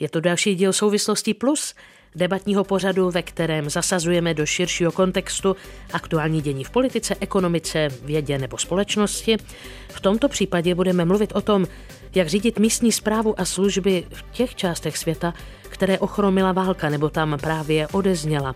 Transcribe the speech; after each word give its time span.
Je 0.00 0.08
to 0.08 0.20
další 0.20 0.54
díl 0.54 0.72
souvislostí 0.72 1.34
plus 1.34 1.74
debatního 2.14 2.64
pořadu, 2.64 3.10
ve 3.10 3.22
kterém 3.22 3.70
zasazujeme 3.70 4.34
do 4.34 4.46
širšího 4.46 4.92
kontextu 4.92 5.56
aktuální 5.92 6.40
dění 6.40 6.64
v 6.64 6.70
politice, 6.70 7.16
ekonomice, 7.20 7.88
vědě 8.02 8.38
nebo 8.38 8.58
společnosti. 8.58 9.36
V 9.88 10.00
tomto 10.00 10.28
případě 10.28 10.74
budeme 10.74 11.04
mluvit 11.04 11.32
o 11.34 11.40
tom, 11.40 11.66
jak 12.14 12.28
řídit 12.28 12.58
místní 12.58 12.92
zprávu 12.92 13.40
a 13.40 13.44
služby 13.44 14.04
v 14.10 14.24
těch 14.32 14.54
částech 14.54 14.98
světa, 14.98 15.34
které 15.68 15.98
ochromila 15.98 16.52
válka 16.52 16.90
nebo 16.90 17.08
tam 17.08 17.38
právě 17.40 17.88
odezněla. 17.88 18.54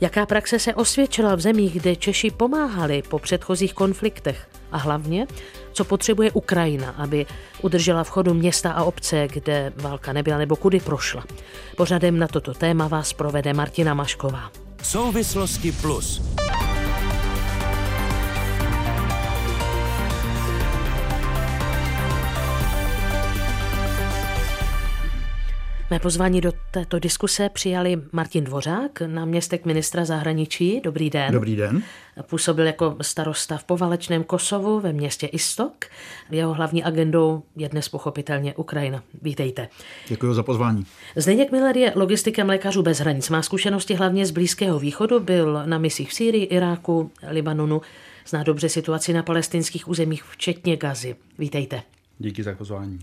Jaká 0.00 0.26
praxe 0.26 0.58
se 0.58 0.74
osvědčila 0.74 1.34
v 1.34 1.40
zemích, 1.40 1.80
kde 1.80 1.96
Češi 1.96 2.30
pomáhali 2.30 3.02
po 3.08 3.18
předchozích 3.18 3.74
konfliktech? 3.74 4.48
A 4.72 4.76
hlavně, 4.78 5.26
co 5.72 5.84
potřebuje 5.84 6.30
Ukrajina, 6.30 6.90
aby 6.90 7.26
udržela 7.62 8.04
v 8.04 8.10
chodu 8.10 8.34
města 8.34 8.72
a 8.72 8.84
obce, 8.84 9.28
kde 9.32 9.72
válka 9.76 10.12
nebyla 10.12 10.38
nebo 10.38 10.56
kudy 10.56 10.80
prošla. 10.80 11.24
Pořadem 11.76 12.18
na 12.18 12.28
toto 12.28 12.54
téma 12.54 12.88
vás 12.88 13.12
provede 13.12 13.52
Martina 13.52 13.94
Mašková. 13.94 14.50
Souvislosti 14.82 15.72
plus. 15.72 16.22
Mé 25.90 25.98
pozvání 25.98 26.40
do 26.40 26.52
této 26.70 26.98
diskuse 26.98 27.48
přijali 27.48 27.96
Martin 28.12 28.44
Dvořák, 28.44 29.02
náměstek 29.06 29.66
ministra 29.66 30.04
zahraničí. 30.04 30.80
Dobrý 30.84 31.10
den. 31.10 31.32
Dobrý 31.32 31.56
den. 31.56 31.82
Působil 32.22 32.66
jako 32.66 32.96
starosta 33.00 33.56
v 33.58 33.64
povalečném 33.64 34.24
Kosovu 34.24 34.80
ve 34.80 34.92
městě 34.92 35.26
Istok. 35.26 35.84
Jeho 36.30 36.54
hlavní 36.54 36.84
agendou 36.84 37.42
je 37.56 37.68
dnes 37.68 37.88
pochopitelně 37.88 38.54
Ukrajina. 38.54 39.02
Vítejte. 39.22 39.68
Děkuji 40.08 40.34
za 40.34 40.42
pozvání. 40.42 40.86
Zdeněk 41.16 41.52
Miller 41.52 41.76
je 41.76 41.92
logistikem 41.96 42.48
lékařů 42.48 42.82
bez 42.82 42.98
hranic. 42.98 43.28
Má 43.28 43.42
zkušenosti 43.42 43.94
hlavně 43.94 44.26
z 44.26 44.30
Blízkého 44.30 44.78
východu, 44.78 45.20
byl 45.20 45.62
na 45.66 45.78
misích 45.78 46.10
v 46.10 46.14
Sýrii, 46.14 46.44
Iráku, 46.44 47.10
Libanonu. 47.28 47.82
Zná 48.26 48.42
dobře 48.42 48.68
situaci 48.68 49.12
na 49.12 49.22
palestinských 49.22 49.88
územích, 49.88 50.24
včetně 50.24 50.76
Gazy. 50.76 51.16
Vítejte. 51.38 51.82
Díky 52.18 52.42
za 52.42 52.54
pozvání. 52.54 52.98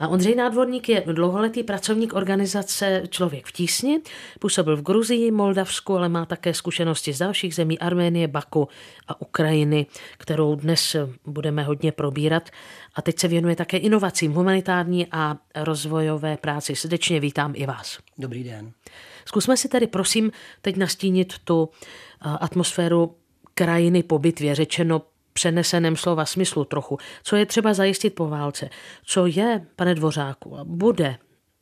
A 0.00 0.08
Ondřej 0.08 0.34
Nádvorník 0.34 0.88
je 0.88 1.02
dlouholetý 1.06 1.62
pracovník 1.62 2.14
organizace 2.14 3.02
Člověk 3.08 3.46
v 3.46 3.52
tísni. 3.52 4.00
Působil 4.38 4.76
v 4.76 4.82
Gruzii, 4.82 5.30
Moldavsku, 5.30 5.96
ale 5.96 6.08
má 6.08 6.26
také 6.26 6.54
zkušenosti 6.54 7.12
z 7.12 7.18
dalších 7.18 7.54
zemí 7.54 7.78
Arménie, 7.78 8.28
Baku 8.28 8.68
a 9.08 9.20
Ukrajiny, 9.20 9.86
kterou 10.18 10.54
dnes 10.54 10.96
budeme 11.26 11.62
hodně 11.62 11.92
probírat. 11.92 12.50
A 12.94 13.02
teď 13.02 13.18
se 13.18 13.28
věnuje 13.28 13.56
také 13.56 13.76
inovacím 13.76 14.32
humanitární 14.32 15.06
a 15.12 15.36
rozvojové 15.56 16.36
práci. 16.36 16.76
Srdečně 16.76 17.20
vítám 17.20 17.52
i 17.56 17.66
vás. 17.66 17.98
Dobrý 18.18 18.44
den. 18.44 18.72
Zkusme 19.24 19.56
si 19.56 19.68
tedy 19.68 19.86
prosím 19.86 20.32
teď 20.62 20.76
nastínit 20.76 21.34
tu 21.44 21.68
atmosféru 22.20 23.16
krajiny 23.54 24.02
po 24.02 24.18
bitvě, 24.18 24.54
řečeno 24.54 25.02
přeneseném 25.32 25.96
slova 25.96 26.24
smyslu 26.24 26.64
trochu, 26.64 26.98
co 27.22 27.36
je 27.36 27.46
třeba 27.46 27.74
zajistit 27.74 28.14
po 28.14 28.28
válce, 28.28 28.70
co 29.04 29.26
je, 29.26 29.66
pane 29.76 29.94
Dvořáku, 29.94 30.58
a 30.58 30.64
bude 30.64 31.18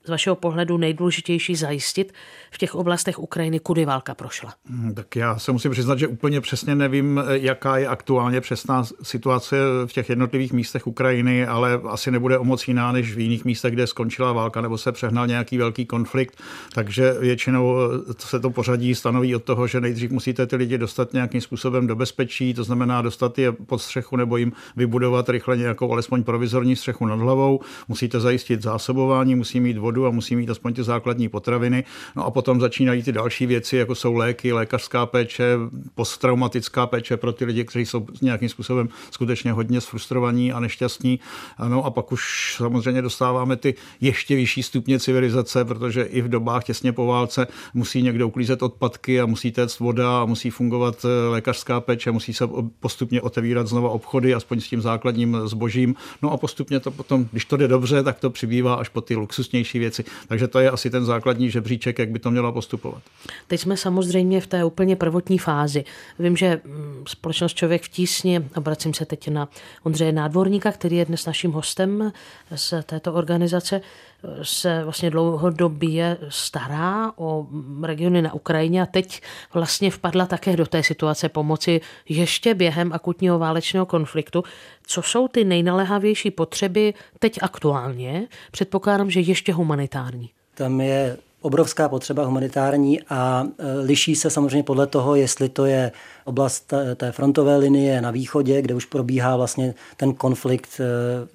z 0.09 0.11
vašeho 0.11 0.37
pohledu 0.37 0.77
nejdůležitější 0.78 1.56
zajistit 1.56 2.12
v 2.51 2.59
těch 2.59 2.75
oblastech 2.75 3.19
Ukrajiny, 3.19 3.61
kudy 3.61 3.84
válka 3.84 4.14
prošla? 4.14 4.55
Hmm, 4.70 4.95
tak 4.95 5.17
já 5.17 5.39
se 5.39 5.53
musím 5.53 5.70
přiznat, 5.70 5.98
že 5.98 6.06
úplně 6.06 6.41
přesně 6.41 6.75
nevím, 6.75 7.23
jaká 7.31 7.77
je 7.77 7.89
aktuálně 7.89 8.41
přesná 8.41 8.84
situace 9.03 9.56
v 9.86 9.92
těch 9.92 10.09
jednotlivých 10.09 10.53
místech 10.53 10.86
Ukrajiny, 10.86 11.47
ale 11.47 11.81
asi 11.89 12.11
nebude 12.11 12.39
o 12.39 12.45
moc 12.45 12.69
jiná 12.69 12.92
než 12.92 13.14
v 13.14 13.19
jiných 13.19 13.45
místech, 13.45 13.73
kde 13.73 13.86
skončila 13.86 14.33
válka 14.33 14.61
nebo 14.61 14.79
se 14.79 14.92
přehnal 14.92 15.27
nějaký 15.27 15.59
velký 15.59 15.86
konflikt. 15.86 16.42
Takže 16.75 17.14
většinou 17.20 17.77
se 18.19 18.41
to 18.41 18.51
pořadí 18.51 18.95
stanoví 18.95 19.34
od 19.34 19.45
toho, 19.45 19.67
že 19.67 19.81
nejdřív 19.81 20.11
musíte 20.11 20.47
ty 20.47 20.56
lidi 20.56 20.79
dostat 20.79 21.12
nějakým 21.12 21.41
způsobem 21.41 21.86
do 21.86 21.97
bezpečí, 21.97 22.55
to 22.55 22.64
znamená 22.64 23.03
dostat 23.03 23.39
je 23.39 23.53
pod 23.53 23.79
střechu 23.79 24.17
nebo 24.17 24.36
jim 24.36 24.52
vybudovat 24.77 25.29
rychle 25.29 25.57
nějakou 25.57 25.92
alespoň 25.92 26.24
provizorní 26.24 26.77
střechu 26.77 27.07
nad 27.07 27.18
hlavou. 27.18 27.61
Musíte 27.89 28.20
zajistit 28.20 28.63
zásobování, 28.63 29.35
musí 29.35 29.61
mít 29.61 29.79
vodu 29.79 29.98
vodu 29.98 30.07
a 30.07 30.11
musí 30.11 30.36
mít 30.36 30.51
aspoň 30.51 30.75
ty 30.75 30.83
základní 30.83 31.29
potraviny. 31.29 31.85
No 32.17 32.27
a 32.27 32.31
potom 32.31 32.61
začínají 32.61 33.03
ty 33.03 33.13
další 33.13 33.47
věci, 33.47 33.77
jako 33.77 33.95
jsou 33.95 34.14
léky, 34.14 34.53
lékařská 34.53 35.07
péče, 35.07 35.57
posttraumatická 35.95 36.86
péče 36.86 37.17
pro 37.17 37.33
ty 37.33 37.45
lidi, 37.45 37.64
kteří 37.64 37.86
jsou 37.86 38.07
nějakým 38.23 38.48
způsobem 38.48 38.89
skutečně 39.11 39.53
hodně 39.53 39.81
sfrustrovaní 39.81 40.53
a 40.53 40.61
nešťastní. 40.61 41.20
No 41.69 41.85
a 41.85 41.91
pak 41.91 42.13
už 42.13 42.55
samozřejmě 42.57 43.03
dostáváme 43.03 43.57
ty 43.57 43.75
ještě 44.01 44.36
vyšší 44.36 44.63
stupně 44.63 45.01
civilizace, 45.01 45.64
protože 45.64 46.03
i 46.03 46.23
v 46.23 46.29
dobách 46.29 46.65
těsně 46.65 46.92
po 46.92 47.07
válce 47.07 47.47
musí 47.75 48.03
někdo 48.03 48.29
uklízet 48.29 48.63
odpadky 48.63 49.20
a 49.20 49.27
musí 49.27 49.53
téct 49.53 49.79
voda 49.79 50.23
a 50.23 50.25
musí 50.25 50.51
fungovat 50.51 51.05
eh, 51.05 51.29
lékařská 51.29 51.80
péče, 51.80 52.11
musí 52.11 52.35
se 52.35 52.48
postupně 52.80 53.23
otevírat 53.23 53.67
znova 53.67 53.91
obchody, 53.91 54.35
aspoň 54.35 54.61
s 54.61 54.69
tím 54.69 54.80
základním 54.80 55.36
zbožím. 55.45 55.95
No 56.23 56.33
a 56.33 56.36
postupně 56.36 56.80
to 56.80 56.91
potom, 56.91 57.29
když 57.33 57.45
to 57.45 57.57
jde 57.57 57.69
dobře, 57.69 58.03
tak 58.03 58.19
to 58.20 58.30
přibývá 58.30 58.75
až 58.75 58.89
po 58.89 59.01
ty 59.01 59.17
luxusnější 59.17 59.77
věci. 59.78 60.05
Takže 60.28 60.48
to 60.48 60.58
je 60.58 60.70
asi 60.70 60.90
ten 60.90 61.05
základní 61.05 61.50
žebříček, 61.50 61.98
jak 61.98 62.11
by 62.11 62.18
to 62.18 62.30
mělo 62.30 62.52
postupovat. 62.52 63.02
Teď 63.46 63.61
jsme 63.61 63.77
samozřejmě 63.77 64.40
v 64.40 64.46
té 64.46 64.64
úplně 64.64 64.96
prvotní 64.96 65.39
fázi. 65.39 65.84
Vím, 66.18 66.36
že 66.36 66.61
mm, 66.64 67.05
společnost 67.08 67.55
Člověk 67.55 67.83
v 67.83 67.88
tísni, 67.88 68.40
obracím 68.56 68.94
se 68.94 69.05
teď 69.05 69.28
na 69.28 69.48
Ondřeje 69.83 70.12
Nádvorníka, 70.12 70.72
který 70.72 70.96
je 70.96 71.05
dnes 71.05 71.27
naším 71.27 71.52
hostem 71.52 72.12
z 72.55 72.74
této 72.83 73.12
organizace, 73.12 73.80
se 74.42 74.84
vlastně 74.84 75.11
dlouhodobě 75.11 76.17
stará 76.29 77.12
o 77.17 77.46
regiony 77.83 78.23
na 78.23 78.34
Ukrajině 78.34 78.83
a 78.83 78.86
teď 78.86 79.23
vlastně 79.55 79.90
vpadla 79.90 80.27
také 80.27 80.56
do 80.56 80.67
té 80.67 80.83
situace 80.83 81.29
pomoci 81.29 81.80
ještě 82.08 82.55
během 82.55 82.92
akutního 82.92 83.39
válečného 83.39 83.86
konfliktu. 83.86 84.45
Co 84.86 85.02
jsou 85.02 85.29
ty 85.29 85.45
nejnalehavější 85.45 86.30
potřeby 86.30 86.95
teď 87.18 87.39
aktuálně? 87.42 88.27
Předpokládám, 88.51 89.11
že 89.11 89.20
ještě 89.20 89.52
humanitární. 89.52 90.30
Tam 90.55 90.80
je 90.80 91.17
obrovská 91.40 91.88
potřeba 91.88 92.24
humanitární 92.24 93.00
a 93.02 93.46
e, 93.58 93.78
liší 93.80 94.16
se 94.16 94.30
samozřejmě 94.30 94.62
podle 94.62 94.86
toho, 94.86 95.14
jestli 95.14 95.48
to 95.48 95.66
je 95.66 95.92
oblast 96.24 96.72
té 96.96 97.12
frontové 97.12 97.56
linie 97.56 98.00
na 98.00 98.10
východě, 98.10 98.62
kde 98.62 98.74
už 98.74 98.84
probíhá 98.84 99.36
vlastně 99.36 99.74
ten 99.96 100.14
konflikt 100.14 100.80
e, 100.80 100.84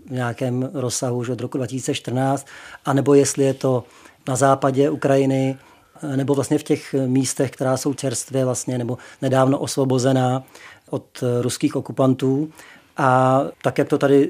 v 0.09 0.11
nějakém 0.11 0.69
rozsahu 0.73 1.17
už 1.17 1.29
od 1.29 1.41
roku 1.41 1.57
2014, 1.57 2.47
anebo 2.85 3.13
jestli 3.13 3.43
je 3.43 3.53
to 3.53 3.83
na 4.27 4.35
západě 4.35 4.89
Ukrajiny, 4.89 5.57
e, 6.03 6.17
nebo 6.17 6.35
vlastně 6.35 6.57
v 6.57 6.63
těch 6.63 6.95
místech, 7.07 7.51
která 7.51 7.77
jsou 7.77 7.93
čerstvě 7.93 8.45
vlastně, 8.45 8.77
nebo 8.77 8.97
nedávno 9.21 9.59
osvobozená 9.59 10.43
od 10.89 11.23
ruských 11.41 11.75
okupantů. 11.75 12.49
A 12.97 13.41
tak, 13.61 13.77
jak 13.77 13.89
to 13.89 13.97
tady 13.97 14.29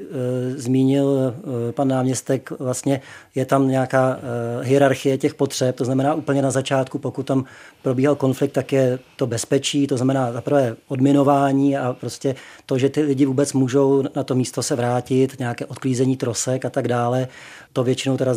zmínil 0.50 1.34
e, 1.68 1.72
pan 1.72 1.88
náměstek, 1.88 2.50
vlastně 2.58 3.00
je 3.34 3.46
tam 3.46 3.68
nějaká 3.68 4.18
e, 4.18 4.64
hierarchie 4.64 5.18
těch 5.18 5.34
potřeb, 5.34 5.76
to 5.76 5.84
znamená 5.84 6.14
úplně 6.14 6.42
na 6.42 6.50
začátku, 6.50 6.98
pokud 6.98 7.26
tam 7.26 7.44
probíhal 7.82 8.14
konflikt, 8.14 8.52
tak 8.52 8.72
je 8.72 8.98
to 9.16 9.26
bezpečí, 9.26 9.86
to 9.86 9.96
znamená 9.96 10.32
zaprvé 10.32 10.76
odminování 10.88 11.76
a 11.76 11.92
prostě 11.92 12.34
to, 12.66 12.78
že 12.78 12.88
ty 12.88 13.02
lidi 13.02 13.26
vůbec 13.26 13.52
můžou 13.52 14.04
na 14.16 14.22
to 14.24 14.34
místo 14.34 14.62
se 14.62 14.76
vrátit, 14.76 15.38
nějaké 15.38 15.66
odklízení 15.66 16.16
trosek 16.16 16.64
a 16.64 16.70
tak 16.70 16.88
dále. 16.88 17.28
To 17.72 17.84
většinou 17.84 18.16
teda 18.16 18.34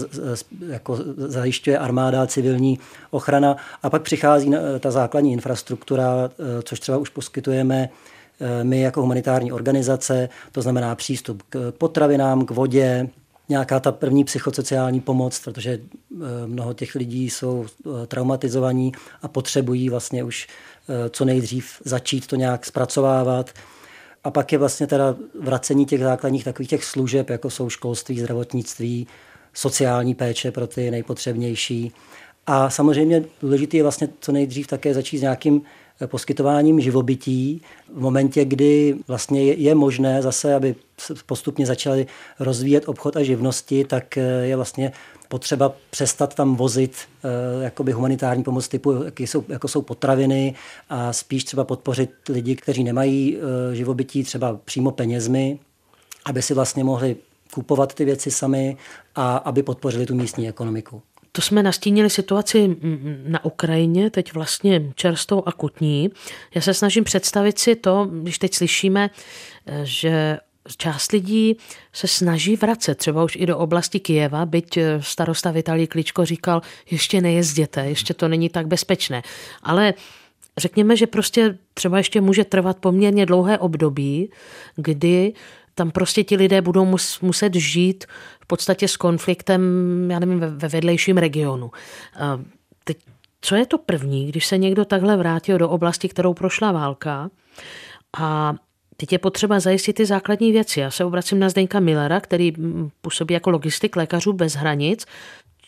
jako 0.67 0.97
zajišťuje 1.17 1.77
armáda, 1.77 2.27
civilní 2.27 2.79
ochrana. 3.11 3.57
A 3.83 3.89
pak 3.89 4.01
přichází 4.01 4.53
ta 4.79 4.91
základní 4.91 5.33
infrastruktura, 5.33 6.29
což 6.63 6.79
třeba 6.79 6.97
už 6.97 7.09
poskytujeme 7.09 7.89
my 8.63 8.81
jako 8.81 9.01
humanitární 9.01 9.51
organizace, 9.51 10.29
to 10.51 10.61
znamená 10.61 10.95
přístup 10.95 11.43
k 11.49 11.73
potravinám, 11.77 12.45
k 12.45 12.51
vodě, 12.51 13.09
nějaká 13.49 13.79
ta 13.79 13.91
první 13.91 14.23
psychosociální 14.23 15.01
pomoc, 15.01 15.39
protože 15.39 15.71
eh, 15.71 16.47
mnoho 16.47 16.73
těch 16.73 16.95
lidí 16.95 17.29
jsou 17.29 17.65
eh, 17.65 18.07
traumatizovaní 18.07 18.91
a 19.21 19.27
potřebují 19.27 19.89
vlastně 19.89 20.23
už 20.23 20.47
co 21.09 21.25
nejdřív 21.25 21.81
začít 21.85 22.27
to 22.27 22.35
nějak 22.35 22.65
zpracovávat. 22.65 23.49
A 24.23 24.31
pak 24.31 24.51
je 24.51 24.57
vlastně 24.57 24.87
teda 24.87 25.15
vracení 25.41 25.85
těch 25.85 26.01
základních 26.01 26.43
takových 26.43 26.69
těch 26.69 26.85
služeb, 26.85 27.29
jako 27.29 27.49
jsou 27.49 27.69
školství, 27.69 28.19
zdravotnictví, 28.19 29.07
sociální 29.53 30.15
péče 30.15 30.51
pro 30.51 30.67
ty 30.67 30.91
nejpotřebnější. 30.91 31.91
A 32.47 32.69
samozřejmě 32.69 33.23
důležité 33.41 33.77
je 33.77 33.83
vlastně 33.83 34.09
co 34.19 34.31
nejdřív 34.31 34.67
také 34.67 34.93
začít 34.93 35.17
s 35.17 35.21
nějakým 35.21 35.61
poskytováním 36.05 36.79
živobytí 36.79 37.61
v 37.93 38.01
momentě, 38.01 38.45
kdy 38.45 38.95
vlastně 39.07 39.43
je 39.43 39.75
možné 39.75 40.21
zase, 40.21 40.55
aby 40.55 40.75
postupně 41.25 41.65
začaly 41.65 42.07
rozvíjet 42.39 42.89
obchod 42.89 43.17
a 43.17 43.23
živnosti, 43.23 43.85
tak 43.85 44.17
je 44.43 44.55
vlastně 44.55 44.91
potřeba 45.27 45.75
přestat 45.89 46.35
tam 46.35 46.55
vozit 46.55 46.95
eh, 47.23 47.63
jakoby 47.63 47.91
humanitární 47.91 48.43
pomoc 48.43 48.67
typu, 48.67 49.03
jako 49.03 49.23
jsou, 49.23 49.43
jako 49.47 49.67
jsou 49.67 49.81
potraviny 49.81 50.55
a 50.89 51.13
spíš 51.13 51.43
třeba 51.43 51.63
podpořit 51.63 52.11
lidi, 52.29 52.55
kteří 52.55 52.83
nemají 52.83 53.37
eh, 53.37 53.75
živobytí 53.75 54.23
třeba 54.23 54.59
přímo 54.65 54.91
penězmi, 54.91 55.59
aby 56.25 56.41
si 56.41 56.53
vlastně 56.53 56.83
mohli 56.83 57.15
kupovat 57.53 57.93
ty 57.93 58.05
věci 58.05 58.31
sami 58.31 58.77
a 59.15 59.37
aby 59.37 59.63
podpořili 59.63 60.05
tu 60.05 60.15
místní 60.15 60.49
ekonomiku. 60.49 61.01
To 61.31 61.41
jsme 61.41 61.63
nastínili 61.63 62.09
situaci 62.09 62.77
na 63.27 63.45
Ukrajině, 63.45 64.09
teď 64.09 64.33
vlastně 64.33 64.91
čerstvou 64.95 65.47
akutní. 65.47 66.09
Já 66.55 66.61
se 66.61 66.73
snažím 66.73 67.03
představit 67.03 67.59
si 67.59 67.75
to, 67.75 68.09
když 68.11 68.39
teď 68.39 68.53
slyšíme, 68.53 69.09
eh, 69.65 69.81
že 69.83 70.37
část 70.77 71.11
lidí 71.11 71.57
se 71.93 72.07
snaží 72.07 72.55
vracet 72.55 72.95
třeba 72.95 73.23
už 73.23 73.35
i 73.35 73.45
do 73.45 73.57
oblasti 73.57 73.99
Kijeva, 73.99 74.45
byť 74.45 74.77
eh, 74.77 75.01
starosta 75.01 75.51
Vitalij 75.51 75.87
Kličko 75.87 76.25
říkal, 76.25 76.61
ještě 76.91 77.21
nejezděte, 77.21 77.85
ještě 77.85 78.13
to 78.13 78.27
není 78.27 78.49
tak 78.49 78.67
bezpečné. 78.67 79.23
Ale 79.63 79.93
řekněme, 80.57 80.95
že 80.95 81.07
prostě 81.07 81.57
třeba 81.73 81.97
ještě 81.97 82.21
může 82.21 82.45
trvat 82.45 82.77
poměrně 82.77 83.25
dlouhé 83.25 83.57
období, 83.57 84.31
kdy 84.75 85.33
tam 85.77 85.91
prostě 85.91 86.23
ti 86.23 86.35
lidé 86.35 86.61
budou 86.61 86.85
mus, 86.85 87.19
muset 87.19 87.55
žít 87.55 88.05
v 88.41 88.47
podstatě 88.47 88.87
s 88.87 88.97
konfliktem, 88.97 89.61
já 90.11 90.19
nevím, 90.19 90.39
ve, 90.39 90.49
ve 90.49 90.67
vedlejším 90.67 91.17
regionu. 91.17 91.71
Teď, 92.83 92.97
co 93.41 93.55
je 93.55 93.65
to 93.65 93.77
první, 93.77 94.27
když 94.27 94.45
se 94.45 94.57
někdo 94.57 94.85
takhle 94.85 95.17
vrátil 95.17 95.57
do 95.57 95.69
oblasti, 95.69 96.09
kterou 96.09 96.33
prošla 96.33 96.71
válka 96.71 97.29
a 98.17 98.55
Teď 98.99 99.11
je 99.11 99.19
potřeba 99.19 99.59
zajistit 99.59 99.93
ty 99.93 100.05
základní 100.05 100.51
věci. 100.51 100.79
Já 100.79 100.91
se 100.91 101.05
obracím 101.05 101.39
na 101.39 101.49
Zdeňka 101.49 101.79
Millera, 101.79 102.19
který 102.19 102.53
působí 103.01 103.33
jako 103.33 103.49
logistik 103.49 103.95
lékařů 103.95 104.33
bez 104.33 104.53
hranic. 104.53 105.05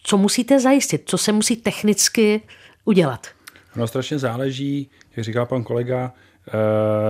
Co 0.03 0.17
musíte 0.17 0.59
zajistit? 0.59 1.01
Co 1.05 1.17
se 1.17 1.31
musí 1.31 1.55
technicky 1.55 2.41
udělat? 2.85 3.27
Ono 3.75 3.87
strašně 3.87 4.19
záleží, 4.19 4.89
jak 5.15 5.25
říkal 5.25 5.45
pan 5.45 5.63
kolega, 5.63 6.13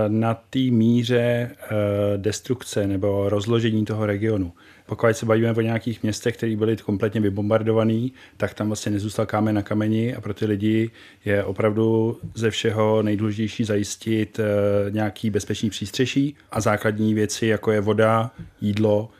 na 0.08 0.34
té 0.34 0.58
míře 0.58 1.50
eh, 1.50 1.68
destrukce 2.16 2.86
nebo 2.86 3.28
rozložení 3.28 3.84
toho 3.84 4.06
regionu. 4.06 4.52
Pokud 4.86 5.12
se 5.12 5.26
bavíme 5.26 5.52
o 5.52 5.60
nějakých 5.60 6.02
městech, 6.02 6.36
které 6.36 6.56
byly 6.56 6.76
kompletně 6.76 7.20
vybombardované, 7.20 8.08
tak 8.36 8.54
tam 8.54 8.66
vlastně 8.66 8.92
nezůstal 8.92 9.26
kámen 9.26 9.54
na 9.54 9.62
kameni 9.62 10.14
a 10.14 10.20
pro 10.20 10.34
ty 10.34 10.46
lidi 10.46 10.90
je 11.24 11.44
opravdu 11.44 12.18
ze 12.34 12.50
všeho 12.50 13.02
nejdůležitější 13.02 13.64
zajistit 13.64 14.38
eh, 14.38 14.90
nějaký 14.90 15.30
bezpečný 15.30 15.70
přístřeší 15.70 16.36
a 16.50 16.60
základní 16.60 17.14
věci, 17.14 17.46
jako 17.46 17.72
je 17.72 17.80
voda, 17.80 18.30
jídlo, 18.60 19.10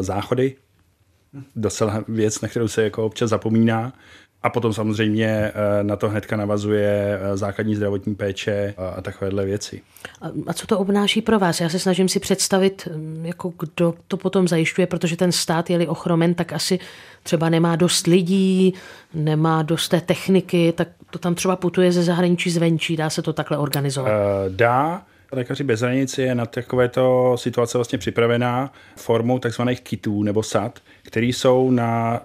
záchody. 0.00 0.56
Docela 1.56 2.04
věc, 2.08 2.40
na 2.40 2.48
kterou 2.48 2.68
se 2.68 2.82
jako 2.82 3.06
občas 3.06 3.30
zapomíná. 3.30 3.92
A 4.42 4.50
potom 4.50 4.72
samozřejmě 4.72 5.26
eh, 5.26 5.52
na 5.82 5.96
to 5.96 6.08
hnedka 6.08 6.36
navazuje 6.36 7.18
eh, 7.22 7.36
základní 7.36 7.76
zdravotní 7.76 8.14
péče 8.14 8.74
a, 8.96 9.00
takovéhle 9.00 9.44
věci. 9.44 9.80
A, 10.46 10.52
co 10.52 10.66
to 10.66 10.78
obnáší 10.78 11.22
pro 11.22 11.38
vás? 11.38 11.60
Já 11.60 11.68
se 11.68 11.78
snažím 11.78 12.08
si 12.08 12.20
představit, 12.20 12.88
mm, 12.94 13.26
jako 13.26 13.52
kdo 13.58 13.94
to 14.08 14.16
potom 14.16 14.48
zajišťuje, 14.48 14.86
protože 14.86 15.16
ten 15.16 15.32
stát 15.32 15.70
je-li 15.70 15.86
ochromen, 15.86 16.34
tak 16.34 16.52
asi 16.52 16.78
třeba 17.22 17.48
nemá 17.48 17.76
dost 17.76 18.06
lidí, 18.06 18.74
nemá 19.14 19.62
dost 19.62 19.88
té 19.88 20.00
techniky, 20.00 20.72
tak 20.76 20.88
to 21.10 21.18
tam 21.18 21.34
třeba 21.34 21.56
putuje 21.56 21.92
ze 21.92 22.02
zahraničí 22.02 22.50
zvenčí, 22.50 22.96
dá 22.96 23.10
se 23.10 23.22
to 23.22 23.32
takhle 23.32 23.58
organizovat? 23.58 24.12
Uh, 24.12 24.56
dá, 24.56 25.02
Lékaři 25.32 25.64
bez 25.64 25.80
hranic 25.80 26.18
je 26.18 26.34
na 26.34 26.46
takovéto 26.46 27.36
situace 27.38 27.78
vlastně 27.78 27.98
připravená 27.98 28.72
formou 28.96 29.38
takzvaných 29.38 29.80
kitů 29.80 30.22
nebo 30.22 30.42
sad, 30.42 30.78
které 31.02 31.26
jsou 31.26 31.70
na 31.70 32.20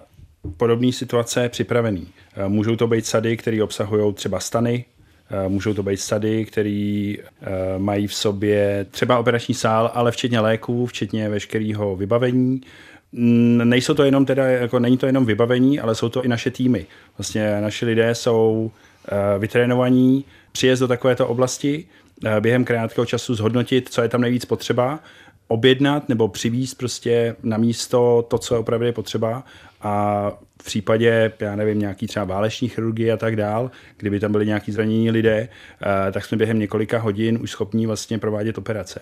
podobné 0.56 0.92
situace 0.92 1.48
připravený. 1.48 2.08
Eh, 2.36 2.48
můžou 2.48 2.76
to 2.76 2.86
být 2.86 3.06
sady, 3.06 3.36
které 3.36 3.62
obsahují 3.62 4.14
třeba 4.14 4.40
stany, 4.40 4.84
eh, 5.30 5.48
můžou 5.48 5.74
to 5.74 5.82
být 5.82 5.96
sady, 5.96 6.44
které 6.44 7.14
eh, 7.18 7.78
mají 7.78 8.06
v 8.06 8.14
sobě 8.14 8.86
třeba 8.90 9.18
operační 9.18 9.54
sál, 9.54 9.90
ale 9.94 10.12
včetně 10.12 10.40
léků, 10.40 10.86
včetně 10.86 11.28
veškerého 11.28 11.96
vybavení. 11.96 12.60
Nejsou 13.12 13.94
to 13.94 14.04
jenom 14.04 14.26
teda, 14.26 14.46
jako 14.46 14.78
není 14.78 14.96
to 14.96 15.06
jenom 15.06 15.26
vybavení, 15.26 15.80
ale 15.80 15.94
jsou 15.94 16.08
to 16.08 16.24
i 16.24 16.28
naše 16.28 16.50
týmy. 16.50 16.86
Vlastně 17.18 17.60
naši 17.60 17.84
lidé 17.84 18.14
jsou 18.14 18.70
vytrénovaní 19.38 20.24
přijet 20.52 20.78
do 20.78 20.88
takovéto 20.88 21.28
oblasti, 21.28 21.84
během 22.40 22.64
krátkého 22.64 23.06
času 23.06 23.34
zhodnotit, 23.34 23.88
co 23.88 24.02
je 24.02 24.08
tam 24.08 24.20
nejvíc 24.20 24.44
potřeba, 24.44 25.00
objednat 25.48 26.08
nebo 26.08 26.28
přivízt 26.28 26.78
prostě 26.78 27.36
na 27.42 27.56
místo 27.56 28.26
to, 28.28 28.38
co 28.38 28.54
je 28.54 28.58
opravdu 28.58 28.92
potřeba 28.92 29.44
a 29.80 30.32
v 30.62 30.64
případě, 30.64 31.32
já 31.40 31.56
nevím, 31.56 31.78
nějaký 31.78 32.06
třeba 32.06 32.24
váleční 32.24 32.68
chirurgie 32.68 33.12
a 33.12 33.16
tak 33.16 33.36
dál, 33.36 33.70
kdyby 33.96 34.20
tam 34.20 34.32
byli 34.32 34.46
nějaký 34.46 34.72
zranění 34.72 35.10
lidé, 35.10 35.48
eh, 36.08 36.12
tak 36.12 36.24
jsme 36.24 36.36
během 36.36 36.58
několika 36.58 36.98
hodin 36.98 37.38
už 37.42 37.50
schopní 37.50 37.86
vlastně 37.86 38.18
provádět 38.18 38.58
operace. 38.58 39.00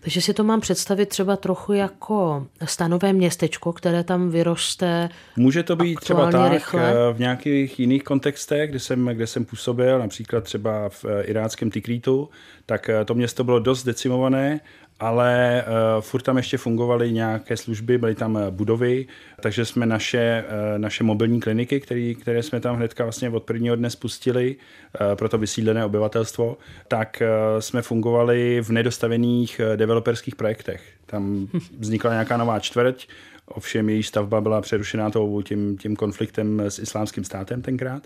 Takže 0.00 0.20
si 0.20 0.34
to 0.34 0.44
mám 0.44 0.60
představit 0.60 1.08
třeba 1.08 1.36
trochu 1.36 1.72
jako 1.72 2.46
stanové 2.64 3.12
městečko, 3.12 3.72
které 3.72 4.04
tam 4.04 4.30
vyroste. 4.30 5.08
Může 5.36 5.62
to 5.62 5.76
být 5.76 6.00
třeba 6.00 6.30
tak 6.30 6.52
rychle. 6.52 6.92
Eh, 6.92 7.12
v 7.12 7.18
nějakých 7.18 7.80
jiných 7.80 8.02
kontextech, 8.02 8.70
kde 8.70 8.78
jsem, 8.78 9.06
kde 9.06 9.26
jsem 9.26 9.44
působil, 9.44 9.98
například 9.98 10.44
třeba 10.44 10.88
v 10.88 11.04
eh, 11.04 11.22
iráckém 11.22 11.70
Tikritu, 11.70 12.28
tak 12.66 12.90
to 13.04 13.14
město 13.14 13.44
bylo 13.44 13.58
dost 13.58 13.84
decimované 13.84 14.60
ale 15.00 15.64
uh, 15.66 16.02
furt 16.02 16.22
tam 16.22 16.36
ještě 16.36 16.58
fungovaly 16.58 17.12
nějaké 17.12 17.56
služby, 17.56 17.98
byly 17.98 18.14
tam 18.14 18.36
eh, 18.36 18.50
budovy, 18.50 19.06
takže 19.40 19.64
jsme 19.64 19.86
naše, 19.86 20.44
uh, 20.46 20.78
naše 20.78 21.04
mobilní 21.04 21.40
kliniky, 21.40 21.80
který, 21.80 22.14
které 22.14 22.42
jsme 22.42 22.60
tam 22.60 22.76
hnedka 22.76 23.04
vlastně 23.04 23.30
od 23.30 23.42
prvního 23.42 23.76
dne 23.76 23.90
spustili 23.90 24.56
uh, 24.56 25.14
pro 25.14 25.28
to 25.28 25.38
vysídlené 25.38 25.84
obyvatelstvo, 25.84 26.58
tak 26.88 27.22
uh, 27.22 27.60
jsme 27.60 27.82
fungovali 27.82 28.60
v 28.60 28.70
nedostavených 28.70 29.60
uh, 29.60 29.76
developerských 29.76 30.34
projektech. 30.36 30.82
Tam 31.06 31.48
vznikla 31.78 32.12
nějaká 32.12 32.36
nová 32.36 32.60
čtvrť, 32.60 33.08
ovšem 33.46 33.88
její 33.88 34.02
stavba 34.02 34.40
byla 34.40 34.60
přerušená 34.60 35.10
tím, 35.44 35.78
tím 35.78 35.96
konfliktem 35.96 36.60
s 36.60 36.78
islámským 36.78 37.24
státem 37.24 37.62
tenkrát. 37.62 38.02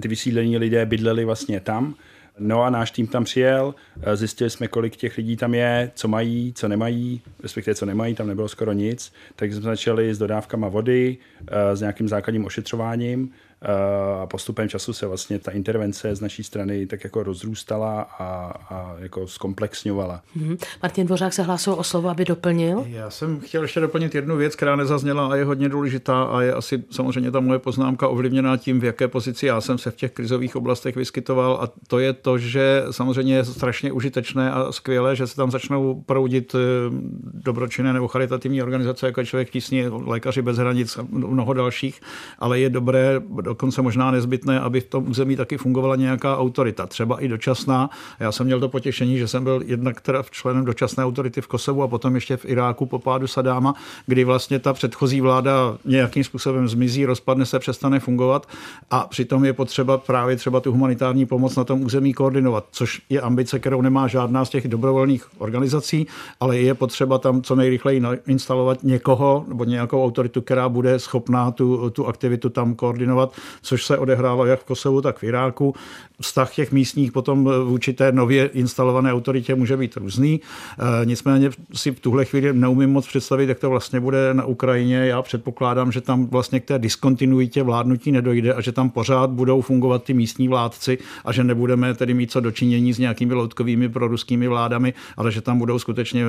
Ty 0.00 0.08
vysídlení 0.08 0.58
lidé 0.58 0.86
bydleli 0.86 1.24
vlastně 1.24 1.60
tam, 1.60 1.94
No 2.42 2.62
a 2.62 2.70
náš 2.70 2.90
tým 2.90 3.06
tam 3.06 3.24
přijel, 3.24 3.74
eh, 4.02 4.16
zjistili 4.16 4.50
jsme, 4.50 4.68
kolik 4.68 4.96
těch 4.96 5.16
lidí 5.16 5.36
tam 5.36 5.54
je, 5.54 5.90
co 5.94 6.08
mají, 6.08 6.52
co 6.52 6.68
nemají, 6.68 7.20
respektive 7.42 7.74
co 7.74 7.86
nemají, 7.86 8.14
tam 8.14 8.26
nebylo 8.26 8.48
skoro 8.48 8.72
nic, 8.72 9.12
takže 9.36 9.56
jsme 9.56 9.64
začali 9.64 10.14
s 10.14 10.18
dodávkama 10.18 10.68
vody, 10.68 11.16
eh, 11.48 11.76
s 11.76 11.80
nějakým 11.80 12.08
základním 12.08 12.44
ošetřováním 12.44 13.30
a 14.22 14.26
postupem 14.26 14.68
času 14.68 14.92
se 14.92 15.06
vlastně 15.06 15.38
ta 15.38 15.50
intervence 15.50 16.14
z 16.14 16.20
naší 16.20 16.44
strany 16.44 16.86
tak 16.86 17.04
jako 17.04 17.22
rozrůstala 17.22 18.02
a, 18.02 18.52
a 18.70 18.94
jako 18.98 19.26
zkomplexňovala. 19.26 20.22
Mm-hmm. 20.36 20.58
Martin 20.82 21.06
Dvořák 21.06 21.32
se 21.32 21.42
hlásil 21.42 21.72
o 21.72 21.84
slovo, 21.84 22.08
aby 22.08 22.24
doplnil. 22.24 22.84
Já 22.86 23.10
jsem 23.10 23.40
chtěl 23.40 23.62
ještě 23.62 23.80
doplnit 23.80 24.14
jednu 24.14 24.36
věc, 24.36 24.56
která 24.56 24.76
nezazněla 24.76 25.26
a 25.26 25.36
je 25.36 25.44
hodně 25.44 25.68
důležitá 25.68 26.22
a 26.22 26.42
je 26.42 26.54
asi 26.54 26.84
samozřejmě 26.90 27.30
ta 27.30 27.40
moje 27.40 27.58
poznámka 27.58 28.08
ovlivněná 28.08 28.56
tím, 28.56 28.80
v 28.80 28.84
jaké 28.84 29.08
pozici 29.08 29.46
já 29.46 29.60
jsem 29.60 29.78
se 29.78 29.90
v 29.90 29.96
těch 29.96 30.12
krizových 30.12 30.56
oblastech 30.56 30.96
vyskytoval 30.96 31.58
a 31.62 31.68
to 31.88 31.98
je 31.98 32.12
to, 32.12 32.38
že 32.38 32.82
samozřejmě 32.90 33.36
je 33.36 33.44
strašně 33.44 33.92
užitečné 33.92 34.50
a 34.50 34.72
skvělé, 34.72 35.16
že 35.16 35.26
se 35.26 35.36
tam 35.36 35.50
začnou 35.50 36.02
proudit 36.06 36.54
eh, 36.54 36.58
dobročinné 37.34 37.92
nebo 37.92 38.08
charitativní 38.08 38.62
organizace 38.62 39.06
jako 39.06 39.24
člověk 39.24 39.50
tísní, 39.50 39.84
lékaři 39.88 40.42
bez 40.42 40.56
hranic 40.56 40.98
a 40.98 41.06
mnoho 41.10 41.52
dalších, 41.52 42.00
ale 42.38 42.60
je 42.60 42.70
dobré 42.70 43.20
dokonce 43.50 43.82
možná 43.82 44.10
nezbytné, 44.10 44.60
aby 44.60 44.80
v 44.80 44.84
tom 44.84 45.10
území 45.10 45.36
taky 45.36 45.56
fungovala 45.56 45.96
nějaká 45.96 46.38
autorita, 46.38 46.86
třeba 46.86 47.20
i 47.20 47.28
dočasná. 47.28 47.90
Já 48.20 48.32
jsem 48.32 48.46
měl 48.46 48.60
to 48.60 48.68
potěšení, 48.68 49.18
že 49.18 49.28
jsem 49.28 49.44
byl 49.44 49.62
jednak 49.66 50.00
teda 50.00 50.22
členem 50.30 50.64
dočasné 50.64 51.04
autority 51.04 51.40
v 51.40 51.46
Kosovu 51.46 51.82
a 51.82 51.88
potom 51.88 52.14
ještě 52.14 52.36
v 52.36 52.44
Iráku 52.44 52.86
po 52.86 52.98
pádu 52.98 53.26
Sadáma, 53.26 53.74
kdy 54.06 54.24
vlastně 54.24 54.58
ta 54.58 54.72
předchozí 54.72 55.20
vláda 55.20 55.76
nějakým 55.84 56.24
způsobem 56.24 56.68
zmizí, 56.68 57.06
rozpadne 57.06 57.46
se, 57.46 57.58
přestane 57.58 58.00
fungovat 58.00 58.46
a 58.90 59.06
přitom 59.10 59.44
je 59.44 59.52
potřeba 59.52 59.98
právě 59.98 60.36
třeba 60.36 60.60
tu 60.60 60.72
humanitární 60.72 61.26
pomoc 61.26 61.56
na 61.56 61.64
tom 61.64 61.82
území 61.82 62.12
koordinovat, 62.12 62.64
což 62.70 63.02
je 63.08 63.20
ambice, 63.20 63.58
kterou 63.58 63.82
nemá 63.82 64.06
žádná 64.06 64.44
z 64.44 64.50
těch 64.50 64.68
dobrovolných 64.68 65.26
organizací, 65.38 66.06
ale 66.40 66.58
je 66.58 66.74
potřeba 66.74 67.18
tam 67.18 67.42
co 67.42 67.54
nejrychleji 67.54 68.02
instalovat 68.26 68.82
někoho 68.82 69.44
nebo 69.48 69.64
nějakou 69.64 70.04
autoritu, 70.04 70.40
která 70.40 70.68
bude 70.68 70.98
schopná 70.98 71.50
tu, 71.50 71.90
tu 71.90 72.06
aktivitu 72.06 72.50
tam 72.50 72.74
koordinovat 72.74 73.32
což 73.62 73.84
se 73.84 73.98
odehrálo 73.98 74.46
jak 74.46 74.60
v 74.60 74.64
Kosovu, 74.64 75.00
tak 75.00 75.18
v 75.18 75.22
Iráku. 75.22 75.74
Vztah 76.20 76.54
těch 76.54 76.72
místních 76.72 77.12
potom 77.12 77.50
vůči 77.64 77.92
té 77.92 78.12
nově 78.12 78.46
instalované 78.46 79.12
autoritě 79.12 79.54
může 79.54 79.76
být 79.76 79.96
různý. 79.96 80.40
E, 81.00 81.06
nicméně 81.06 81.50
si 81.74 81.90
v 81.90 82.00
tuhle 82.00 82.24
chvíli 82.24 82.52
neumím 82.52 82.90
moc 82.90 83.06
představit, 83.06 83.48
jak 83.48 83.58
to 83.58 83.70
vlastně 83.70 84.00
bude 84.00 84.34
na 84.34 84.44
Ukrajině. 84.44 84.96
Já 84.96 85.22
předpokládám, 85.22 85.92
že 85.92 86.00
tam 86.00 86.26
vlastně 86.26 86.60
k 86.60 86.64
té 86.64 86.78
diskontinuitě 86.78 87.62
vládnutí 87.62 88.12
nedojde 88.12 88.54
a 88.54 88.60
že 88.60 88.72
tam 88.72 88.90
pořád 88.90 89.30
budou 89.30 89.60
fungovat 89.60 90.04
ty 90.04 90.14
místní 90.14 90.48
vládci 90.48 90.98
a 91.24 91.32
že 91.32 91.44
nebudeme 91.44 91.94
tedy 91.94 92.14
mít 92.14 92.30
co 92.30 92.40
dočinění 92.40 92.92
s 92.92 92.98
nějakými 92.98 93.34
loutkovými 93.34 93.88
proruskými 93.88 94.48
vládami, 94.48 94.94
ale 95.16 95.32
že 95.32 95.40
tam 95.40 95.58
budou 95.58 95.78
skutečně 95.78 96.24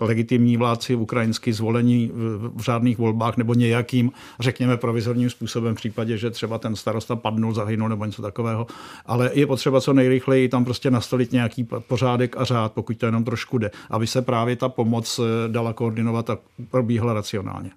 legitimní 0.00 0.56
vládci 0.56 0.94
ukrajinsky 0.94 1.52
zvolení 1.52 2.10
v 2.54 2.60
řádných 2.60 2.98
volbách 2.98 3.36
nebo 3.36 3.54
nějakým, 3.54 4.10
řekněme, 4.40 4.76
provizorním 4.76 5.30
způsobem 5.30 5.74
v 5.74 5.76
případě, 5.76 6.16
že 6.18 6.30
třeba 6.30 6.53
ten 6.58 6.76
starosta 6.76 7.16
padnul, 7.16 7.54
zahynul 7.54 7.88
nebo 7.88 8.04
něco 8.04 8.22
takového. 8.22 8.66
Ale 9.06 9.30
je 9.34 9.46
potřeba 9.46 9.80
co 9.80 9.92
nejrychleji 9.92 10.48
tam 10.48 10.64
prostě 10.64 10.90
nastolit 10.90 11.32
nějaký 11.32 11.68
pořádek 11.78 12.36
a 12.36 12.44
řád, 12.44 12.72
pokud 12.72 12.96
to 12.96 13.06
jenom 13.06 13.24
trošku 13.24 13.58
jde, 13.58 13.70
aby 13.90 14.06
se 14.06 14.22
právě 14.22 14.56
ta 14.56 14.68
pomoc 14.68 15.20
eh, 15.20 15.48
dala 15.48 15.72
koordinovat 15.72 16.30
a 16.30 16.38
probíhala 16.70 17.12
racionálně. 17.12 17.70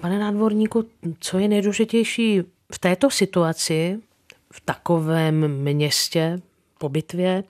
Pane 0.00 0.18
nádvorníku, 0.18 0.84
co 1.20 1.38
je 1.38 1.48
nejdůležitější 1.48 2.42
v 2.72 2.78
této 2.78 3.10
situaci, 3.10 3.98
v 4.52 4.60
takovém 4.60 5.48
městě 5.48 6.40
po 6.78 6.88
bitvě, 6.88 7.44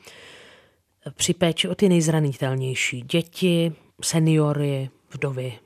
při 1.15 1.35
péči 1.35 1.69
o 1.69 1.75
ty 1.75 1.89
nejzranitelnější, 1.89 3.03
děti, 3.03 3.73
seniory, 4.03 4.91
vdovy? 5.15 5.59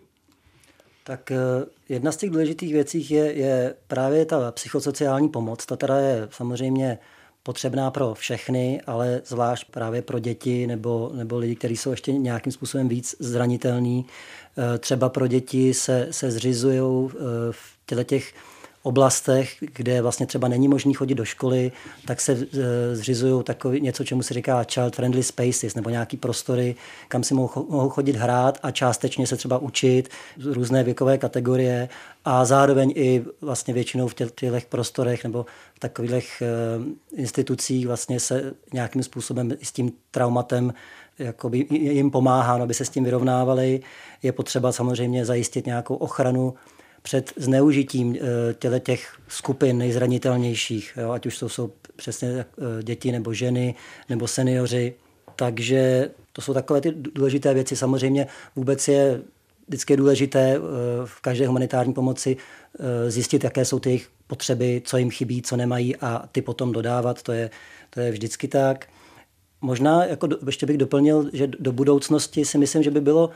Tak 1.07 1.31
eh, 1.31 1.37
jedna 1.89 2.13
z 2.13 2.17
těch 2.17 2.31
důležitých 2.31 2.73
věcí 2.73 3.11
je, 3.11 3.33
je 3.33 3.75
právě 3.87 4.25
ta 4.25 4.53
psychosociální 4.53 5.29
pomoc. 5.29 5.67
Ta 5.67 5.77
teda 5.77 5.99
je 5.99 6.29
samozřejmě 6.31 6.99
potřebná 7.43 7.91
pro 7.91 8.15
všechny, 8.15 8.81
ale 8.87 9.23
zvlášť 9.27 9.71
právě 9.71 10.03
pro 10.03 10.19
děti 10.19 10.67
nebo, 10.67 11.11
nebo 11.15 11.39
lidi, 11.39 11.57
kteří 11.57 11.77
jsou 11.77 11.91
ještě 11.91 12.13
nějakým 12.13 12.53
způsobem 12.53 12.89
víc 12.89 13.17
zranitelní. 13.19 14.07
Eh, 14.59 14.79
třeba 14.79 15.09
pro 15.09 15.27
děti 15.27 15.75
se, 15.75 16.09
se 16.11 16.31
zřizují 16.31 17.11
eh, 17.11 17.17
v 17.51 18.05
těch 18.05 18.33
oblastech, 18.87 19.57
kde 19.61 20.03
vlastně 20.03 20.27
třeba 20.27 20.49
není 20.49 20.69
možný 20.69 20.95
chodit 20.95 21.15
do 21.15 21.25
školy, 21.25 21.73
tak 22.05 22.21
se 22.21 22.33
e, 22.33 22.97
zřizují 22.97 23.45
takový 23.45 23.81
něco, 23.81 24.05
čemu 24.05 24.23
se 24.23 24.35
říká 24.35 24.63
child-friendly 24.63 25.23
spaces, 25.23 25.75
nebo 25.75 25.91
nějaký 25.91 26.17
prostory, 26.17 26.75
kam 27.09 27.23
si 27.23 27.35
mohou 27.35 27.89
chodit 27.89 28.17
hrát 28.17 28.59
a 28.63 28.71
částečně 28.71 29.27
se 29.27 29.37
třeba 29.37 29.59
učit 29.59 30.09
různé 30.45 30.85
věkové 30.85 31.19
kategorie 31.19 31.89
a 32.25 32.45
zároveň 32.45 32.93
i 32.95 33.25
vlastně 33.41 33.75
většinou 33.75 34.09
v 34.09 34.15
těch 34.15 34.67
prostorech 34.69 35.25
nebo 35.25 35.47
v 35.75 35.79
takových 35.79 36.43
e, 36.43 36.47
institucích 37.21 37.87
vlastně 37.87 38.21
se 38.21 38.53
nějakým 38.73 39.03
způsobem 39.03 39.53
s 39.63 39.73
tím 39.73 39.93
traumatem 40.11 40.73
jakoby 41.19 41.67
jim 41.71 42.11
pomáhá, 42.11 42.55
aby 42.55 42.75
se 42.75 42.85
s 42.85 42.91
tím 42.91 43.05
vyrovnávali. 43.05 43.81
Je 44.23 44.33
potřeba 44.33 44.73
samozřejmě 44.73 45.25
zajistit 45.25 45.67
nějakou 45.67 45.95
ochranu 45.95 46.55
před 47.07 47.33
zneužitím 47.37 48.17
eh, 48.17 48.19
těle 48.55 48.81
těch 48.81 49.15
skupin 49.29 49.79
nejzranitelnějších, 49.79 50.99
jo, 51.01 51.11
ať 51.11 51.27
už 51.27 51.39
to 51.39 51.49
jsou 51.49 51.73
přesně 51.97 52.29
eh, 52.29 52.45
děti 52.83 53.13
nebo 53.13 53.33
ženy 53.33 53.75
nebo 54.09 54.27
seniori. 54.29 54.95
Takže 55.37 56.11
to 56.33 56.43
jsou 56.43 56.55
takové 56.55 56.81
ty 56.81 56.93
důležité 56.93 57.55
věci. 57.55 57.77
Samozřejmě 57.77 58.27
vůbec 58.57 58.89
je 58.89 59.21
vždycky 59.69 59.93
je 59.93 59.97
důležité 59.97 60.57
eh, 60.57 60.61
v 61.05 61.21
každé 61.21 61.47
humanitární 61.47 61.95
pomoci 61.95 62.37
zjistit, 63.09 63.45
jaké 63.45 63.65
jsou 63.65 63.79
ty 63.79 63.89
jejich 63.89 64.09
potřeby, 64.27 64.83
co 64.85 64.97
jim 64.97 65.11
chybí, 65.11 65.43
co 65.43 65.57
nemají 65.57 65.97
a 65.97 66.29
ty 66.33 66.43
potom 66.43 66.73
dodávat. 66.73 67.23
To 67.23 67.33
je, 67.33 67.51
to 67.91 68.01
je 68.01 68.11
vždycky 68.11 68.49
tak. 68.49 68.87
Možná 69.61 70.05
jako 70.05 70.27
do, 70.27 70.39
ještě 70.47 70.67
bych 70.67 70.79
doplnil, 70.79 71.31
že 71.33 71.47
do 71.47 71.73
budoucnosti 71.73 72.45
si 72.45 72.59
myslím, 72.59 72.83
že 72.83 72.91
by 72.91 73.01
bylo 73.01 73.31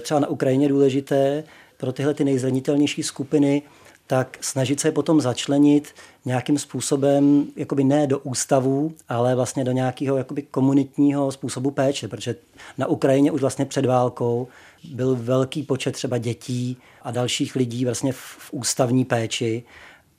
třeba 0.00 0.20
na 0.20 0.28
Ukrajině 0.28 0.68
důležité 0.68 1.44
pro 1.80 1.92
tyhle 1.92 2.14
ty 2.14 2.24
nejzranitelnější 2.24 3.02
skupiny, 3.02 3.62
tak 4.06 4.38
snažit 4.40 4.80
se 4.80 4.92
potom 4.92 5.20
začlenit 5.20 5.94
nějakým 6.24 6.58
způsobem, 6.58 7.46
jakoby 7.56 7.84
ne 7.84 8.06
do 8.06 8.18
ústavů, 8.18 8.94
ale 9.08 9.34
vlastně 9.34 9.64
do 9.64 9.72
nějakého 9.72 10.16
jakoby 10.16 10.42
komunitního 10.42 11.32
způsobu 11.32 11.70
péče, 11.70 12.08
protože 12.08 12.36
na 12.78 12.86
Ukrajině 12.86 13.32
už 13.32 13.40
vlastně 13.40 13.64
před 13.64 13.86
válkou 13.86 14.48
byl 14.84 15.16
velký 15.16 15.62
počet 15.62 15.92
třeba 15.92 16.18
dětí 16.18 16.76
a 17.02 17.10
dalších 17.10 17.56
lidí 17.56 17.84
vlastně 17.84 18.12
v, 18.12 18.16
v 18.16 18.52
ústavní 18.52 19.04
péči 19.04 19.62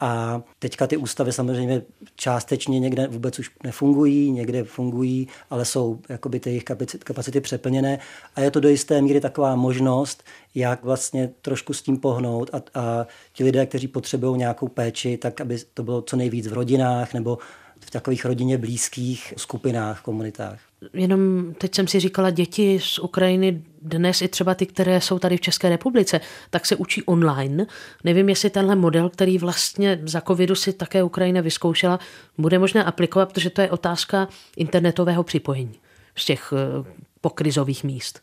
a 0.01 0.41
teďka 0.59 0.87
ty 0.87 0.97
ústavy 0.97 1.31
samozřejmě 1.31 1.81
částečně 2.15 2.79
někde 2.79 3.07
vůbec 3.07 3.39
už 3.39 3.51
nefungují, 3.63 4.31
někde 4.31 4.63
fungují, 4.63 5.27
ale 5.49 5.65
jsou 5.65 5.99
jakoby 6.09 6.39
ty 6.39 6.49
jejich 6.49 6.63
kapacity, 7.03 7.41
přeplněné. 7.41 7.99
A 8.35 8.41
je 8.41 8.51
to 8.51 8.59
do 8.59 8.69
jisté 8.69 9.01
míry 9.01 9.21
taková 9.21 9.55
možnost, 9.55 10.23
jak 10.55 10.83
vlastně 10.83 11.29
trošku 11.41 11.73
s 11.73 11.81
tím 11.81 11.97
pohnout 11.97 12.49
a, 12.53 12.79
a 12.79 13.07
ti 13.33 13.43
lidé, 13.43 13.65
kteří 13.65 13.87
potřebují 13.87 14.37
nějakou 14.37 14.67
péči, 14.67 15.17
tak 15.17 15.41
aby 15.41 15.57
to 15.73 15.83
bylo 15.83 16.01
co 16.01 16.15
nejvíc 16.15 16.47
v 16.47 16.53
rodinách 16.53 17.13
nebo 17.13 17.37
v 17.85 17.91
takových 17.91 18.25
rodině 18.25 18.57
blízkých 18.57 19.33
skupinách, 19.37 20.01
komunitách. 20.01 20.59
Jenom 20.93 21.53
teď 21.53 21.75
jsem 21.75 21.87
si 21.87 21.99
říkala, 21.99 22.29
děti 22.29 22.79
z 22.83 22.99
Ukrajiny 22.99 23.63
dnes 23.81 24.21
i 24.21 24.27
třeba 24.27 24.55
ty, 24.55 24.65
které 24.65 25.01
jsou 25.01 25.19
tady 25.19 25.37
v 25.37 25.41
České 25.41 25.69
republice, 25.69 26.21
tak 26.49 26.65
se 26.65 26.75
učí 26.75 27.03
online. 27.03 27.65
Nevím, 28.03 28.29
jestli 28.29 28.49
tenhle 28.49 28.75
model, 28.75 29.09
který 29.09 29.37
vlastně 29.37 29.99
za 30.03 30.21
covidu 30.21 30.55
si 30.55 30.73
také 30.73 31.03
Ukrajina 31.03 31.41
vyzkoušela, 31.41 31.99
bude 32.37 32.59
možné 32.59 32.83
aplikovat, 32.83 33.29
protože 33.29 33.49
to 33.49 33.61
je 33.61 33.71
otázka 33.71 34.27
internetového 34.57 35.23
připojení 35.23 35.79
z 36.15 36.25
těch 36.25 36.53
eh, 36.53 36.85
pokrizových 37.21 37.83
míst. 37.83 38.21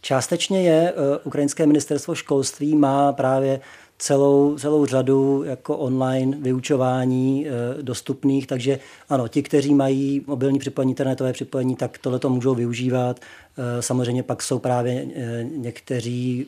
Částečně 0.00 0.62
je, 0.62 0.92
eh, 0.92 1.18
ukrajinské 1.24 1.66
ministerstvo 1.66 2.14
školství 2.14 2.76
má 2.76 3.12
právě 3.12 3.60
celou, 3.98 4.58
celou 4.58 4.86
řadu 4.86 5.42
jako 5.44 5.76
online 5.76 6.36
vyučování 6.40 7.46
e, 7.46 7.82
dostupných, 7.82 8.46
takže 8.46 8.78
ano, 9.08 9.28
ti, 9.28 9.42
kteří 9.42 9.74
mají 9.74 10.24
mobilní 10.26 10.58
připojení, 10.58 10.92
internetové 10.92 11.32
připojení, 11.32 11.76
tak 11.76 11.98
tohle 11.98 12.18
to 12.18 12.30
můžou 12.30 12.54
využívat. 12.54 13.20
E, 13.56 13.82
samozřejmě 13.82 14.22
pak 14.22 14.42
jsou 14.42 14.58
právě 14.58 14.92
e, 15.14 15.44
někteří 15.44 16.46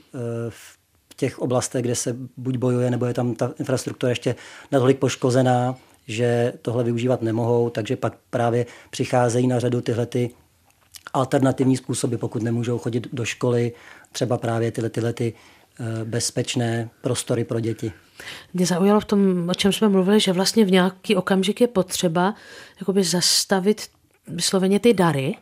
v 0.49 0.80
těch 1.16 1.38
oblastech, 1.38 1.83
kde 1.83 1.95
se 1.95 2.16
buď 2.37 2.57
bojuje, 2.57 2.90
nebo 2.90 3.07
je 3.07 3.14
tam 3.14 3.35
ta 3.35 3.52
infrastruktura 3.59 4.11
ještě 4.11 4.35
natolik 4.73 4.99
poškozená, 4.99 5.76
že 6.07 6.52
tohle 6.62 6.85
využívat 6.85 7.23
nemohou, 7.23 7.71
takže 7.71 7.97
pak 7.97 8.16
právě 8.30 8.66
přicházejí 8.90 9.47
na 9.47 9.59
řadu 9.59 9.80
tyhle 9.80 10.07
ty 10.07 10.30
alternativní 11.12 11.76
způsoby, 11.76 12.16
pokud 12.16 12.42
nemůžou 12.42 12.78
chodit 12.78 13.09
do 13.12 13.25
školy, 13.25 13.73
třeba 14.12 14.38
právě 14.38 14.73
tyhle, 14.73 14.90
tyhle 14.90 15.12
ty 15.12 15.35
Eh, 15.35 15.60
bezpečné 16.04 16.90
prostory 17.00 17.44
pro 17.44 17.60
děti. 17.60 17.92
Mě 18.54 18.66
zaujalo 18.66 19.00
v 19.00 19.04
tom, 19.04 19.49
o 19.49 19.54
čem 19.54 19.72
jsme 19.72 19.88
mluvili, 19.88 20.20
že 20.20 20.32
vlastně 20.32 20.64
v 20.64 20.70
nějaký 20.70 21.16
okamžik 21.16 21.60
je 21.60 21.68
potřeba 21.68 22.34
jakoby 22.80 23.04
zastavit 23.04 23.88
vysloveně 24.28 24.80
ty 24.80 24.94
dary 24.94 25.37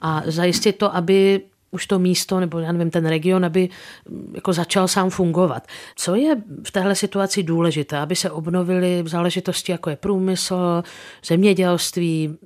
a 0.00 0.22
zajistit 0.26 0.72
to, 0.72 0.96
aby 0.96 1.40
už 1.70 1.86
to 1.86 1.98
místo 1.98 2.40
nebo 2.40 2.58
já 2.58 2.72
nevím, 2.72 2.90
ten 2.90 3.06
region, 3.06 3.44
aby 3.44 3.68
mm, 4.08 4.32
jako 4.34 4.52
začal 4.52 4.88
sám 4.88 5.10
fungovat. 5.10 5.66
Co 5.96 6.14
je 6.14 6.36
v 6.66 6.70
téhle 6.70 6.94
situaci 6.94 7.42
důležité, 7.42 7.98
aby 7.98 8.16
se 8.16 8.30
obnovily 8.30 9.02
záležitosti, 9.06 9.72
jako 9.72 9.90
je 9.90 9.96
průmysl, 9.96 10.82
zemědělství, 11.24 12.36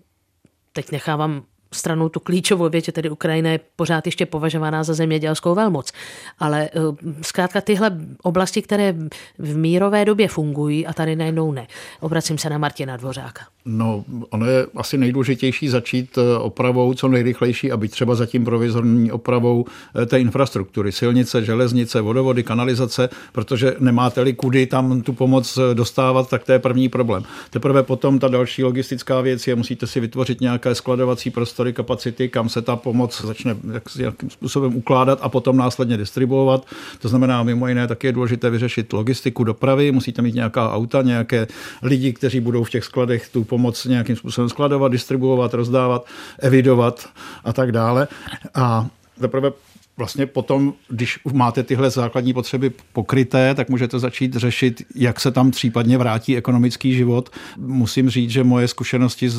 teď 0.73 0.90
nechávám 0.93 1.43
stranou 1.73 2.09
tu 2.09 2.21
klíčovou 2.21 2.69
věc, 2.69 2.85
že 2.85 2.93
tedy 2.93 3.11
Ukrajina 3.11 3.51
je 3.51 3.61
pořád 3.77 4.07
ještě 4.07 4.27
považovaná 4.27 4.85
za 4.85 4.95
zemědělskou 4.95 5.55
velmoc. 5.55 5.93
Ale 6.39 6.71
eh, 6.75 6.81
zkrátka 7.23 7.61
tyhle 7.61 7.99
oblasti, 8.23 8.63
které 8.63 8.95
v 9.39 9.57
mírové 9.57 10.05
době 10.05 10.29
fungují 10.29 10.87
a 10.87 10.93
tady 10.93 11.17
najednou 11.17 11.53
ne. 11.53 11.67
Obracím 12.01 12.39
se 12.39 12.51
na 12.51 12.59
Martina 12.59 12.97
Dvořáka. 12.97 13.43
No, 13.65 14.05
ono 14.31 14.47
je 14.47 14.67
asi 14.77 14.99
nejdůležitější 14.99 15.69
začít 15.69 16.19
eh, 16.19 16.39
opravou 16.39 16.95
co 16.95 17.09
nejrychlejší, 17.09 17.73
aby 17.73 17.89
třeba 17.89 18.15
zatím 18.15 18.45
provizorní 18.45 19.13
opravou 19.13 19.65
eh, 20.03 20.07
té 20.07 20.21
infrastruktury, 20.21 20.93
silnice, 20.93 21.45
železnice, 21.45 22.01
vodovody, 22.01 22.43
kanalizace, 22.43 23.09
protože 23.33 23.77
nemáte-li 23.79 24.33
kudy 24.33 24.67
tam 24.67 25.03
tu 25.03 25.13
pomoc 25.13 25.59
dostávat, 25.75 26.31
tak 26.31 26.45
to 26.45 26.53
je 26.53 26.59
první 26.59 26.89
problém. 26.89 27.23
Teprve 27.51 27.83
potom 27.83 28.19
ta 28.19 28.29
další 28.29 28.65
logistická 28.65 29.21
věc 29.21 29.47
je, 29.47 29.55
musíte 29.55 29.87
si 29.87 30.01
vytvořit 30.01 30.41
nějaké 30.41 30.75
skladovací 30.75 31.31
prostory, 31.31 31.58
prostory, 31.59 31.73
kapacity, 31.73 32.29
kam 32.29 32.49
se 32.49 32.62
ta 32.62 32.77
pomoc 32.77 33.25
začne 33.25 33.57
jakým 33.99 34.31
způsobem 34.31 34.77
ukládat 34.77 35.19
a 35.23 35.29
potom 35.29 35.57
následně 35.57 35.97
distribuovat. 35.97 36.67
To 36.99 37.09
znamená, 37.09 37.43
mimo 37.43 37.69
jiné, 37.69 37.87
taky 37.87 38.07
je 38.07 38.12
důležité 38.12 38.50
vyřešit 38.50 38.93
logistiku 38.93 39.45
dopravy, 39.45 39.93
musíte 39.93 40.23
mít 40.23 40.35
nějaká 40.35 40.73
auta, 40.73 41.03
nějaké 41.03 41.47
lidi, 41.83 42.12
kteří 42.12 42.41
budou 42.41 42.65
v 42.65 42.71
těch 42.71 42.85
skladech 42.85 43.29
tu 43.29 43.45
pomoc 43.45 43.85
nějakým 43.85 44.17
způsobem 44.17 44.49
skladovat, 44.49 44.93
distribuovat, 44.93 45.55
rozdávat, 45.55 46.07
evidovat 46.38 47.09
a 47.45 47.53
tak 47.53 47.73
dále. 47.73 48.09
A 48.55 48.87
teprve 49.21 49.50
vlastně 49.99 50.26
potom, 50.26 50.75
když 50.88 51.19
máte 51.33 51.62
tyhle 51.62 51.90
základní 51.90 52.33
potřeby 52.33 52.71
pokryté, 52.93 53.55
tak 53.55 53.69
můžete 53.69 53.99
začít 53.99 54.37
řešit, 54.37 54.83
jak 54.95 55.21
se 55.21 55.31
tam 55.31 55.50
případně 55.50 55.99
vrátí 55.99 56.37
ekonomický 56.37 56.95
život. 56.95 57.31
Musím 57.57 58.11
říct, 58.11 58.31
že 58.31 58.45
moje 58.45 58.69
zkušenosti 58.69 59.31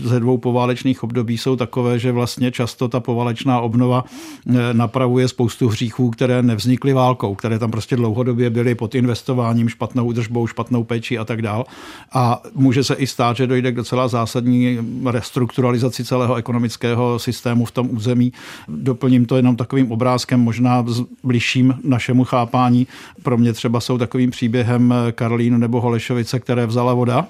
ze 0.00 0.20
dvou 0.20 0.38
poválečných 0.38 1.02
období 1.02 1.38
jsou 1.38 1.56
takové, 1.56 1.98
že 1.98 2.12
vlastně 2.12 2.50
často 2.50 2.88
ta 2.88 3.00
poválečná 3.00 3.60
obnova 3.60 4.04
eh, 4.04 4.52
napravuje 4.72 5.28
spoustu 5.28 5.68
hříchů, 5.68 6.10
které 6.10 6.42
nevznikly 6.42 6.92
válkou, 6.92 7.34
které 7.34 7.58
tam 7.58 7.70
prostě 7.70 7.96
dlouhodobě 7.96 8.50
byly 8.50 8.74
pod 8.74 8.94
investováním, 8.94 9.68
špatnou 9.68 10.06
údržbou, 10.06 10.46
špatnou 10.46 10.84
péčí 10.84 11.18
a 11.18 11.24
tak 11.24 11.42
dál. 11.42 11.64
A 12.12 12.42
může 12.54 12.84
se 12.84 12.94
i 12.94 13.06
stát, 13.06 13.36
že 13.36 13.46
dojde 13.46 13.72
k 13.72 13.76
docela 13.76 14.08
zásadní 14.08 14.78
restrukturalizaci 15.04 16.04
celého 16.04 16.34
ekonomického 16.34 17.18
systému 17.18 17.64
v 17.64 17.70
tom 17.70 17.88
území. 17.90 18.32
Doplním 18.68 19.26
to 19.26 19.36
jenom 19.36 19.56
takovým 19.56 19.92
obrázkem 19.92 20.05
obrázkem 20.06 20.40
možná 20.40 20.84
bližším 21.24 21.74
našemu 21.84 22.24
chápání. 22.24 22.86
Pro 23.22 23.38
mě 23.38 23.52
třeba 23.52 23.80
jsou 23.80 23.98
takovým 23.98 24.30
příběhem 24.30 24.94
Karlín 25.12 25.58
nebo 25.58 25.80
Holešovice, 25.80 26.40
které 26.40 26.66
vzala 26.66 26.94
voda 26.94 27.26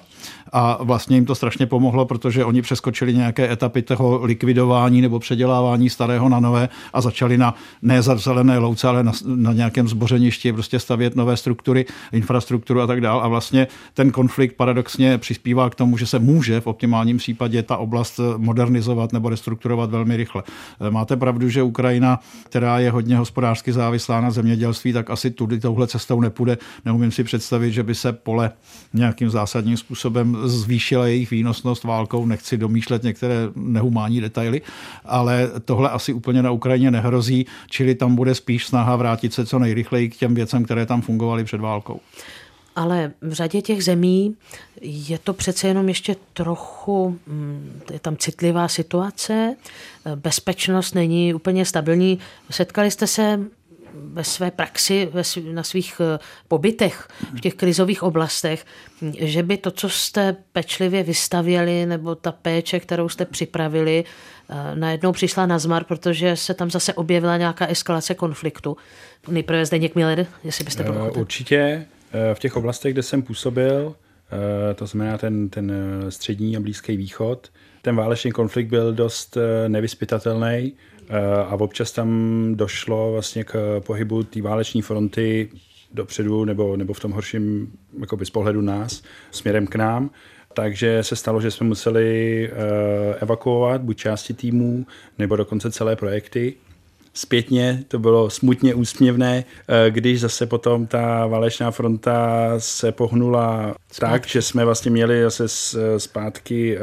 a 0.51 0.83
vlastně 0.83 1.17
jim 1.17 1.25
to 1.25 1.35
strašně 1.35 1.65
pomohlo, 1.65 2.05
protože 2.05 2.45
oni 2.45 2.61
přeskočili 2.61 3.13
nějaké 3.13 3.51
etapy 3.51 3.81
toho 3.81 4.25
likvidování 4.25 5.01
nebo 5.01 5.19
předělávání 5.19 5.89
starého 5.89 6.29
na 6.29 6.39
nové 6.39 6.69
a 6.93 7.01
začali 7.01 7.37
na 7.37 7.55
ne 7.81 8.01
za 8.01 8.15
zelené 8.15 8.57
louce, 8.57 8.87
ale 8.87 9.03
na, 9.03 9.11
na 9.25 9.53
nějakém 9.53 9.87
zbořeništi 9.87 10.53
prostě 10.53 10.79
stavět 10.79 11.15
nové 11.15 11.37
struktury, 11.37 11.85
infrastrukturu 12.11 12.81
a 12.81 12.87
tak 12.87 13.01
dále. 13.01 13.21
A 13.21 13.27
vlastně 13.27 13.67
ten 13.93 14.11
konflikt 14.11 14.55
paradoxně 14.55 15.17
přispívá 15.17 15.69
k 15.69 15.75
tomu, 15.75 15.97
že 15.97 16.05
se 16.05 16.19
může 16.19 16.61
v 16.61 16.67
optimálním 16.67 17.17
případě 17.17 17.63
ta 17.63 17.77
oblast 17.77 18.19
modernizovat 18.37 19.13
nebo 19.13 19.29
restrukturovat 19.29 19.89
velmi 19.89 20.17
rychle. 20.17 20.43
Máte 20.89 21.17
pravdu, 21.17 21.49
že 21.49 21.63
Ukrajina, 21.63 22.19
která 22.43 22.79
je 22.79 22.91
hodně 22.91 23.17
hospodářsky 23.17 23.73
závislá 23.73 24.21
na 24.21 24.31
zemědělství, 24.31 24.93
tak 24.93 25.09
asi 25.09 25.31
tudy 25.31 25.59
touhle 25.59 25.87
cestou 25.87 26.21
nepůjde. 26.21 26.57
Neumím 26.85 27.11
si 27.11 27.23
představit, 27.23 27.71
že 27.71 27.83
by 27.83 27.95
se 27.95 28.13
pole 28.13 28.51
nějakým 28.93 29.29
zásadním 29.29 29.77
způsobem 29.77 30.36
zvýšila 30.43 31.07
jejich 31.07 31.31
výnosnost 31.31 31.83
válkou. 31.83 32.25
Nechci 32.25 32.57
domýšlet 32.57 33.03
některé 33.03 33.35
nehumánní 33.55 34.21
detaily, 34.21 34.61
ale 35.05 35.51
tohle 35.65 35.89
asi 35.89 36.13
úplně 36.13 36.43
na 36.43 36.51
Ukrajině 36.51 36.91
nehrozí, 36.91 37.45
čili 37.69 37.95
tam 37.95 38.15
bude 38.15 38.35
spíš 38.35 38.67
snaha 38.67 38.95
vrátit 38.95 39.33
se 39.33 39.45
co 39.45 39.59
nejrychleji 39.59 40.09
k 40.09 40.15
těm 40.15 40.35
věcem, 40.35 40.65
které 40.65 40.85
tam 40.85 41.01
fungovaly 41.01 41.43
před 41.43 41.61
válkou. 41.61 41.99
Ale 42.75 43.11
v 43.21 43.33
řadě 43.33 43.61
těch 43.61 43.83
zemí 43.83 44.35
je 44.81 45.17
to 45.17 45.33
přece 45.33 45.67
jenom 45.67 45.87
ještě 45.87 46.15
trochu, 46.33 47.19
mm, 47.27 47.81
je 47.93 47.99
tam 47.99 48.17
citlivá 48.17 48.67
situace, 48.67 49.55
bezpečnost 50.15 50.95
není 50.95 51.33
úplně 51.33 51.65
stabilní. 51.65 52.19
Setkali 52.49 52.91
jste 52.91 53.07
se 53.07 53.39
ve 53.99 54.23
své 54.23 54.51
praxi, 54.51 55.09
ve 55.13 55.23
na 55.53 55.63
svých 55.63 56.01
eh, 56.15 56.19
pobytech 56.47 57.07
v 57.37 57.41
těch 57.41 57.53
krizových 57.53 58.03
oblastech, 58.03 58.65
že 59.19 59.43
by 59.43 59.57
to, 59.57 59.71
co 59.71 59.89
jste 59.89 60.35
pečlivě 60.51 61.03
vystavěli, 61.03 61.85
nebo 61.85 62.15
ta 62.15 62.31
péče, 62.31 62.79
kterou 62.79 63.09
jste 63.09 63.25
připravili, 63.25 64.03
eh, 64.49 64.75
najednou 64.75 65.11
přišla 65.11 65.45
na 65.45 65.59
zmar, 65.59 65.83
protože 65.83 66.35
se 66.35 66.53
tam 66.53 66.71
zase 66.71 66.93
objevila 66.93 67.37
nějaká 67.37 67.67
eskalace 67.67 68.15
konfliktu. 68.15 68.77
Nejprve 69.27 69.65
Zdeněk 69.65 69.95
Miller, 69.95 70.27
jestli 70.43 70.65
byste 70.65 70.83
byl 70.83 70.93
uh, 70.93 71.19
Určitě. 71.19 71.85
V 72.33 72.39
těch 72.39 72.55
oblastech, 72.55 72.93
kde 72.93 73.03
jsem 73.03 73.21
působil, 73.21 73.95
to 74.75 74.87
znamená 74.87 75.17
ten, 75.17 75.49
ten 75.49 75.71
střední 76.09 76.57
a 76.57 76.59
blízký 76.59 76.97
východ, 76.97 77.51
ten 77.81 77.95
válečný 77.95 78.31
konflikt 78.31 78.67
byl 78.67 78.93
dost 78.93 79.37
nevyspytatelný 79.67 80.73
a 81.47 81.55
občas 81.55 81.91
tam 81.91 82.09
došlo 82.55 83.11
vlastně 83.11 83.43
k 83.43 83.81
pohybu 83.85 84.23
té 84.23 84.41
váleční 84.41 84.81
fronty 84.81 85.49
dopředu 85.93 86.45
nebo, 86.45 86.77
nebo 86.77 86.93
v 86.93 86.99
tom 86.99 87.11
horším 87.11 87.71
jakoby 87.99 88.25
z 88.25 88.29
pohledu 88.29 88.61
nás 88.61 89.03
směrem 89.31 89.67
k 89.67 89.75
nám. 89.75 90.09
Takže 90.53 91.03
se 91.03 91.15
stalo, 91.15 91.41
že 91.41 91.51
jsme 91.51 91.67
museli 91.67 92.49
evakuovat 93.19 93.81
buď 93.81 93.97
části 93.97 94.33
týmů 94.33 94.85
nebo 95.17 95.35
dokonce 95.35 95.71
celé 95.71 95.95
projekty 95.95 96.53
zpětně 97.17 97.83
to 97.87 97.99
bylo 97.99 98.29
smutně 98.29 98.75
úsměvné, 98.75 99.43
když 99.89 100.21
zase 100.21 100.45
potom 100.45 100.87
ta 100.87 101.27
válečná 101.27 101.71
fronta 101.71 102.49
se 102.57 102.91
pohnula 102.91 103.75
zpátky. 103.91 104.11
tak, 104.11 104.27
že 104.27 104.41
jsme 104.41 104.65
vlastně 104.65 104.91
měli 104.91 105.23
zase 105.23 105.47
zpátky 105.97 106.77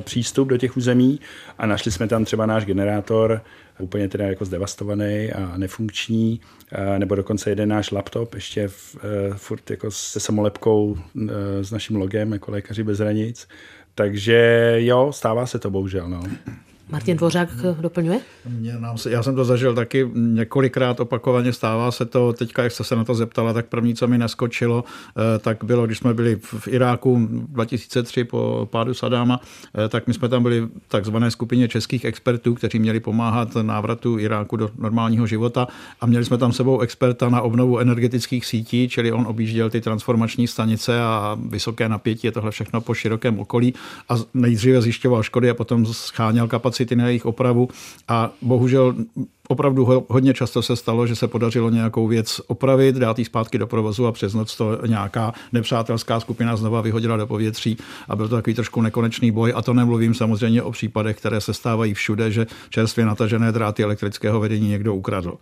přístup 0.00 0.48
do 0.48 0.56
těch 0.56 0.76
území 0.76 1.20
a 1.58 1.66
našli 1.66 1.92
jsme 1.92 2.08
tam 2.08 2.24
třeba 2.24 2.46
náš 2.46 2.64
generátor, 2.64 3.40
úplně 3.78 4.08
teda 4.08 4.26
jako 4.26 4.44
zdevastovaný 4.44 5.32
a 5.32 5.56
nefunkční, 5.56 6.40
nebo 6.98 7.14
dokonce 7.14 7.50
jeden 7.50 7.68
náš 7.68 7.90
laptop 7.90 8.34
ještě 8.34 8.68
v, 8.68 8.96
furt 9.36 9.70
jako 9.70 9.90
se 9.90 10.20
samolepkou 10.20 10.96
s 11.62 11.70
naším 11.70 11.96
logem 11.96 12.32
jako 12.32 12.50
lékaři 12.50 12.82
bez 12.82 12.98
hranic. 12.98 13.48
Takže 13.94 14.74
jo, 14.76 15.12
stává 15.12 15.46
se 15.46 15.58
to 15.58 15.70
bohužel. 15.70 16.08
No. 16.08 16.22
Martin 16.92 17.16
Dvořák 17.16 17.48
doplňuje? 17.80 18.20
Mě, 18.48 18.72
nám 18.78 18.98
se, 18.98 19.10
já 19.10 19.22
jsem 19.22 19.34
to 19.34 19.44
zažil 19.44 19.74
taky 19.74 20.10
několikrát 20.14 21.00
opakovaně, 21.00 21.52
stává 21.52 21.90
se 21.90 22.04
to, 22.04 22.32
teďka 22.32 22.62
jak 22.62 22.72
jste 22.72 22.84
se 22.84 22.96
na 22.96 23.04
to 23.04 23.14
zeptala, 23.14 23.52
tak 23.52 23.66
první, 23.66 23.94
co 23.94 24.08
mi 24.08 24.18
neskočilo, 24.18 24.84
eh, 24.84 25.38
tak 25.38 25.64
bylo, 25.64 25.86
když 25.86 25.98
jsme 25.98 26.14
byli 26.14 26.38
v 26.42 26.68
Iráku 26.68 27.28
2003 27.30 28.24
po 28.24 28.68
pádu 28.70 28.94
Sadáma, 28.94 29.40
eh, 29.84 29.88
tak 29.88 30.06
my 30.06 30.14
jsme 30.14 30.28
tam 30.28 30.42
byli 30.42 30.60
v 30.60 30.68
takzvané 30.88 31.30
skupině 31.30 31.68
českých 31.68 32.04
expertů, 32.04 32.54
kteří 32.54 32.78
měli 32.78 33.00
pomáhat 33.00 33.54
návratu 33.62 34.18
Iráku 34.18 34.56
do 34.56 34.70
normálního 34.78 35.26
života. 35.26 35.68
A 36.00 36.06
měli 36.06 36.24
jsme 36.24 36.38
tam 36.38 36.52
sebou 36.52 36.80
experta 36.80 37.28
na 37.28 37.40
obnovu 37.40 37.78
energetických 37.78 38.46
sítí, 38.46 38.88
čili 38.88 39.12
on 39.12 39.26
objížděl 39.26 39.70
ty 39.70 39.80
transformační 39.80 40.46
stanice 40.46 41.00
a 41.00 41.38
vysoké 41.48 41.88
napětí, 41.88 42.26
je 42.26 42.32
tohle 42.32 42.50
všechno 42.50 42.80
po 42.80 42.94
širokém 42.94 43.38
okolí. 43.38 43.74
A 44.08 44.14
nejdříve 44.34 44.82
zjišťoval 44.82 45.22
škody 45.22 45.50
a 45.50 45.54
potom 45.54 45.86
scháněl 45.86 46.48
kapacity 46.48 46.79
kapacity 46.80 46.96
na 46.96 47.06
jejich 47.06 47.26
opravu 47.26 47.68
a 48.08 48.30
bohužel 48.42 48.94
opravdu 49.48 50.04
hodně 50.08 50.34
často 50.34 50.62
se 50.62 50.76
stalo, 50.76 51.06
že 51.06 51.16
se 51.16 51.28
podařilo 51.28 51.70
nějakou 51.70 52.06
věc 52.06 52.40
opravit, 52.46 52.96
dát 52.96 53.18
ji 53.18 53.24
zpátky 53.24 53.58
do 53.58 53.66
provozu 53.66 54.06
a 54.06 54.12
přes 54.12 54.34
noc 54.34 54.56
to 54.56 54.86
nějaká 54.86 55.32
nepřátelská 55.52 56.20
skupina 56.20 56.56
znova 56.56 56.80
vyhodila 56.80 57.16
do 57.16 57.26
povětří. 57.26 57.76
A 58.08 58.16
byl 58.16 58.28
to 58.28 58.36
takový 58.36 58.54
trošku 58.54 58.82
nekonečný 58.82 59.30
boj. 59.30 59.52
A 59.56 59.62
to 59.62 59.74
nemluvím 59.74 60.14
samozřejmě 60.14 60.62
o 60.62 60.70
případech, 60.70 61.16
které 61.16 61.40
se 61.40 61.54
stávají 61.54 61.94
všude, 61.94 62.30
že 62.30 62.46
čerstvě 62.70 63.06
natažené 63.06 63.52
dráty 63.52 63.82
elektrického 63.82 64.40
vedení 64.40 64.68
někdo 64.68 64.94
ukradl 64.94 65.34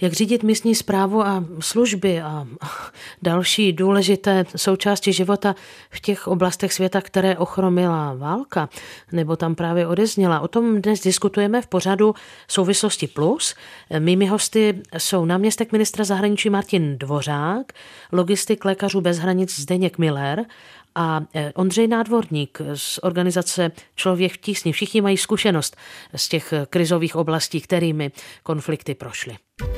jak 0.00 0.12
řídit 0.12 0.42
místní 0.42 0.74
zprávu 0.74 1.26
a 1.26 1.44
služby 1.60 2.20
a 2.20 2.46
další 3.22 3.72
důležité 3.72 4.44
součásti 4.56 5.12
života 5.12 5.54
v 5.90 6.00
těch 6.00 6.28
oblastech 6.28 6.72
světa, 6.72 7.00
které 7.00 7.38
ochromila 7.38 8.14
válka, 8.14 8.68
nebo 9.12 9.36
tam 9.36 9.54
právě 9.54 9.86
odezněla. 9.86 10.40
O 10.40 10.48
tom 10.48 10.82
dnes 10.82 11.00
diskutujeme 11.00 11.62
v 11.62 11.66
pořadu 11.66 12.14
Souvislosti 12.48 13.06
Plus. 13.06 13.54
Mými 13.98 14.26
hosty 14.26 14.82
jsou 14.98 15.24
náměstek 15.24 15.72
ministra 15.72 16.04
zahraničí 16.04 16.50
Martin 16.50 16.98
Dvořák, 16.98 17.72
logistik 18.12 18.64
lékařů 18.64 19.00
bez 19.00 19.18
hranic 19.18 19.60
Zdeněk 19.60 19.98
Miller 19.98 20.44
a 20.94 21.20
e, 21.34 21.52
Ondřej 21.52 21.88
Nádvorník 21.88 22.58
z 22.74 22.98
organizace 23.02 23.70
Člověk 23.94 24.32
v 24.32 24.38
tísni. 24.38 24.72
Všichni 24.72 25.00
mají 25.00 25.16
zkušenost 25.16 25.76
z 26.16 26.28
těch 26.28 26.54
krizových 26.70 27.16
oblastí, 27.16 27.60
kterými 27.60 28.12
konflikty 28.42 28.94
prošly. 28.94 29.36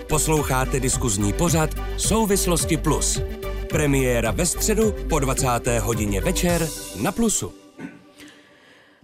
Posloucháte 0.08 0.80
diskuzní 0.80 1.32
pořad 1.32 1.70
Souvislosti 1.96 2.76
Plus. 2.76 3.20
Premiéra 3.70 4.30
ve 4.30 4.46
středu 4.46 4.94
po 5.08 5.18
20. 5.18 5.48
hodině 5.80 6.20
večer 6.20 6.68
na 7.02 7.12
Plusu. 7.12 7.52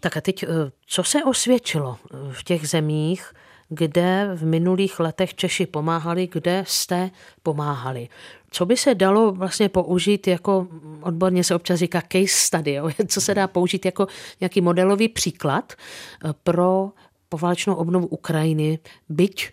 Tak 0.01 0.17
a 0.17 0.21
teď, 0.21 0.43
e, 0.43 0.47
co 0.87 1.03
se 1.03 1.25
osvědčilo 1.25 1.99
v 2.33 2.45
těch 2.45 2.69
zemích, 2.69 3.33
kde 3.69 4.31
v 4.35 4.45
minulých 4.45 5.01
letech 5.01 5.35
Češi 5.35 5.67
pomáhali, 5.67 6.29
kde 6.33 6.65
jste 6.67 7.11
pomáhali. 7.43 8.09
Co 8.51 8.67
by 8.67 8.77
se 8.77 8.95
dalo 8.95 9.33
vlastně 9.33 9.69
použít 9.69 10.27
jako, 10.27 10.67
odborně 11.01 11.45
se 11.45 11.55
občas 11.55 11.79
říká 11.79 12.03
case 12.13 12.27
study, 12.29 12.73
jo? 12.73 12.91
co 13.09 13.21
se 13.21 13.35
dá 13.35 13.47
použít 13.47 13.85
jako 13.85 14.07
nějaký 14.41 14.61
modelový 14.61 15.09
příklad 15.09 15.73
eh, 15.73 16.33
pro 16.43 16.91
poválečnou 17.29 17.75
obnovu 17.75 18.07
Ukrajiny, 18.07 18.79
byť 19.09 19.51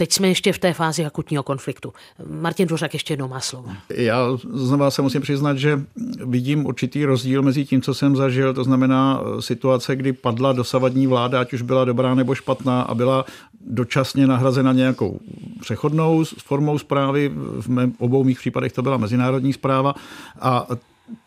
Teď 0.00 0.12
jsme 0.12 0.28
ještě 0.28 0.52
v 0.52 0.58
té 0.58 0.72
fázi 0.72 1.04
akutního 1.04 1.42
konfliktu. 1.42 1.92
Martin 2.30 2.66
Dvořák 2.66 2.92
ještě 2.92 3.12
jednou 3.12 3.28
má 3.28 3.40
slovo. 3.40 3.68
Já 3.90 4.26
znova 4.52 4.90
se 4.90 5.02
musím 5.02 5.22
přiznat, 5.22 5.58
že 5.58 5.80
vidím 6.26 6.66
určitý 6.66 7.04
rozdíl 7.04 7.42
mezi 7.42 7.64
tím, 7.64 7.82
co 7.82 7.94
jsem 7.94 8.16
zažil, 8.16 8.54
to 8.54 8.64
znamená 8.64 9.20
eh, 9.20 9.42
situace, 9.42 9.96
kdy 9.96 10.12
padla 10.12 10.52
dosavadní 10.52 11.06
vláda, 11.06 11.40
ať 11.40 11.52
už 11.52 11.62
byla 11.62 11.84
dobrá 11.84 12.14
nebo 12.14 12.34
špatná 12.34 12.82
a 12.82 12.94
byla 12.94 13.24
dočasně 13.60 14.26
nahrazena 14.26 14.72
nějakou 14.72 15.20
přechodnou 15.60 16.24
formou 16.24 16.78
zprávy. 16.78 17.32
V 17.34 17.90
obou 17.98 18.24
mých 18.24 18.38
případech 18.38 18.72
to 18.72 18.82
byla 18.82 18.96
mezinárodní 18.96 19.52
zpráva 19.52 19.94
a 20.40 20.66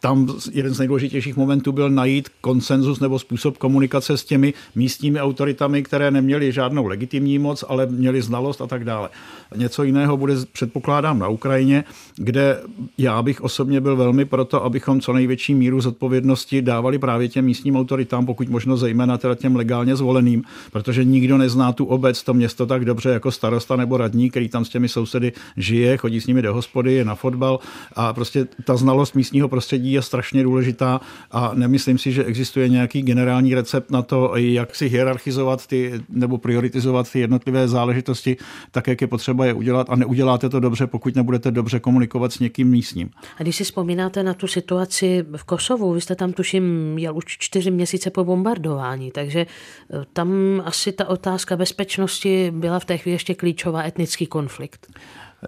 tam 0.02 0.28
jeden 0.52 0.74
z 0.74 0.80
nejdůležitějších 0.80 1.38
momentů 1.38 1.72
byl 1.72 1.90
najít 1.90 2.30
konsenzus 2.42 3.00
nebo 3.00 3.20
způsob 3.20 3.58
komunikace 3.58 4.18
s 4.18 4.24
těmi 4.24 4.54
místními 4.76 5.22
autoritami, 5.22 5.84
které 5.84 6.12
neměly 6.12 6.52
žádnou 6.52 6.86
legitimní 6.86 7.40
moc, 7.40 7.64
ale 7.68 7.86
měly 7.86 8.22
znalost 8.22 8.62
a 8.62 8.68
tak 8.68 8.84
dále. 8.84 9.10
Něco 9.56 9.84
jiného 9.84 10.18
bude, 10.18 10.34
předpokládám, 10.52 11.20
na 11.20 11.28
Ukrajině, 11.28 11.84
kde 12.16 12.62
já 12.98 13.22
bych 13.22 13.42
osobně 13.42 13.82
byl 13.82 13.96
velmi 13.96 14.26
proto, 14.26 14.64
abychom 14.64 15.02
co 15.02 15.14
největší 15.14 15.56
míru 15.56 15.82
zodpovědnosti 15.82 16.62
dávali 16.62 17.00
právě 17.00 17.28
těm 17.28 17.46
místním 17.46 17.76
autoritám, 17.76 18.26
pokud 18.26 18.50
možno 18.50 18.78
zejména 18.78 19.18
teda 19.18 19.36
těm 19.36 19.56
legálně 19.56 19.96
zvoleným, 19.96 20.44
protože 20.72 21.04
nikdo 21.04 21.38
nezná 21.38 21.72
tu 21.72 21.86
obec, 21.86 22.24
to 22.24 22.34
město 22.34 22.66
tak 22.66 22.86
dobře 22.86 23.10
jako 23.10 23.32
starosta 23.32 23.76
nebo 23.76 23.98
radní, 23.98 24.30
který 24.30 24.50
tam 24.50 24.66
s 24.66 24.70
těmi 24.70 24.90
sousedy 24.90 25.32
žije, 25.58 25.98
chodí 25.98 26.22
s 26.22 26.28
nimi 26.28 26.42
do 26.42 26.54
hospody, 26.54 26.94
je 26.94 27.06
na 27.06 27.16
fotbal 27.16 27.60
a 27.96 28.14
prostě 28.14 28.48
ta 28.66 28.76
znalost 28.76 29.16
místního 29.16 29.50
prostředí 29.50 29.73
prostředí 29.74 29.92
je 29.92 30.02
strašně 30.02 30.44
důležitá 30.44 31.02
a 31.32 31.52
nemyslím 31.54 31.98
si, 31.98 32.12
že 32.12 32.24
existuje 32.24 32.70
nějaký 32.70 33.02
generální 33.02 33.56
recept 33.56 33.92
na 33.92 34.02
to, 34.02 34.34
jak 34.36 34.76
si 34.76 34.88
hierarchizovat 34.88 35.68
ty 35.68 35.94
nebo 36.10 36.38
prioritizovat 36.38 37.12
ty 37.12 37.20
jednotlivé 37.20 37.68
záležitosti, 37.68 38.38
tak 38.72 38.88
jak 38.88 39.02
je 39.02 39.08
potřeba 39.08 39.46
je 39.46 39.54
udělat 39.54 39.90
a 39.90 39.96
neuděláte 39.96 40.50
to 40.50 40.60
dobře, 40.60 40.88
pokud 40.88 41.16
nebudete 41.16 41.52
dobře 41.52 41.80
komunikovat 41.80 42.34
s 42.34 42.40
někým 42.40 42.70
místním. 42.70 43.10
A 43.38 43.44
když 43.44 43.56
si 43.56 43.64
vzpomínáte 43.64 44.24
na 44.24 44.34
tu 44.34 44.48
situaci 44.48 45.26
v 45.38 45.44
Kosovu, 45.44 45.94
vy 45.94 46.02
jste 46.02 46.16
tam 46.16 46.34
tuším 46.34 46.98
jel 46.98 47.18
už 47.18 47.24
čtyři 47.26 47.72
měsíce 47.72 48.10
po 48.10 48.24
bombardování, 48.24 49.12
takže 49.12 49.40
eh, 49.40 50.06
tam 50.14 50.62
asi 50.66 50.92
ta 50.92 51.08
otázka 51.08 51.58
bezpečnosti 51.58 52.52
byla 52.52 52.80
v 52.80 52.86
té 52.86 52.98
chvíli 52.98 53.16
ještě 53.16 53.36
klíčová 53.36 53.84
etnický 53.84 54.26
konflikt. 54.26 54.88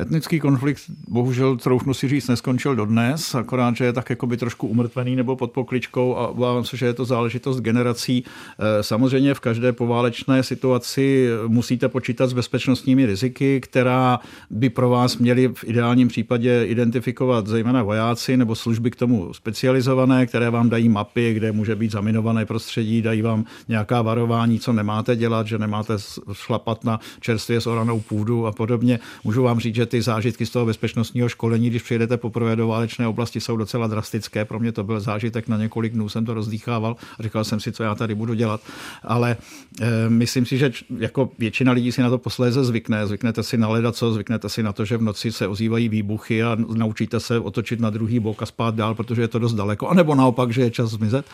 Etnický 0.01 0.39
konflikt 0.39 0.81
bohužel, 1.07 1.57
troufnu 1.57 1.93
si 1.93 2.07
říct, 2.07 2.27
neskončil 2.27 2.75
dodnes, 2.75 3.35
akorát, 3.35 3.75
že 3.75 3.85
je 3.85 3.93
tak 3.93 4.09
jakoby 4.09 4.37
trošku 4.37 4.67
umrtvený 4.67 5.15
nebo 5.15 5.35
pod 5.35 5.51
pokličkou 5.51 6.15
a 6.15 6.27
obávám 6.27 6.63
se, 6.63 6.77
že 6.77 6.85
je 6.85 6.93
to 6.93 7.05
záležitost 7.05 7.59
generací. 7.59 8.23
Eh, 8.23 8.83
samozřejmě 8.83 9.33
v 9.33 9.39
každé 9.39 9.73
poválečné 9.73 10.43
situaci 10.43 11.27
musíte 11.47 11.89
počítat 11.89 12.27
s 12.27 12.33
bezpečnostními 12.33 13.05
riziky, 13.05 13.61
která 13.61 14.19
by 14.49 14.69
pro 14.69 14.89
vás 14.89 15.17
měli 15.17 15.47
v 15.47 15.63
ideálním 15.63 16.07
případě 16.07 16.65
identifikovat 16.65 17.47
zejména 17.47 17.83
vojáci 17.83 18.37
nebo 18.37 18.55
služby 18.55 18.91
k 18.91 18.95
tomu 18.95 19.33
specializované, 19.33 20.25
které 20.25 20.49
vám 20.49 20.69
dají 20.69 20.89
mapy, 20.89 21.33
kde 21.33 21.51
může 21.51 21.75
být 21.75 21.91
zaminované 21.91 22.45
prostředí, 22.45 23.01
dají 23.01 23.21
vám 23.21 23.45
nějaká 23.67 24.01
varování, 24.01 24.59
co 24.59 24.73
nemáte 24.73 25.15
dělat, 25.15 25.47
že 25.47 25.57
nemáte 25.57 25.93
šlapat 26.33 26.83
na 26.83 26.99
čerstvě 27.19 27.59
zoranou 27.59 27.99
půdu 27.99 28.45
a 28.45 28.51
podobně. 28.51 28.99
Můžu 29.23 29.43
vám 29.43 29.59
říct, 29.59 29.75
že 29.75 29.84
že 29.85 29.89
ty 29.89 30.01
zážitky 30.01 30.45
z 30.45 30.49
toho 30.49 30.65
bezpečnostního 30.65 31.29
školení, 31.29 31.69
když 31.69 31.81
přijedete 31.81 32.17
poprvé 32.17 32.55
do 32.55 32.67
válečné 32.67 33.07
oblasti, 33.07 33.39
jsou 33.39 33.57
docela 33.57 33.87
drastické. 33.87 34.45
Pro 34.45 34.59
mě 34.59 34.71
to 34.71 34.83
byl 34.83 34.99
zážitek 34.99 35.47
na 35.47 35.57
několik 35.57 35.93
dnů, 35.93 36.09
jsem 36.09 36.25
to 36.25 36.33
rozdýchával 36.33 36.95
a 37.19 37.23
říkal 37.23 37.43
jsem 37.43 37.59
si, 37.59 37.71
co 37.71 37.83
já 37.83 37.95
tady 37.95 38.15
budu 38.15 38.33
dělat. 38.33 38.61
Ale 39.03 39.37
e, 39.81 40.09
myslím 40.09 40.45
si, 40.45 40.57
že 40.57 40.71
jako 40.97 41.29
většina 41.39 41.71
lidí 41.71 41.91
si 41.91 42.01
na 42.01 42.09
to 42.09 42.17
posléze 42.17 42.65
zvykne. 42.65 43.07
Zvyknete 43.07 43.43
si 43.43 43.57
na 43.57 43.67
leda, 43.69 43.91
co 43.91 44.13
zvyknete 44.13 44.49
si 44.49 44.63
na 44.63 44.73
to, 44.73 44.85
že 44.85 44.97
v 44.97 45.01
noci 45.01 45.31
se 45.31 45.47
ozývají 45.47 45.89
výbuchy 45.89 46.43
a 46.43 46.57
naučíte 46.75 47.19
se 47.19 47.39
otočit 47.39 47.79
na 47.79 47.89
druhý 47.89 48.19
bok 48.19 48.41
a 48.41 48.45
spát 48.45 48.75
dál, 48.75 48.95
protože 48.95 49.21
je 49.21 49.27
to 49.27 49.39
dost 49.39 49.53
daleko. 49.53 49.87
A 49.87 49.93
nebo 49.93 50.15
naopak, 50.15 50.49
že 50.49 50.61
je 50.61 50.71
čas 50.71 50.89
zmizet. 50.89 51.25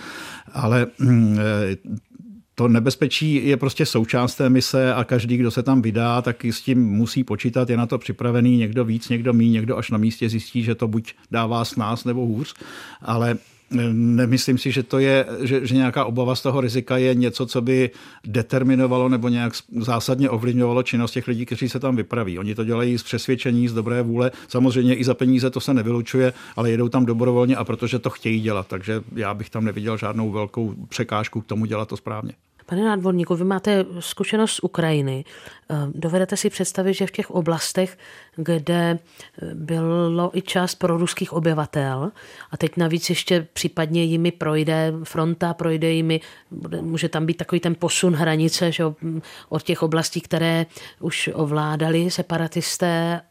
Ale 0.52 0.88
e, 1.00 1.78
to 2.56 2.68
nebezpečí 2.68 3.48
je 3.48 3.58
prostě 3.58 3.86
součást 3.86 4.36
té 4.36 4.50
mise 4.50 4.94
a 4.94 5.04
každý, 5.04 5.38
kdo 5.38 5.52
se 5.52 5.64
tam 5.64 5.82
vydá, 5.82 6.22
tak 6.22 6.46
s 6.46 6.62
tím 6.62 6.84
musí 6.84 7.24
počítat, 7.24 7.70
je 7.70 7.78
na 7.78 7.86
to 7.86 7.98
připravený, 7.98 8.58
někdo 8.58 8.86
víc, 8.86 9.10
někdo 9.10 9.34
mí, 9.34 9.50
někdo 9.50 9.78
až 9.78 9.92
na 9.92 9.98
místě 9.98 10.30
zjistí, 10.30 10.64
že 10.64 10.76
to 10.76 10.88
buď 10.88 11.14
dává 11.32 11.66
s 11.66 11.76
nás 11.76 12.06
nebo 12.06 12.26
hůř, 12.26 12.54
ale 13.02 13.38
Nemyslím 13.72 14.58
si, 14.58 14.72
že 14.72 14.84
to 14.84 15.00
je, 15.00 15.26
že, 15.42 15.68
že 15.68 15.76
nějaká 15.76 16.06
obava 16.06 16.36
z 16.36 16.42
toho 16.42 16.62
rizika 16.62 16.98
je 16.98 17.16
něco, 17.16 17.46
co 17.46 17.62
by 17.62 17.92
determinovalo 18.26 19.10
nebo 19.10 19.30
nějak 19.30 19.54
zásadně 19.80 20.30
ovlivňovalo 20.30 20.84
činnost 20.84 21.12
těch 21.12 21.28
lidí, 21.28 21.46
kteří 21.46 21.70
se 21.70 21.80
tam 21.80 21.96
vypraví. 21.96 22.40
Oni 22.40 22.56
to 22.56 22.64
dělají 22.64 22.98
z 22.98 23.04
přesvědčení, 23.04 23.68
z 23.68 23.74
dobré 23.74 24.02
vůle. 24.02 24.32
Samozřejmě 24.48 24.96
i 24.96 25.04
za 25.04 25.14
peníze 25.14 25.50
to 25.50 25.60
se 25.60 25.74
nevylučuje, 25.74 26.34
ale 26.56 26.72
jedou 26.72 26.90
tam 26.90 27.06
dobrovolně 27.06 27.56
a 27.56 27.64
protože 27.64 28.00
to 28.00 28.10
chtějí 28.10 28.42
dělat. 28.42 28.68
Takže 28.68 29.02
já 29.16 29.34
bych 29.34 29.50
tam 29.50 29.66
neviděl 29.66 29.98
žádnou 29.98 30.32
velkou 30.32 30.76
překážku 30.90 31.42
k 31.42 31.46
tomu 31.46 31.66
dělat 31.66 31.88
to 31.88 31.98
správně. 31.98 32.34
Pane 32.72 32.84
nádvorníku, 32.84 33.36
vy 33.36 33.44
máte 33.44 33.86
zkušenost 34.00 34.52
z 34.52 34.60
Ukrajiny. 34.60 35.26
Eh, 35.70 35.76
dovedete 35.96 36.38
si 36.38 36.50
představit, 36.50 36.94
že 36.94 37.08
v 37.08 37.12
těch 37.12 37.32
oblastech, 37.32 37.98
kde 38.36 39.00
eh, 39.00 39.56
bylo 39.56 40.38
i 40.38 40.42
část 40.42 40.76
pro 40.76 40.98
ruských 40.98 41.34
obyvatel 41.34 42.12
a 42.52 42.58
teď 42.58 42.78
navíc 42.78 43.10
ještě 43.10 43.48
případně 43.54 44.04
jimi 44.04 44.32
projde 44.32 44.94
fronta, 45.04 45.54
projde 45.54 45.92
jimi, 45.92 46.22
může 46.82 47.10
tam 47.10 47.26
být 47.26 47.38
takový 47.38 47.60
ten 47.60 47.76
posun 47.76 48.14
hranice 48.14 48.72
že, 48.72 48.84
od 49.50 49.64
těch 49.64 49.84
oblastí, 49.84 50.22
které 50.22 50.66
už 51.00 51.30
ovládali 51.34 52.12
separatisté 52.12 53.22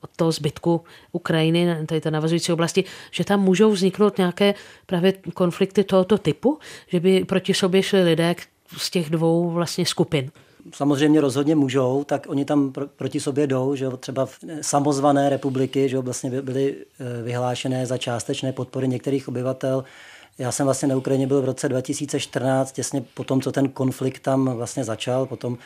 od 0.00 0.10
toho 0.16 0.32
zbytku 0.32 0.84
Ukrajiny, 1.12 1.86
tady 1.86 2.00
té 2.00 2.10
navazující 2.10 2.52
oblasti, 2.52 2.84
že 3.10 3.24
tam 3.24 3.40
můžou 3.40 3.70
vzniknout 3.70 4.18
nějaké 4.18 4.54
právě 4.86 5.12
konflikty 5.34 5.84
tohoto 5.84 6.18
typu, 6.18 6.58
že 6.88 7.00
by 7.00 7.24
proti 7.24 7.54
sobě 7.54 7.82
šli 7.82 8.02
lidé, 8.02 8.34
z 8.76 8.90
těch 8.90 9.10
dvou 9.10 9.50
vlastně 9.50 9.86
skupin? 9.86 10.30
Samozřejmě 10.74 11.20
rozhodně 11.20 11.56
můžou, 11.56 12.04
tak 12.04 12.26
oni 12.28 12.44
tam 12.44 12.72
pro, 12.72 12.86
proti 12.86 13.20
sobě 13.20 13.46
jdou, 13.46 13.74
že 13.74 13.88
třeba 14.00 14.26
v 14.26 14.38
samozvané 14.60 15.28
republiky, 15.28 15.88
že 15.88 15.98
vlastně 15.98 16.42
byly 16.42 16.76
eh, 16.76 17.22
vyhlášené 17.22 17.86
za 17.86 17.98
částečné 17.98 18.52
podpory 18.52 18.88
některých 18.88 19.28
obyvatel. 19.28 19.84
Já 20.38 20.52
jsem 20.52 20.66
vlastně 20.66 20.88
na 20.88 20.96
Ukrajině 20.96 21.26
byl 21.26 21.42
v 21.42 21.44
roce 21.44 21.68
2014, 21.68 22.72
těsně 22.72 23.04
po 23.14 23.24
tom, 23.24 23.40
co 23.40 23.52
ten 23.52 23.68
konflikt 23.68 24.22
tam 24.22 24.56
vlastně 24.56 24.84
začal, 24.84 25.26
potom 25.26 25.58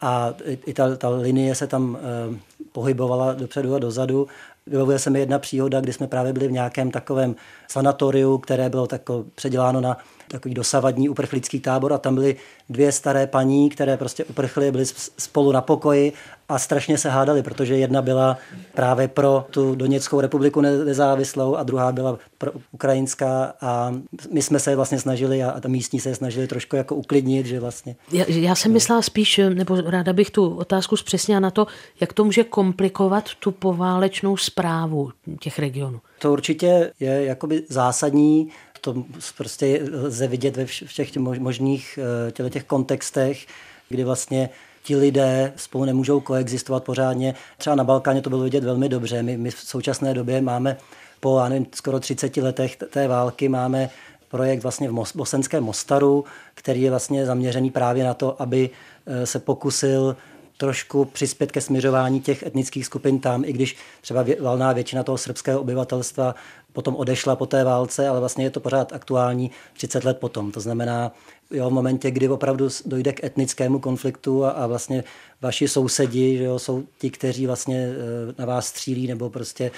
a 0.00 0.34
i 0.66 0.74
ta, 0.74 0.96
ta 0.96 1.08
linie 1.08 1.54
se 1.54 1.66
tam 1.66 1.96
e, 1.96 2.38
pohybovala 2.72 3.34
dopředu 3.34 3.74
a 3.74 3.78
dozadu. 3.78 4.28
Vybavuje 4.66 4.98
se 4.98 5.10
mi 5.10 5.20
jedna 5.20 5.38
příhoda, 5.38 5.80
kdy 5.80 5.92
jsme 5.92 6.06
právě 6.06 6.32
byli 6.32 6.48
v 6.48 6.52
nějakém 6.52 6.90
takovém 6.90 7.36
sanatoriu, 7.68 8.38
které 8.38 8.68
bylo 8.68 8.86
tako 8.86 9.24
předěláno 9.34 9.80
na 9.80 9.96
takový 10.28 10.54
dosavadní 10.54 11.08
uprchlický 11.08 11.60
tábor 11.60 11.92
a 11.92 11.98
tam 11.98 12.14
byly 12.14 12.36
dvě 12.68 12.92
staré 12.92 13.26
paní, 13.26 13.70
které 13.70 13.96
prostě 13.96 14.24
uprchly, 14.24 14.72
byly 14.72 14.84
spolu 15.18 15.52
na 15.52 15.60
pokoji 15.60 16.12
a 16.48 16.58
strašně 16.58 16.98
se 16.98 17.10
hádali, 17.10 17.42
protože 17.42 17.76
jedna 17.76 18.02
byla 18.02 18.38
právě 18.74 19.08
pro 19.08 19.46
tu 19.50 19.74
Doněckou 19.74 20.20
republiku 20.20 20.60
nezávislou 20.60 21.56
a 21.56 21.62
druhá 21.62 21.92
byla 21.92 22.18
pro 22.38 22.52
ukrajinská 22.72 23.52
a 23.60 23.94
my 24.32 24.42
jsme 24.42 24.58
se 24.58 24.76
vlastně 24.76 24.98
snažili 24.98 25.42
a 25.42 25.60
ta 25.60 25.68
místní 25.68 26.00
se 26.00 26.14
snažili 26.14 26.46
trošku 26.46 26.76
jako 26.76 26.94
uklidnit, 26.94 27.46
že 27.46 27.60
vlastně. 27.60 27.96
Já, 28.12 28.24
já 28.28 28.54
jsem 28.54 28.72
myslela 28.72 29.02
spíš, 29.02 29.40
nebo 29.54 29.80
ráda 29.80 30.12
bych 30.12 30.30
tu 30.30 30.56
otázku 30.56 30.96
zpřesnila 30.96 31.40
na 31.40 31.50
to, 31.50 31.66
jak 32.00 32.12
to 32.12 32.24
může 32.24 32.44
komplikovat 32.44 33.24
tu 33.38 33.50
poválečnou 33.50 34.36
zprávu 34.36 35.10
těch 35.40 35.58
regionů. 35.58 36.00
To 36.18 36.32
určitě 36.32 36.92
je 37.00 37.24
jakoby 37.24 37.62
zásadní 37.68 38.50
to 38.80 39.04
prostě 39.36 39.82
lze 39.92 40.26
vidět 40.26 40.56
ve 40.56 40.66
všech 40.66 41.16
možných 41.16 41.98
eh, 42.38 42.50
těch 42.50 42.64
kontextech, 42.64 43.46
kdy 43.88 44.04
vlastně 44.04 44.50
ti 44.82 44.96
lidé 44.96 45.52
spolu 45.56 45.84
nemůžou 45.84 46.20
koexistovat 46.20 46.84
pořádně. 46.84 47.34
Třeba 47.58 47.76
na 47.76 47.84
Balkáně 47.84 48.22
to 48.22 48.30
bylo 48.30 48.42
vidět 48.42 48.64
velmi 48.64 48.88
dobře. 48.88 49.22
My, 49.22 49.36
my 49.36 49.50
v 49.50 49.60
současné 49.60 50.14
době 50.14 50.40
máme 50.40 50.76
po 51.20 51.40
nevím, 51.48 51.66
skoro 51.74 52.00
30 52.00 52.36
letech 52.36 52.76
té 52.76 53.08
války 53.08 53.48
máme 53.48 53.90
projekt 54.28 54.62
vlastně 54.62 54.90
v 54.90 55.14
bosenském 55.14 55.64
Mostaru, 55.64 56.24
který 56.54 56.82
je 56.82 56.90
vlastně 56.90 57.26
zaměřený 57.26 57.70
právě 57.70 58.04
na 58.04 58.14
to, 58.14 58.42
aby 58.42 58.70
eh, 59.06 59.26
se 59.26 59.38
pokusil 59.38 60.16
trošku 60.58 61.04
přispět 61.04 61.52
ke 61.52 61.60
směřování 61.60 62.20
těch 62.20 62.42
etnických 62.42 62.86
skupin 62.86 63.20
tam, 63.20 63.44
i 63.44 63.52
když 63.52 63.76
třeba 64.00 64.24
valná 64.40 64.72
většina 64.72 65.02
toho 65.02 65.18
srbského 65.18 65.60
obyvatelstva 65.60 66.34
potom 66.72 66.96
odešla 66.96 67.36
po 67.36 67.46
té 67.46 67.64
válce, 67.64 68.08
ale 68.08 68.20
vlastně 68.20 68.44
je 68.44 68.50
to 68.50 68.60
pořád 68.60 68.92
aktuální 68.92 69.50
30 69.72 70.04
let 70.04 70.18
potom. 70.18 70.52
To 70.52 70.60
znamená, 70.60 71.12
jo, 71.50 71.70
v 71.70 71.72
momentě, 71.72 72.10
kdy 72.10 72.28
opravdu 72.28 72.68
dojde 72.86 73.12
k 73.12 73.24
etnickému 73.24 73.78
konfliktu 73.78 74.44
a, 74.44 74.50
a 74.50 74.66
vlastně 74.66 75.04
vaši 75.42 75.68
sousedi 75.68 76.38
že 76.38 76.44
jo, 76.44 76.58
jsou 76.58 76.84
ti, 76.98 77.10
kteří 77.10 77.46
vlastně 77.46 77.88
eh, 77.88 78.34
na 78.38 78.46
vás 78.46 78.66
střílí 78.66 79.06
nebo 79.06 79.30
prostě 79.30 79.70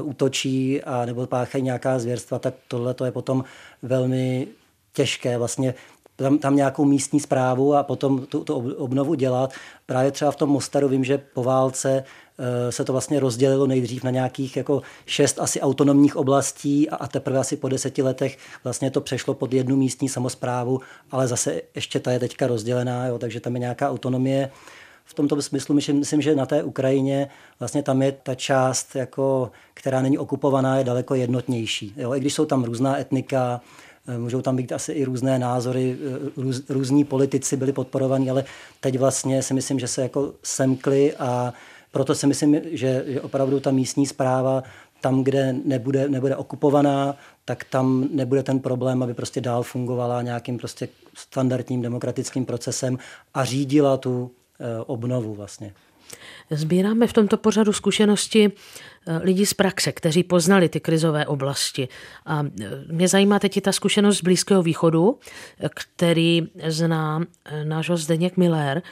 uh, 0.00 0.08
útočí 0.08 0.82
a 0.82 1.04
nebo 1.04 1.26
páchají 1.26 1.64
nějaká 1.64 1.98
zvěrstva, 1.98 2.38
tak 2.38 2.54
tohle 2.68 2.94
to 2.94 3.04
je 3.04 3.12
potom 3.12 3.44
velmi 3.82 4.46
těžké 4.92 5.38
vlastně 5.38 5.74
tam, 6.16 6.38
tam 6.38 6.56
nějakou 6.56 6.84
místní 6.84 7.20
zprávu 7.20 7.74
a 7.74 7.82
potom 7.82 8.26
tu, 8.26 8.44
tu 8.44 8.54
obnovu 8.74 9.14
dělat. 9.14 9.52
Právě 9.86 10.10
třeba 10.10 10.30
v 10.30 10.36
tom 10.36 10.48
Mostaru 10.48 10.88
vím, 10.88 11.04
že 11.04 11.18
po 11.18 11.42
válce 11.42 12.04
eh, 12.38 12.72
se 12.72 12.84
to 12.84 12.92
vlastně 12.92 13.20
rozdělilo 13.20 13.66
nejdřív 13.66 14.04
na 14.04 14.10
nějakých 14.10 14.56
jako 14.56 14.82
šest 15.06 15.38
asi 15.38 15.60
autonomních 15.60 16.16
oblastí 16.16 16.90
a, 16.90 16.96
a 16.96 17.06
teprve 17.06 17.38
asi 17.38 17.56
po 17.56 17.68
deseti 17.68 18.02
letech 18.02 18.38
vlastně 18.64 18.90
to 18.90 19.00
přešlo 19.00 19.34
pod 19.34 19.52
jednu 19.52 19.76
místní 19.76 20.08
samozprávu, 20.08 20.80
ale 21.10 21.28
zase 21.28 21.62
ještě 21.74 22.00
ta 22.00 22.12
je 22.12 22.18
teďka 22.18 22.46
rozdělená, 22.46 23.06
jo, 23.06 23.18
takže 23.18 23.40
tam 23.40 23.54
je 23.54 23.60
nějaká 23.60 23.90
autonomie. 23.90 24.50
V 25.06 25.14
tomto 25.14 25.42
smyslu 25.42 25.74
myslím, 25.74 25.98
myslím, 25.98 26.22
že 26.22 26.34
na 26.34 26.46
té 26.46 26.62
Ukrajině 26.62 27.28
vlastně 27.58 27.82
tam 27.82 28.02
je 28.02 28.12
ta 28.12 28.34
část, 28.34 28.96
jako, 28.96 29.50
která 29.74 30.02
není 30.02 30.18
okupovaná, 30.18 30.78
je 30.78 30.84
daleko 30.84 31.14
jednotnější. 31.14 31.94
Jo? 31.96 32.14
I 32.14 32.20
když 32.20 32.34
jsou 32.34 32.44
tam 32.44 32.64
různá 32.64 32.98
etnika, 32.98 33.60
můžou 34.18 34.42
tam 34.42 34.56
být 34.56 34.72
asi 34.72 34.92
i 34.92 35.04
různé 35.04 35.38
názory, 35.38 35.96
eh, 36.00 36.30
růz, 36.36 36.62
různí 36.68 37.04
politici 37.04 37.56
byli 37.56 37.72
podporovaní, 37.72 38.30
ale 38.30 38.44
teď 38.80 38.98
vlastně 38.98 39.42
si 39.42 39.54
myslím, 39.54 39.78
že 39.78 39.88
se 39.88 40.02
jako 40.02 40.32
semkli 40.42 41.16
a 41.16 41.52
proto 41.90 42.14
si 42.14 42.26
myslím, 42.26 42.60
že, 42.70 43.04
že 43.06 43.20
opravdu 43.20 43.60
ta 43.60 43.70
místní 43.70 44.06
zpráva 44.06 44.62
tam, 45.00 45.24
kde 45.24 45.52
nebude, 45.64 46.08
nebude 46.08 46.36
okupovaná, 46.36 47.16
tak 47.44 47.64
tam 47.64 48.08
nebude 48.12 48.42
ten 48.42 48.60
problém, 48.60 49.02
aby 49.02 49.14
prostě 49.14 49.40
dál 49.40 49.62
fungovala 49.62 50.22
nějakým 50.22 50.58
prostě 50.58 50.88
standardním 51.14 51.82
demokratickým 51.82 52.44
procesem 52.44 52.98
a 53.34 53.44
řídila 53.44 53.96
tu 53.96 54.30
eh, 54.60 54.80
obnovu 54.86 55.34
vlastně. 55.34 55.72
Sbíráme 56.50 57.06
v 57.06 57.12
tomto 57.12 57.36
pořadu 57.36 57.72
zkušenosti 57.72 58.52
eh, 59.06 59.18
lidí 59.22 59.46
z 59.46 59.54
praxe, 59.54 59.92
kteří 59.92 60.22
poznali 60.22 60.68
ty 60.68 60.80
krizové 60.80 61.26
oblasti. 61.26 61.88
A 62.26 62.42
eh, 62.62 62.70
mě 62.88 63.08
zajímá 63.08 63.38
teď 63.38 63.56
i 63.56 63.60
ta 63.60 63.72
zkušenost 63.72 64.18
z 64.18 64.22
Blízkého 64.22 64.62
východu, 64.62 65.18
který 65.74 66.48
zná 66.66 67.20
náš 67.64 67.90
Zdeněk 67.94 68.36
Miller, 68.36 68.82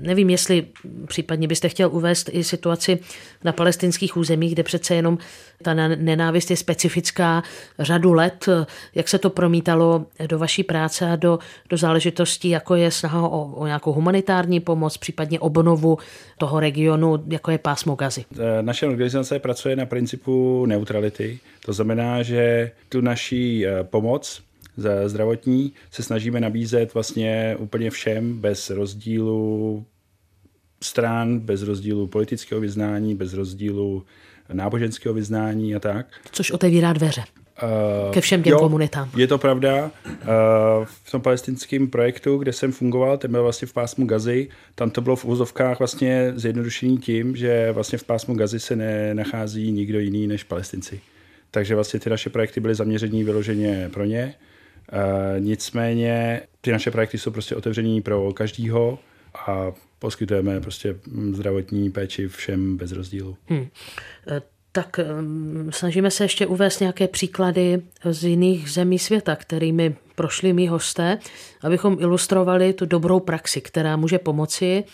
Nevím, 0.00 0.30
jestli 0.30 0.66
případně 1.06 1.48
byste 1.48 1.68
chtěl 1.68 1.90
uvést 1.92 2.30
i 2.32 2.44
situaci 2.44 2.98
na 3.44 3.52
palestinských 3.52 4.16
územích, 4.16 4.52
kde 4.52 4.62
přece 4.62 4.94
jenom 4.94 5.18
ta 5.62 5.74
nenávist 5.74 6.50
je 6.50 6.56
specifická 6.56 7.42
řadu 7.78 8.12
let. 8.12 8.48
Jak 8.94 9.08
se 9.08 9.18
to 9.18 9.30
promítalo 9.30 10.06
do 10.26 10.38
vaší 10.38 10.62
práce 10.64 11.10
a 11.10 11.16
do, 11.16 11.38
do 11.68 11.76
záležitostí, 11.76 12.48
jako 12.48 12.74
je 12.74 12.90
snaha 12.90 13.28
o, 13.28 13.44
o 13.44 13.66
nějakou 13.66 13.92
humanitární 13.92 14.60
pomoc, 14.60 14.96
případně 14.96 15.40
obnovu 15.40 15.98
toho 16.38 16.60
regionu, 16.60 17.24
jako 17.28 17.50
je 17.50 17.58
pásmo 17.58 17.94
Gazy? 17.94 18.24
E, 18.38 18.62
naše 18.62 18.86
organizace 18.86 19.38
pracuje 19.38 19.76
na 19.76 19.86
principu 19.86 20.66
neutrality. 20.66 21.38
To 21.64 21.72
znamená, 21.72 22.22
že 22.22 22.70
tu 22.88 23.00
naší 23.00 23.66
e, 23.66 23.84
pomoc 23.84 24.42
zdravotní 25.06 25.72
se 25.90 26.02
snažíme 26.02 26.40
nabízet 26.40 26.94
vlastně 26.94 27.56
úplně 27.58 27.90
všem 27.90 28.38
bez 28.38 28.70
rozdílu 28.70 29.84
stran, 30.82 31.38
bez 31.38 31.62
rozdílu 31.62 32.06
politického 32.06 32.60
vyznání, 32.60 33.14
bez 33.14 33.34
rozdílu 33.34 34.04
náboženského 34.52 35.14
vyznání 35.14 35.74
a 35.74 35.80
tak. 35.80 36.06
Což 36.32 36.50
otevírá 36.50 36.92
dveře. 36.92 37.24
Uh, 37.62 38.12
ke 38.12 38.20
všem 38.20 38.42
těm 38.42 38.52
jo, 38.52 38.58
komunitám. 38.58 39.10
Je 39.16 39.26
to 39.26 39.38
pravda. 39.38 39.90
Uh, 40.06 40.84
v 40.84 41.10
tom 41.10 41.20
palestinském 41.20 41.88
projektu, 41.88 42.36
kde 42.38 42.52
jsem 42.52 42.72
fungoval, 42.72 43.18
ten 43.18 43.30
byl 43.30 43.42
vlastně 43.42 43.68
v 43.68 43.72
pásmu 43.72 44.06
Gazy, 44.06 44.48
tam 44.74 44.90
to 44.90 45.00
bylo 45.00 45.16
v 45.16 45.24
úzovkách 45.24 45.78
vlastně 45.78 46.32
zjednodušení 46.36 46.98
tím, 46.98 47.36
že 47.36 47.72
vlastně 47.72 47.98
v 47.98 48.04
pásmu 48.04 48.34
Gazy 48.34 48.60
se 48.60 48.76
nenachází 48.76 49.72
nikdo 49.72 49.98
jiný 49.98 50.26
než 50.26 50.44
palestinci. 50.44 51.00
Takže 51.50 51.74
vlastně 51.74 52.00
ty 52.00 52.10
naše 52.10 52.30
projekty 52.30 52.60
byly 52.60 52.74
zaměření 52.74 53.24
vyloženě 53.24 53.90
pro 53.92 54.04
ně. 54.04 54.34
Uh, 54.92 55.40
nicméně 55.40 56.40
ty 56.60 56.72
naše 56.72 56.90
projekty 56.90 57.18
jsou 57.18 57.30
prostě 57.30 57.56
otevření 57.56 58.02
pro 58.02 58.32
každýho 58.32 58.98
a 59.46 59.72
poskytujeme 59.98 60.60
prostě 60.60 60.96
zdravotní 61.32 61.90
péči 61.90 62.28
všem 62.28 62.76
bez 62.76 62.92
rozdílu. 62.92 63.36
Hmm. 63.46 63.66
Tak 64.72 65.00
snažíme 65.70 66.10
se 66.10 66.24
ještě 66.24 66.46
uvést 66.46 66.80
nějaké 66.80 67.08
příklady 67.08 67.82
z 68.10 68.24
jiných 68.24 68.70
zemí 68.70 68.98
světa, 68.98 69.36
kterými 69.36 69.96
prošli 70.14 70.52
mý 70.52 70.68
hosté, 70.68 71.18
abychom 71.62 71.96
ilustrovali 72.00 72.72
tu 72.72 72.86
dobrou 72.86 73.20
praxi, 73.20 73.60
která 73.60 73.96
může 73.96 74.18
pomoci 74.18 74.84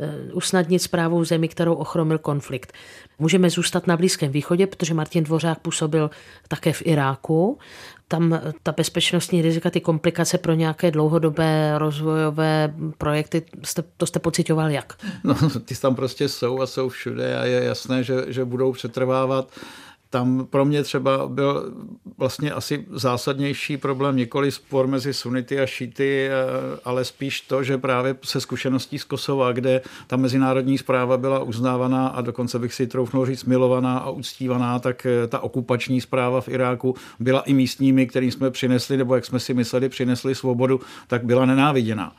Eh, 0.00 0.32
usnadnit 0.32 0.82
zprávu 0.82 1.24
zemi, 1.24 1.48
kterou 1.48 1.74
ochromil 1.74 2.18
konflikt. 2.18 2.72
Můžeme 3.18 3.50
zůstat 3.50 3.86
na 3.86 3.96
Blízkém 3.96 4.32
východě, 4.32 4.66
protože 4.66 4.94
Martin 4.94 5.24
Dvořák 5.24 5.58
působil 5.58 6.10
také 6.48 6.72
v 6.72 6.82
Iráku. 6.84 7.58
Tam 8.12 8.40
ta 8.62 8.72
bezpečnostní 8.72 9.42
rizika, 9.42 9.70
ty 9.70 9.80
komplikace 9.80 10.38
pro 10.38 10.54
nějaké 10.54 10.90
dlouhodobé 10.90 11.74
rozvojové 11.78 12.74
projekty, 12.98 13.42
jste, 13.62 13.84
to 13.96 14.06
jste 14.06 14.18
pocitoval 14.18 14.70
jak? 14.70 14.92
No, 15.24 15.34
ty 15.64 15.76
tam 15.76 15.94
prostě 15.94 16.28
jsou 16.28 16.60
a 16.60 16.66
jsou 16.66 16.88
všude 16.88 17.38
a 17.38 17.44
je 17.44 17.64
jasné, 17.64 18.04
že, 18.04 18.24
že 18.28 18.44
budou 18.44 18.72
přetrvávat 18.72 19.48
tam 20.12 20.46
pro 20.50 20.64
mě 20.64 20.82
třeba 20.82 21.28
byl 21.28 21.72
vlastně 22.18 22.52
asi 22.52 22.86
zásadnější 22.90 23.76
problém 23.76 24.16
nikoli 24.16 24.52
spor 24.52 24.86
mezi 24.86 25.14
sunity 25.14 25.60
a 25.60 25.66
šity, 25.66 26.28
eh, 26.28 26.32
ale 26.84 27.04
spíš 27.04 27.40
to, 27.40 27.64
že 27.64 27.78
právě 27.78 28.16
se 28.24 28.40
zkušeností 28.40 28.98
z 28.98 29.04
Kosova, 29.04 29.52
kde 29.52 29.80
ta 30.06 30.16
mezinárodní 30.16 30.78
zpráva 30.78 31.16
byla 31.16 31.42
uznávaná 31.42 32.06
a 32.06 32.20
dokonce 32.20 32.58
bych 32.58 32.74
si 32.74 32.86
troufnul 32.86 33.26
říct 33.26 33.44
milovaná 33.44 33.98
a 33.98 34.10
uctívaná, 34.10 34.78
tak 34.78 35.06
eh, 35.06 35.26
ta 35.26 35.40
okupační 35.40 36.00
zpráva 36.00 36.40
v 36.40 36.48
Iráku 36.48 36.94
byla 37.20 37.40
i 37.40 37.54
místními, 37.54 38.06
kterým 38.06 38.30
jsme 38.30 38.50
přinesli, 38.50 38.96
nebo 38.96 39.14
jak 39.14 39.24
jsme 39.24 39.40
si 39.40 39.54
mysleli, 39.54 39.88
přinesli 39.88 40.34
svobodu, 40.34 40.80
tak 41.06 41.24
byla 41.24 41.46
nenáviděná. 41.46 42.12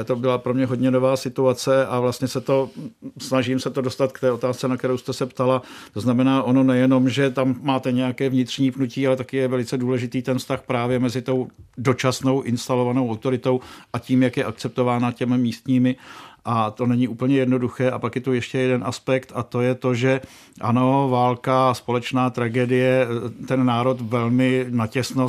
Eh, 0.00 0.04
to 0.04 0.16
byla 0.16 0.38
pro 0.38 0.54
mě 0.54 0.66
hodně 0.66 0.90
nová 0.90 1.16
situace 1.16 1.86
a 1.86 2.00
vlastně 2.00 2.28
se 2.28 2.40
to, 2.40 2.70
snažím 3.18 3.60
se 3.60 3.70
to 3.70 3.80
dostat 3.80 4.12
k 4.12 4.20
té 4.20 4.32
otázce, 4.32 4.68
na 4.68 4.76
kterou 4.76 4.98
jste 4.98 5.12
se 5.12 5.26
ptala. 5.26 5.62
To 5.92 6.00
znamená, 6.00 6.42
ono 6.42 6.62
nejenom, 6.62 7.08
že 7.08 7.30
tam 7.40 7.56
máte 7.62 7.92
nějaké 7.92 8.28
vnitřní 8.28 8.70
pnutí, 8.70 9.06
ale 9.06 9.16
taky 9.16 9.36
je 9.36 9.48
velice 9.48 9.78
důležitý 9.78 10.22
ten 10.22 10.38
vztah 10.38 10.62
právě 10.62 10.98
mezi 10.98 11.22
tou 11.22 11.48
dočasnou 11.78 12.42
instalovanou 12.42 13.10
autoritou 13.10 13.60
a 13.92 13.98
tím, 13.98 14.22
jak 14.22 14.36
je 14.36 14.44
akceptována 14.44 15.12
těmi 15.12 15.38
místními 15.38 15.96
a 16.44 16.70
to 16.70 16.86
není 16.86 17.08
úplně 17.08 17.36
jednoduché. 17.36 17.90
A 17.90 17.98
pak 17.98 18.14
je 18.14 18.20
tu 18.20 18.32
ještě 18.32 18.58
jeden 18.58 18.82
aspekt 18.84 19.32
a 19.34 19.42
to 19.42 19.60
je 19.60 19.74
to, 19.74 19.94
že 19.94 20.20
ano, 20.60 21.08
válka, 21.08 21.74
společná 21.74 22.30
tragédie, 22.30 23.06
ten 23.48 23.66
národ 23.66 24.00
velmi 24.00 24.66
natěsno 24.68 25.28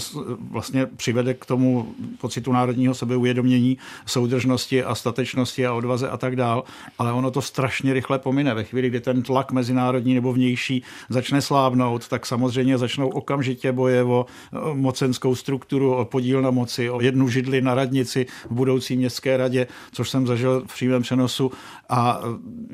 vlastně 0.52 0.86
přivede 0.86 1.34
k 1.34 1.46
tomu 1.46 1.96
pocitu 2.22 2.52
národního 2.52 2.94
sebeuvědomění, 2.94 3.78
soudržnosti 4.06 4.84
a 4.84 4.96
statečnosti 4.96 5.68
a 5.68 5.74
odvaze 5.74 6.10
a 6.10 6.18
tak 6.18 6.36
dál, 6.36 6.64
ale 7.00 7.14
ono 7.14 7.32
to 7.32 7.42
strašně 7.42 7.94
rychle 7.94 8.20
pomine. 8.20 8.54
Ve 8.54 8.64
chvíli, 8.64 8.90
kdy 8.90 9.02
ten 9.02 9.22
tlak 9.22 9.52
mezinárodní 9.52 10.14
nebo 10.14 10.34
vnější 10.34 10.84
začne 11.10 11.42
slávnout, 11.42 12.08
tak 12.08 12.26
samozřejmě 12.26 12.78
začnou 12.78 13.10
okamžitě 13.10 13.72
boje 13.72 14.04
o 14.04 14.26
mocenskou 14.74 15.36
strukturu, 15.36 15.96
o 15.96 16.06
podíl 16.06 16.42
na 16.42 16.52
moci, 16.52 16.90
o 16.90 17.02
jednu 17.02 17.30
židli 17.30 17.62
na 17.62 17.76
radnici 17.76 18.26
v 18.50 18.54
budoucí 18.54 18.98
městské 18.98 19.38
radě, 19.38 19.68
což 19.92 20.10
jsem 20.10 20.28
zažil 20.28 20.64
v 20.68 20.74
přímém 20.74 21.01
přenosu 21.02 21.52
a 21.90 22.22
e, 22.24 22.28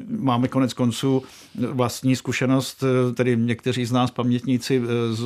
máme 0.07 0.47
konec 0.47 0.73
konců 0.73 1.23
vlastní 1.71 2.15
zkušenost, 2.15 2.83
e, 2.83 3.13
tedy 3.13 3.37
někteří 3.37 3.85
z 3.85 3.91
nás 3.91 4.11
pamětníci 4.11 4.81
e, 4.83 5.13
z, 5.13 5.23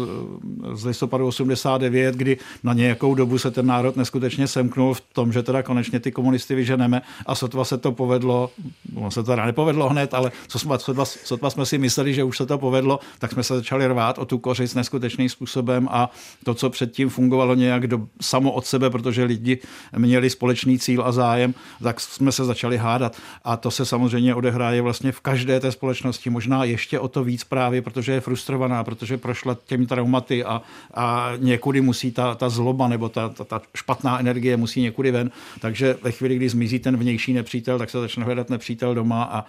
z 0.74 0.86
listopadu 0.86 1.28
89, 1.28 2.16
kdy 2.16 2.38
na 2.64 2.74
nějakou 2.74 3.16
dobu 3.16 3.38
se 3.38 3.52
ten 3.52 3.66
národ 3.66 3.96
neskutečně 3.96 4.48
semknul 4.48 4.94
v 4.94 5.02
tom, 5.02 5.34
že 5.34 5.44
teda 5.44 5.64
konečně 5.64 6.00
ty 6.00 6.12
komunisty 6.12 6.56
vyženeme 6.56 7.02
a 7.26 7.36
sotva 7.36 7.66
se 7.66 7.78
to 7.78 7.92
povedlo, 7.92 8.50
ono 8.96 9.12
se 9.12 9.24
teda 9.24 9.46
nepovedlo 9.46 9.90
hned, 9.90 10.14
ale 10.14 10.32
co 10.48 10.60
jsme, 10.60 10.80
sotva, 10.80 11.06
sotva 11.06 11.50
jsme 11.50 11.66
si 11.66 11.78
mysleli, 11.78 12.14
že 12.14 12.24
už 12.24 12.38
se 12.38 12.46
to 12.46 12.58
povedlo, 12.58 13.00
tak 13.20 13.32
jsme 13.32 13.44
se 13.44 13.56
začali 13.56 13.88
rvát 13.88 14.18
o 14.18 14.26
tu 14.26 14.38
kořist 14.38 14.76
neskutečným 14.76 15.30
způsobem 15.30 15.88
a 15.92 16.12
to, 16.44 16.54
co 16.54 16.70
předtím 16.70 17.10
fungovalo 17.10 17.56
nějak 17.56 17.88
do, 17.88 18.08
samo 18.22 18.52
od 18.52 18.66
sebe, 18.66 18.90
protože 18.90 19.24
lidi 19.24 19.60
měli 19.98 20.30
společný 20.30 20.80
cíl 20.80 21.04
a 21.06 21.12
zájem, 21.12 21.54
tak 21.84 22.00
jsme 22.00 22.32
se 22.32 22.46
začali 22.46 22.78
hádat 22.78 22.90
hádat. 22.91 23.17
A 23.43 23.58
to 23.58 23.71
se 23.71 23.86
samozřejmě 23.86 24.36
odehráje 24.36 24.82
vlastně 24.82 25.12
v 25.12 25.19
každé 25.19 25.60
té 25.60 25.71
společnosti, 25.71 26.30
možná 26.30 26.63
ještě 26.63 26.99
o 26.99 27.08
to 27.08 27.23
víc 27.23 27.43
právě, 27.43 27.82
protože 27.82 28.12
je 28.12 28.21
frustrovaná, 28.21 28.84
protože 28.84 29.17
prošla 29.17 29.58
těmi 29.65 29.86
traumaty 29.88 30.43
a, 30.43 30.62
a 30.93 31.32
někudy 31.38 31.82
musí 31.82 32.12
ta, 32.12 32.36
ta 32.36 32.49
zloba 32.49 32.88
nebo 32.88 33.10
ta, 33.10 33.30
ta, 33.30 33.43
ta 33.43 33.62
špatná 33.75 34.19
energie 34.19 34.58
musí 34.58 34.82
někudy 34.82 35.12
ven. 35.12 35.32
Takže 35.60 35.97
ve 36.01 36.12
chvíli, 36.12 36.36
kdy 36.36 36.49
zmizí 36.49 36.80
ten 36.80 36.97
vnější 36.97 37.34
nepřítel, 37.34 37.80
tak 37.80 37.89
se 37.89 37.99
začne 37.99 38.25
hledat 38.25 38.49
nepřítel 38.49 38.95
doma 38.95 39.23
a 39.23 39.45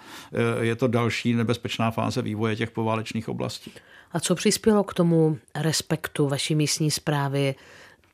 e, 0.61 0.65
je 0.65 0.75
to 0.75 0.87
další 0.87 1.33
nebezpečná 1.33 1.91
fáze 1.91 2.21
vývoje 2.21 2.55
těch 2.55 2.71
poválečných 2.71 3.29
oblastí. 3.29 3.71
A 4.11 4.19
co 4.19 4.35
přispělo 4.35 4.83
k 4.83 4.93
tomu 4.93 5.37
respektu 5.55 6.27
vaší 6.27 6.55
místní 6.55 6.91
zprávy 6.91 7.55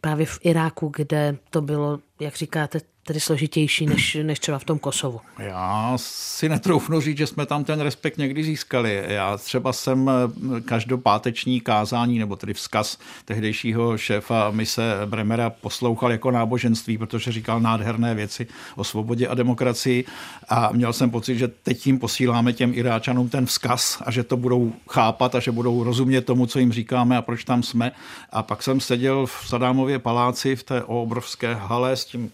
právě 0.02 0.26
v 0.26 0.40
Iráku, 0.42 0.92
kde 0.96 1.38
to 1.50 1.62
bylo, 1.62 2.00
jak 2.20 2.36
říkáte, 2.36 2.82
tedy 3.04 3.20
složitější 3.20 3.86
než, 3.86 4.18
než 4.24 4.40
třeba 4.40 4.60
v 4.60 4.64
tom 4.64 4.80
Kosovu. 4.80 5.22
Já 5.40 5.94
si 5.96 6.50
netroufnu 6.50 7.02
říct, 7.02 7.18
že 7.18 7.28
jsme 7.28 7.46
tam 7.46 7.64
ten 7.64 7.80
respekt 7.80 8.18
někdy 8.18 8.44
získali. 8.44 9.04
Já 9.08 9.38
třeba 9.38 9.74
jsem 9.74 10.10
eh, 10.10 10.62
každopáteční 10.62 11.62
kázání, 11.62 12.20
nebo 12.20 12.36
tedy 12.36 12.54
vzkaz 12.54 12.98
tehdejšího 13.26 13.98
šéfa 13.98 14.52
mise 14.52 14.94
Bremera 15.06 15.50
poslouchal 15.50 16.12
jako 16.12 16.32
náboženství, 16.32 16.98
protože 16.98 17.32
říkal 17.32 17.60
nádherné 17.60 18.16
věci 18.16 18.48
o 18.76 18.84
svobodě 18.84 19.28
a 19.28 19.34
demokracii 19.34 20.06
a 20.50 20.70
měl 20.72 20.94
jsem 20.94 21.12
pocit, 21.12 21.38
že 21.38 21.48
teď 21.48 21.80
tím 21.80 22.00
posíláme 22.00 22.54
těm 22.54 22.74
Iráčanům 22.74 23.30
ten 23.30 23.46
vzkaz 23.46 24.02
a 24.06 24.12
že 24.12 24.24
to 24.24 24.38
budou 24.38 24.74
chápat 24.90 25.36
a 25.36 25.40
že 25.40 25.52
budou 25.52 25.84
rozumět 25.84 26.22
tomu, 26.22 26.46
co 26.46 26.60
jim 26.60 26.72
říkáme 26.72 27.18
a 27.18 27.22
proč 27.22 27.44
tam 27.44 27.64
jsme. 27.64 27.92
A 28.32 28.44
pak 28.44 28.64
jsem 28.64 28.80
seděl 28.80 29.26
v 29.26 29.44
Sadámově 29.48 30.00
paláci 30.00 30.56
v 30.56 30.64
té 30.64 30.84
obrovské 30.84 31.54
hale 31.54 31.96
s 31.96 32.06
tím 32.06 32.32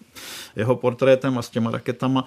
jeho 0.65 0.75
portrétem 0.75 1.37
a 1.37 1.41
s 1.41 1.49
těma 1.49 1.71
raketama 1.71 2.25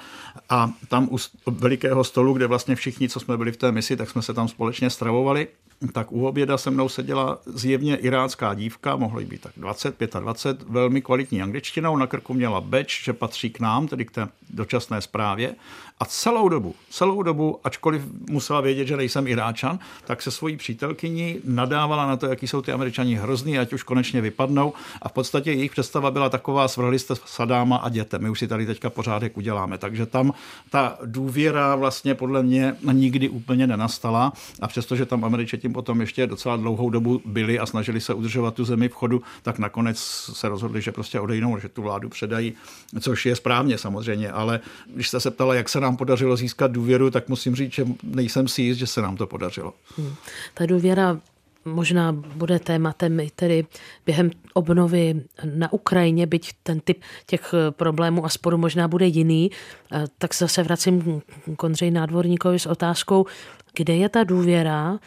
a 0.48 0.70
tam 0.88 1.08
u 1.10 1.16
velikého 1.50 2.04
stolu, 2.04 2.32
kde 2.32 2.46
vlastně 2.46 2.74
všichni, 2.76 3.08
co 3.08 3.20
jsme 3.20 3.36
byli 3.36 3.52
v 3.52 3.56
té 3.56 3.72
misi, 3.72 3.96
tak 3.96 4.10
jsme 4.10 4.22
se 4.22 4.34
tam 4.34 4.48
společně 4.48 4.90
stravovali 4.90 5.48
tak 5.92 6.12
u 6.12 6.26
oběda 6.26 6.58
se 6.58 6.70
mnou 6.70 6.88
seděla 6.88 7.38
zjevně 7.46 7.96
irácká 7.96 8.54
dívka, 8.54 8.96
mohlo 8.96 9.20
jí 9.20 9.26
být 9.26 9.40
tak 9.40 9.52
20, 9.56 10.00
25, 10.20 10.68
velmi 10.68 11.02
kvalitní 11.02 11.42
angličtinou, 11.42 11.96
na 11.96 12.06
krku 12.06 12.34
měla 12.34 12.60
beč, 12.60 13.04
že 13.04 13.12
patří 13.12 13.50
k 13.50 13.60
nám, 13.60 13.88
tedy 13.88 14.04
k 14.04 14.10
té 14.10 14.28
dočasné 14.50 15.00
zprávě. 15.00 15.54
A 16.00 16.04
celou 16.04 16.48
dobu, 16.48 16.74
celou 16.90 17.22
dobu, 17.22 17.60
ačkoliv 17.64 18.02
musela 18.30 18.60
vědět, 18.60 18.86
že 18.86 18.96
nejsem 18.96 19.26
Iráčan, 19.26 19.78
tak 20.06 20.22
se 20.22 20.30
svojí 20.30 20.56
přítelkyní 20.56 21.36
nadávala 21.44 22.06
na 22.06 22.16
to, 22.16 22.26
jaký 22.26 22.48
jsou 22.48 22.62
ty 22.62 22.72
američani 22.72 23.14
hrozný, 23.14 23.58
ať 23.58 23.72
už 23.72 23.82
konečně 23.82 24.20
vypadnou. 24.20 24.72
A 25.02 25.08
v 25.08 25.12
podstatě 25.12 25.52
jejich 25.52 25.70
představa 25.70 26.10
byla 26.10 26.28
taková, 26.28 26.68
svrhli 26.68 26.98
jste 26.98 27.14
Sadáma 27.26 27.76
a 27.76 27.88
děte 27.88 28.08
nemusíte, 28.08 28.18
my 28.18 28.30
už 28.30 28.38
si 28.38 28.48
tady 28.48 28.66
teďka 28.66 28.90
pořádek 28.90 29.36
uděláme. 29.36 29.78
Takže 29.78 30.06
tam 30.06 30.32
ta 30.70 30.98
důvěra 31.04 31.76
vlastně 31.76 32.14
podle 32.14 32.42
mě 32.42 32.76
nikdy 32.92 33.28
úplně 33.28 33.66
nenastala 33.66 34.32
a 34.60 34.68
přestože 34.68 35.06
tam 35.06 35.24
Američani 35.24 35.72
potom 35.72 36.00
ještě 36.00 36.26
docela 36.26 36.56
dlouhou 36.56 36.90
dobu 36.90 37.22
byli 37.24 37.58
a 37.58 37.66
snažili 37.66 38.00
se 38.00 38.14
udržovat 38.14 38.54
tu 38.54 38.64
zemi 38.64 38.88
v 38.88 38.94
chodu, 38.94 39.22
tak 39.42 39.58
nakonec 39.58 39.98
se 40.32 40.48
rozhodli, 40.48 40.82
že 40.82 40.92
prostě 40.92 41.20
odejnou, 41.20 41.58
že 41.58 41.68
tu 41.68 41.82
vládu 41.82 42.08
předají, 42.08 42.52
což 43.00 43.26
je 43.26 43.36
správně 43.36 43.78
samozřejmě, 43.78 44.30
ale 44.30 44.60
když 44.94 45.08
jste 45.08 45.20
se 45.20 45.30
ptala, 45.30 45.54
jak 45.54 45.68
se 45.68 45.80
podařilo 45.96 46.36
získat 46.36 46.70
důvěru, 46.70 47.10
tak 47.10 47.28
musím 47.28 47.54
říct, 47.54 47.72
že 47.72 47.86
nejsem 48.02 48.48
si 48.48 48.62
jist, 48.62 48.78
že 48.78 48.86
se 48.86 49.02
nám 49.02 49.16
to 49.16 49.26
podařilo. 49.26 49.74
Hmm. 49.96 50.14
Ta 50.54 50.66
důvěra 50.66 51.20
možná 51.64 52.12
bude 52.12 52.58
tématem 52.58 53.20
i 53.20 53.30
tedy 53.30 53.66
během 54.06 54.30
obnovy 54.54 55.22
na 55.44 55.72
Ukrajině, 55.72 56.26
byť 56.26 56.52
ten 56.62 56.80
typ 56.80 57.02
těch 57.26 57.54
problémů 57.70 58.24
a 58.24 58.28
sporů 58.28 58.58
možná 58.58 58.88
bude 58.88 59.06
jiný, 59.06 59.50
eh, 59.92 60.04
tak 60.18 60.34
zase 60.34 60.62
vracím 60.62 61.22
k 61.56 61.64
Ondřej 61.64 61.90
Nádvorníkovi 61.90 62.58
s 62.58 62.66
otázkou, 62.66 63.26
kde 63.74 63.96
je 63.96 64.08
ta 64.08 64.24
důvěra 64.24 64.98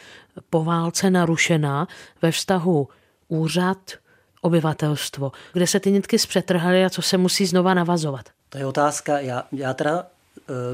po 0.50 0.64
válce 0.64 1.10
narušena 1.10 1.88
ve 2.22 2.30
vztahu 2.30 2.88
úřad, 3.28 3.78
obyvatelstvo, 4.40 5.32
kde 5.52 5.66
se 5.66 5.80
ty 5.80 5.92
nitky 5.92 6.18
zpřetrhaly 6.18 6.84
a 6.84 6.90
co 6.90 7.02
se 7.02 7.18
musí 7.18 7.46
znova 7.46 7.74
navazovat? 7.74 8.26
To 8.48 8.58
je 8.58 8.66
otázka. 8.66 9.18
Já, 9.18 9.44
já 9.52 9.74
teda, 9.74 10.06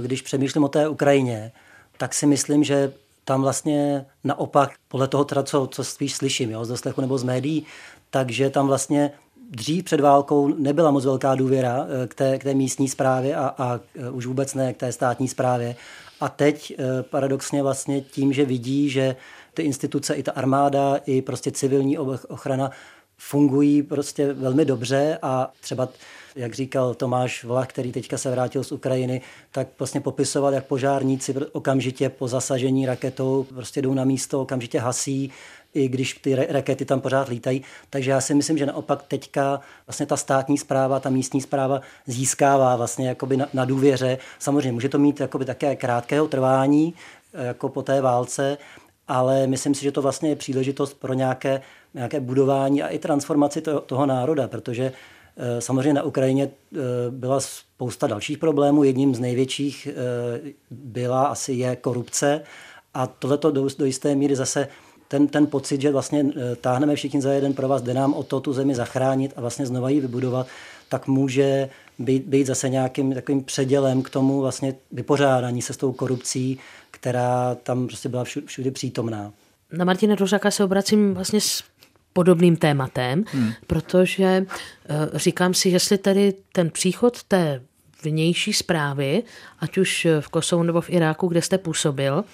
když 0.03 0.23
přemýšlím 0.23 0.65
o 0.65 0.69
té 0.69 0.89
Ukrajině, 0.89 1.53
tak 1.99 2.15
si 2.15 2.27
myslím, 2.27 2.65
že 2.65 2.93
tam 3.25 3.43
vlastně 3.43 4.07
naopak, 4.25 4.71
podle 4.89 5.09
toho 5.09 5.25
teda, 5.25 5.43
co, 5.43 5.67
co 5.67 5.85
spíš 5.85 6.15
slyším, 6.15 6.51
jo, 6.51 6.65
z 6.65 6.69
doslechu 6.69 7.01
nebo 7.01 7.19
z 7.19 7.25
médií, 7.25 7.67
takže 8.11 8.51
tam 8.51 8.67
vlastně 8.67 9.11
dřív 9.51 9.85
před 9.85 10.01
válkou 10.01 10.49
nebyla 10.49 10.91
moc 10.91 11.05
velká 11.05 11.35
důvěra 11.35 11.87
eh, 11.87 12.07
k 12.07 12.15
té, 12.15 12.39
k 12.39 12.45
té 12.45 12.55
místní 12.55 12.89
správě 12.89 13.37
a, 13.37 13.55
a 13.59 13.81
eh, 13.95 14.11
už 14.11 14.27
vůbec 14.27 14.55
ne 14.55 14.75
k 14.75 14.77
té 14.77 14.93
státní 14.93 15.29
správě. 15.29 15.77
A 16.21 16.29
teď 16.29 16.77
paradoxně 17.11 17.63
vlastně 17.63 18.01
tím, 18.01 18.33
že 18.33 18.45
vidí, 18.45 18.91
že 18.91 19.17
ty 19.55 19.63
instituce, 19.63 20.15
i 20.15 20.23
ta 20.23 20.33
armáda, 20.33 20.97
i 21.07 21.23
prostě 21.23 21.51
civilní 21.51 21.99
ochrana 21.99 22.71
fungují 23.19 23.83
prostě 23.83 24.33
velmi 24.33 24.65
dobře 24.65 25.19
a 25.23 25.53
třeba 25.61 25.89
jak 26.37 26.55
říkal 26.55 26.95
Tomáš 26.95 27.45
Vlach, 27.45 27.69
který 27.69 27.93
teďka 27.93 28.19
se 28.19 28.31
vrátil 28.31 28.65
z 28.65 28.73
Ukrajiny, 28.73 29.21
tak 29.53 29.69
vlastně 29.79 30.01
popisoval, 30.01 30.55
jak 30.55 30.67
požárníci 30.67 31.35
okamžitě 31.53 32.09
po 32.09 32.29
zasažení 32.29 32.87
raketou 32.87 33.47
prostě 33.55 33.83
jdou 33.83 33.95
na 33.95 34.05
místo, 34.05 34.43
okamžitě 34.43 34.79
hasí, 34.79 35.33
i 35.75 35.89
když 35.89 36.15
ty 36.15 36.35
rakety 36.35 36.85
tam 36.85 37.01
pořád 37.01 37.29
lítají. 37.29 37.63
Takže 37.91 38.11
já 38.11 38.21
si 38.21 38.35
myslím, 38.35 38.59
že 38.59 38.67
naopak 38.67 39.03
teďka 39.03 39.61
vlastně 39.87 40.07
ta 40.07 40.17
státní 40.17 40.59
zpráva, 40.59 41.01
ta 41.01 41.11
místní 41.11 41.41
zpráva 41.41 41.81
získává 42.07 42.77
vlastně 42.77 43.09
jakoby 43.09 43.37
na, 43.37 43.47
na 43.55 43.65
důvěře. 43.65 44.19
Samozřejmě 44.39 44.73
může 44.73 44.89
to 44.89 44.99
mít 44.99 45.21
jakoby 45.21 45.45
také 45.45 45.77
krátkého 45.77 46.29
trvání, 46.29 46.95
jako 47.33 47.69
po 47.69 47.83
té 47.83 48.01
válce, 48.01 48.59
ale 49.09 49.47
myslím 49.47 49.75
si, 49.75 49.83
že 49.83 49.93
to 49.93 50.03
vlastně 50.03 50.29
je 50.29 50.37
příležitost 50.37 50.95
pro 50.95 51.15
nějaké, 51.15 51.61
nějaké 51.95 52.21
budování 52.21 52.83
a 52.83 52.89
i 52.89 52.99
transformaci 52.99 53.61
to, 53.61 53.81
toho 53.81 54.07
národa, 54.07 54.49
protože 54.49 54.85
eh, 54.85 54.93
samozřejmě 55.59 55.95
na 55.95 56.03
Ukrajině 56.03 56.51
eh, 56.51 56.79
byla 57.11 57.41
spousta 57.41 58.07
dalších 58.07 58.39
problémů. 58.39 58.85
Jedním 58.85 59.15
z 59.15 59.21
největších 59.21 59.89
eh, 59.91 60.53
byla 60.71 61.27
asi 61.27 61.53
je 61.53 61.77
korupce 61.77 62.43
a 62.95 63.07
tohleto 63.07 63.51
do, 63.51 63.69
do 63.79 63.85
jisté 63.85 64.15
míry 64.15 64.37
zase 64.37 64.69
ten, 65.09 65.29
ten 65.29 65.47
pocit, 65.47 65.81
že 65.81 65.93
vlastně 65.93 66.27
táhneme 66.61 66.97
všichni 66.97 67.23
za 67.23 67.33
jeden 67.33 67.55
pro 67.55 67.69
vás, 67.69 67.83
jde 67.83 67.95
nám 67.95 68.15
o 68.15 68.23
to 68.23 68.41
tu 68.41 68.53
zemi 68.53 68.75
zachránit 68.75 69.33
a 69.37 69.41
vlastně 69.41 69.67
znova 69.67 69.91
ji 69.91 70.01
vybudovat, 70.01 70.47
tak 70.89 71.07
může 71.07 71.69
být, 71.99 72.25
být 72.25 72.47
zase 72.47 72.69
nějakým 72.69 73.15
takovým 73.15 73.45
předělem 73.45 74.03
k 74.03 74.11
tomu 74.11 74.41
vlastně 74.41 74.75
vypořádání 74.93 75.63
se 75.63 75.73
s 75.73 75.77
tou 75.77 75.93
korupcí, 75.93 76.59
která 76.91 77.55
tam 77.63 77.87
prostě 77.87 78.09
byla 78.09 78.25
všude, 78.25 78.47
všude 78.47 78.71
přítomná. 78.71 79.33
Na 79.73 79.85
Martina 79.85 80.15
Dvořáka 80.15 80.51
se 80.51 80.65
obracím 80.65 81.15
vlastně 81.15 81.41
s 81.41 81.63
podobným 82.19 82.57
tématem, 82.57 83.25
hmm. 83.33 83.53
protože 83.67 84.47
uh, 84.47 85.19
říkám 85.19 85.55
si, 85.55 85.69
jestli 85.69 85.99
tedy 85.99 86.35
ten 86.53 86.71
příchod 86.71 87.23
té 87.23 87.63
vnější 88.03 88.53
zprávy, 88.53 89.23
ať 89.59 89.79
už 89.79 90.07
v 90.21 90.29
Kosovu 90.29 90.63
nebo 90.63 90.81
v 90.81 90.91
Iráku, 90.91 91.29
kde 91.29 91.43
jste 91.43 91.59
působil, 91.59 92.25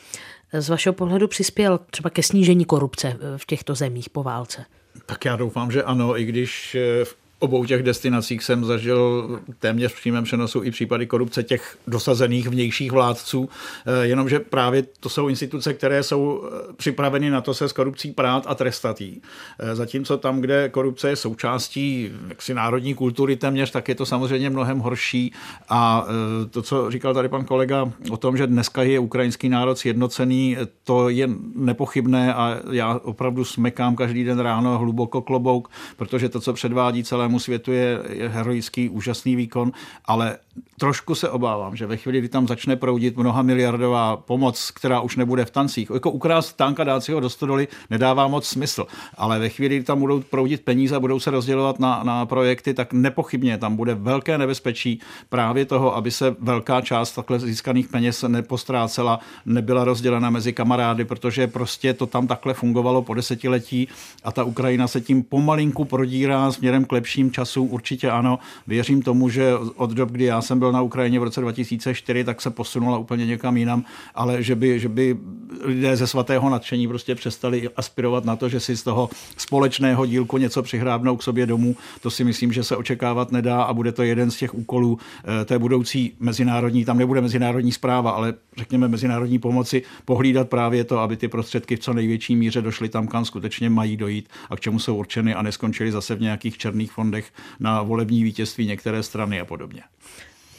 z 0.53 0.69
vašeho 0.69 0.93
pohledu 0.93 1.29
přispěl 1.29 1.81
třeba 1.91 2.11
ke 2.11 2.23
snížení 2.23 2.65
korupce 2.65 3.17
v 3.37 3.47
těchto 3.47 3.75
zemích 3.75 4.11
po 4.11 4.23
válce? 4.23 4.65
Tak 5.07 5.25
já 5.25 5.37
doufám, 5.37 5.71
že 5.71 5.83
ano, 5.83 6.19
i 6.19 6.25
když 6.25 6.75
eh, 6.75 7.05
v 7.05 7.17
obou 7.45 7.65
těch 7.65 7.83
destinacích 7.83 8.45
jsem 8.45 8.65
zažil 8.65 9.29
téměř 9.59 9.93
v 9.93 9.97
přímém 9.97 10.25
přenosu 10.25 10.63
i 10.63 10.71
případy 10.71 11.07
korupce 11.07 11.43
těch 11.43 11.77
dosazených 11.87 12.49
vnějších 12.49 12.93
vládců, 12.93 13.49
eh, 13.87 14.07
jenomže 14.07 14.41
právě 14.41 14.85
to 15.01 15.09
jsou 15.09 15.29
instituce, 15.29 15.75
které 15.75 16.03
jsou 16.03 16.45
eh, 16.45 16.73
připraveny 16.77 17.31
na 17.31 17.41
to 17.41 17.55
se 17.55 17.69
s 17.69 17.73
korupcí 17.73 18.13
prát 18.13 18.45
a 18.47 18.55
trestat 18.55 19.01
jí. 19.01 19.23
Eh, 19.59 19.75
zatímco 19.75 20.17
tam, 20.17 20.41
kde 20.41 20.69
korupce 20.69 21.09
je 21.09 21.17
součástí 21.17 22.11
jaksi 22.29 22.55
národní 22.55 22.95
kultury 22.95 23.37
téměř, 23.37 23.71
tak 23.71 23.89
je 23.89 23.95
to 23.95 24.07
samozřejmě 24.07 24.51
mnohem 24.51 24.79
horší 24.79 25.33
a 25.69 26.07
to, 26.51 26.63
co 26.63 26.91
říkal 26.91 27.15
tady 27.15 27.29
pan 27.29 27.45
kolega 27.45 27.93
o 28.11 28.17
tom, 28.17 28.37
že 28.37 28.47
dneska 28.47 28.83
je 28.83 28.99
ukrajinský 28.99 29.49
národ 29.49 29.79
sjednocený, 29.79 30.57
to 30.85 31.09
je 31.09 31.29
nepochybné 31.55 32.35
a 32.35 32.59
já 32.71 33.01
opravdu 33.03 33.45
smekám 33.45 33.97
každý 33.97 34.25
den 34.25 34.39
ráno 34.39 34.79
hluboko 34.79 35.23
klobouk, 35.23 35.69
protože 35.97 36.29
to, 36.29 36.41
co 36.41 36.53
předvádí 36.53 37.05
celému 37.05 37.34
celému 37.35 37.39
světu 37.41 37.73
je, 37.73 37.99
je 38.11 38.29
heroický, 38.29 38.89
úžasný 38.89 39.37
výkon, 39.37 39.73
ale 40.05 40.39
trošku 40.79 41.15
se 41.15 41.29
obávám, 41.29 41.77
že 41.77 41.87
ve 41.87 41.97
chvíli, 41.97 42.19
kdy 42.19 42.29
tam 42.29 42.49
začne 42.49 42.77
proudit 42.77 43.17
mnoha 43.17 43.43
miliardová 43.43 44.17
pomoc, 44.17 44.71
která 44.71 45.01
už 45.01 45.17
nebude 45.17 45.45
v 45.45 45.51
tancích, 45.51 45.91
jako 45.95 46.11
ukrást 46.11 46.53
tanka, 46.53 46.85
dát 46.85 47.05
si 47.05 47.13
ho 47.13 47.21
do 47.21 47.31
stodoly, 47.31 47.69
nedává 47.91 48.29
moc 48.29 48.47
smysl. 48.47 48.87
Ale 49.17 49.39
ve 49.39 49.49
chvíli, 49.49 49.77
kdy 49.77 49.85
tam 49.85 50.01
budou 50.01 50.21
proudit 50.21 50.61
peníze 50.65 50.97
a 50.97 51.01
budou 51.01 51.21
se 51.21 51.31
rozdělovat 51.31 51.81
na, 51.81 52.03
na 52.03 52.27
projekty, 52.27 52.75
tak 52.75 52.93
nepochybně 52.93 53.59
tam 53.59 53.77
bude 53.77 53.95
velké 53.95 54.39
nebezpečí 54.39 55.01
právě 55.29 55.65
toho, 55.65 55.97
aby 55.97 56.11
se 56.11 56.37
velká 56.39 56.81
část 56.81 57.13
takhle 57.13 57.41
získaných 57.41 57.89
peněz 57.89 58.25
nepostrácela, 58.29 59.21
nebyla 59.47 59.85
rozdělena 59.85 60.31
mezi 60.31 60.53
kamarády, 60.53 61.05
protože 61.05 61.47
prostě 61.47 61.95
to 61.95 62.07
tam 62.07 62.27
takhle 62.27 62.55
fungovalo 62.55 63.03
po 63.03 63.15
desetiletí 63.15 63.89
a 64.25 64.33
ta 64.33 64.45
Ukrajina 64.45 64.89
se 64.89 65.01
tím 65.01 65.23
pomalinku 65.23 65.85
prodírá 65.85 66.53
směrem 66.53 66.85
k 66.85 66.93
lepším 66.93 67.31
časům. 67.31 67.69
Určitě 67.73 68.11
ano, 68.11 68.39
věřím 68.67 69.03
tomu, 69.03 69.29
že 69.29 69.55
od 69.77 69.91
dob, 69.91 70.11
kdy 70.11 70.25
já 70.25 70.43
jsem 70.45 70.59
byl 70.59 70.73
na 70.73 70.83
Ukrajině 70.83 71.21
v 71.21 71.23
roce 71.23 71.41
2004, 71.41 72.25
tak 72.25 72.43
se 72.43 72.51
posunula 72.51 72.99
úplně 72.99 73.27
někam 73.27 73.57
jinam, 73.57 73.85
ale 74.15 74.43
že 74.43 74.55
by, 74.55 74.81
že 74.81 74.89
by 74.89 75.17
lidé 75.63 75.97
ze 75.97 76.07
svatého 76.07 76.51
nadšení 76.51 76.89
prostě 76.89 77.15
přestali 77.15 77.69
aspirovat 77.77 78.25
na 78.25 78.37
to, 78.37 78.49
že 78.49 78.61
si 78.61 78.77
z 78.77 78.83
toho 78.83 79.11
společného 79.37 80.07
dílku 80.07 80.39
něco 80.39 80.63
přihrábnou 80.63 81.17
k 81.17 81.23
sobě 81.23 81.47
domů, 81.47 81.77
to 82.01 82.11
si 82.11 82.25
myslím, 82.25 82.53
že 82.53 82.65
se 82.65 82.77
očekávat 82.77 83.33
nedá 83.33 83.63
a 83.63 83.73
bude 83.73 83.93
to 83.93 84.03
jeden 84.03 84.31
z 84.31 84.37
těch 84.37 84.55
úkolů 84.55 84.99
eh, 85.25 85.45
té 85.45 85.59
budoucí 85.59 86.13
mezinárodní, 86.21 86.85
tam 86.85 86.99
nebude 86.99 87.21
mezinárodní 87.21 87.73
zpráva, 87.73 88.11
ale 88.11 88.35
řekněme 88.57 88.89
mezinárodní 88.89 89.39
pomoci, 89.39 89.83
pohlídat 90.05 90.49
právě 90.49 90.85
to, 90.85 90.99
aby 90.99 91.17
ty 91.17 91.29
prostředky 91.29 91.77
v 91.77 91.81
co 91.81 91.93
největší 91.93 92.37
míře 92.37 92.63
došly 92.63 92.89
tam, 92.89 93.07
kam 93.07 93.25
skutečně 93.25 93.71
mají 93.71 93.97
dojít 93.97 94.29
a 94.51 94.57
k 94.57 94.61
čemu 94.61 94.79
jsou 94.79 94.97
určeny 94.97 95.35
a 95.35 95.43
neskončily 95.43 95.93
zase 95.93 96.15
v 96.15 96.21
nějakých 96.21 96.59
černých 96.59 96.93
fondech 96.93 97.33
na 97.61 97.83
volební 97.83 98.25
vítězství 98.25 98.67
některé 98.67 99.03
strany 99.03 99.41
a 99.41 99.45
podobně. 99.45 99.83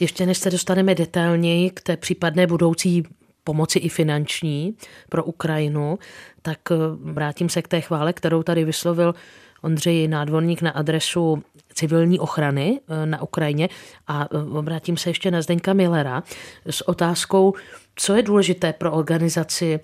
Ještě 0.00 0.26
než 0.26 0.38
se 0.38 0.50
dostaneme 0.50 0.94
detailněji 0.94 1.70
k 1.70 1.80
té 1.80 1.96
případné 1.96 2.46
budoucí 2.46 3.02
pomoci 3.44 3.78
i 3.78 3.88
finanční 3.88 4.74
pro 5.08 5.24
Ukrajinu, 5.24 5.98
tak 6.42 6.58
eh, 6.70 6.74
vrátím 7.12 7.48
se 7.48 7.62
k 7.62 7.68
té 7.68 7.80
chvále, 7.80 8.12
kterou 8.12 8.42
tady 8.42 8.64
vyslovil 8.64 9.14
Ondřej 9.62 10.08
Nádvorník 10.08 10.62
na 10.62 10.70
adresu 10.70 11.42
civilní 11.74 12.18
ochrany 12.18 12.80
eh, 12.88 13.06
na 13.06 13.22
Ukrajině 13.22 13.68
a 14.06 14.28
eh, 14.32 14.58
obrátím 14.58 14.96
se 14.96 15.10
ještě 15.10 15.30
na 15.30 15.42
Zdeňka 15.42 15.72
Millera 15.72 16.22
s 16.66 16.88
otázkou, 16.88 17.54
co 17.96 18.14
je 18.14 18.22
důležité 18.22 18.72
pro 18.72 18.92
organizaci 18.92 19.80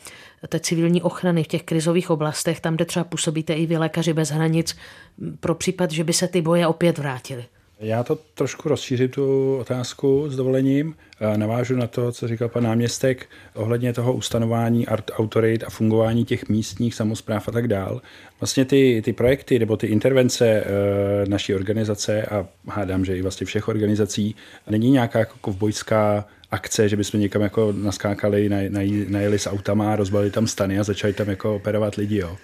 té 0.48 0.60
civilní 0.60 1.02
ochrany 1.02 1.44
v 1.44 1.48
těch 1.48 1.62
krizových 1.62 2.10
oblastech, 2.10 2.60
tam, 2.60 2.74
kde 2.74 2.84
třeba 2.84 3.04
působíte 3.04 3.54
i 3.54 3.66
vy 3.66 3.76
lékaři 3.76 4.12
bez 4.12 4.30
hranic, 4.30 4.76
pro 5.40 5.54
případ, 5.54 5.90
že 5.90 6.04
by 6.04 6.12
se 6.12 6.28
ty 6.28 6.42
boje 6.42 6.66
opět 6.66 6.98
vrátily? 6.98 7.44
Já 7.82 8.02
to 8.02 8.18
trošku 8.34 8.68
rozšířím, 8.68 9.08
tu 9.08 9.56
otázku 9.56 10.30
s 10.30 10.36
dovolením. 10.36 10.94
Navážu 11.36 11.76
na 11.76 11.86
to, 11.86 12.12
co 12.12 12.28
říkal 12.28 12.48
pan 12.48 12.64
náměstek 12.64 13.26
ohledně 13.54 13.92
toho 13.92 14.12
ustanování 14.12 14.86
art 14.86 15.10
autorit 15.14 15.64
a 15.64 15.70
fungování 15.70 16.24
těch 16.24 16.48
místních 16.48 16.94
samozpráv 16.94 17.48
a 17.48 17.52
tak 17.52 17.68
dál. 17.68 18.02
Vlastně 18.40 18.64
ty, 18.64 19.02
ty 19.04 19.12
projekty 19.12 19.58
nebo 19.58 19.76
ty 19.76 19.86
intervence 19.86 20.48
e, 20.48 20.64
naší 21.28 21.54
organizace 21.54 22.22
a 22.22 22.46
hádám, 22.68 23.04
že 23.04 23.16
i 23.16 23.22
vlastně 23.22 23.46
všech 23.46 23.68
organizací, 23.68 24.36
není 24.70 24.90
nějaká 24.90 25.18
jako 25.18 25.34
kovbojská 25.40 26.24
akce, 26.50 26.88
že 26.88 26.96
bychom 26.96 27.20
někam 27.20 27.42
jako 27.42 27.72
naskákali, 27.76 28.50
najeli 29.08 29.38
s 29.38 29.46
autama, 29.46 29.96
rozbalili 29.96 30.30
tam 30.30 30.46
stany 30.46 30.78
a 30.78 30.84
začali 30.84 31.12
tam 31.12 31.28
jako 31.28 31.56
operovat 31.56 31.94
lidi. 31.94 32.18
Jo. 32.18 32.36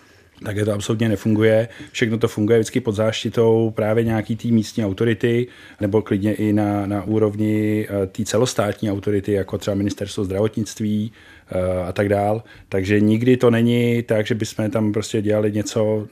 Tak 0.45 0.57
to 0.65 0.73
absolutně 0.73 1.09
nefunguje. 1.09 1.69
Všechno 1.93 2.19
to 2.19 2.29
funguje 2.29 2.59
vždycky 2.59 2.81
pod 2.81 2.93
záštitou 2.93 3.71
právě 3.71 4.05
nějaký 4.05 4.37
té 4.37 4.49
místní 4.49 4.85
autority, 4.85 5.47
nebo 5.81 6.03
klidně 6.03 6.35
i 6.35 6.53
na, 6.53 6.87
na 6.87 7.05
úrovni 7.05 7.87
eh, 7.91 8.07
té 8.07 8.25
celostátní 8.25 8.91
autority, 8.91 9.33
jako 9.33 9.59
třeba 9.59 9.75
ministerstvo 9.75 10.25
zdravotnictví 10.25 11.13
eh, 11.51 11.83
a 11.89 11.93
tak 11.93 12.09
dál. 12.09 12.43
Takže 12.69 13.01
nikdy 13.01 13.37
to 13.37 13.51
není 13.51 14.03
tak, 14.03 14.27
že 14.27 14.35
bychom 14.35 14.71
tam 14.71 14.93
prostě 14.93 15.23
dělali 15.23 15.53
něco 15.53 16.07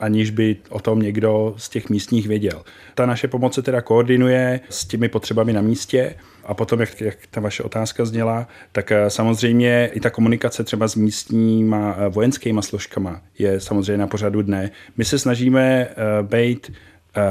aniž 0.00 0.30
by 0.30 0.56
o 0.68 0.80
tom 0.80 1.02
někdo 1.02 1.54
z 1.56 1.68
těch 1.68 1.88
místních 1.90 2.28
věděl. 2.28 2.62
Ta 2.94 3.06
naše 3.06 3.28
pomoc 3.28 3.54
se 3.54 3.62
teda 3.62 3.80
koordinuje 3.80 4.60
s 4.68 4.84
těmi 4.84 5.08
potřebami 5.08 5.52
na 5.52 5.60
místě 5.60 6.14
a 6.50 6.54
potom, 6.54 6.80
jak, 6.80 7.00
jak 7.00 7.16
ta 7.30 7.40
vaše 7.40 7.62
otázka 7.62 8.04
zněla, 8.04 8.48
tak 8.72 8.92
eh, 8.92 9.10
samozřejmě 9.10 9.90
i 9.92 10.00
ta 10.00 10.10
komunikace 10.10 10.64
třeba 10.64 10.88
s 10.88 10.94
místníma 10.94 11.96
eh, 11.98 12.08
vojenskými 12.08 12.62
složkama 12.62 13.22
je 13.38 13.60
samozřejmě 13.60 13.96
na 13.96 14.06
pořadu 14.06 14.42
dne. 14.42 14.70
My 14.96 15.04
se 15.04 15.18
snažíme 15.18 15.88
uh, 15.88 16.28
být 16.28 16.72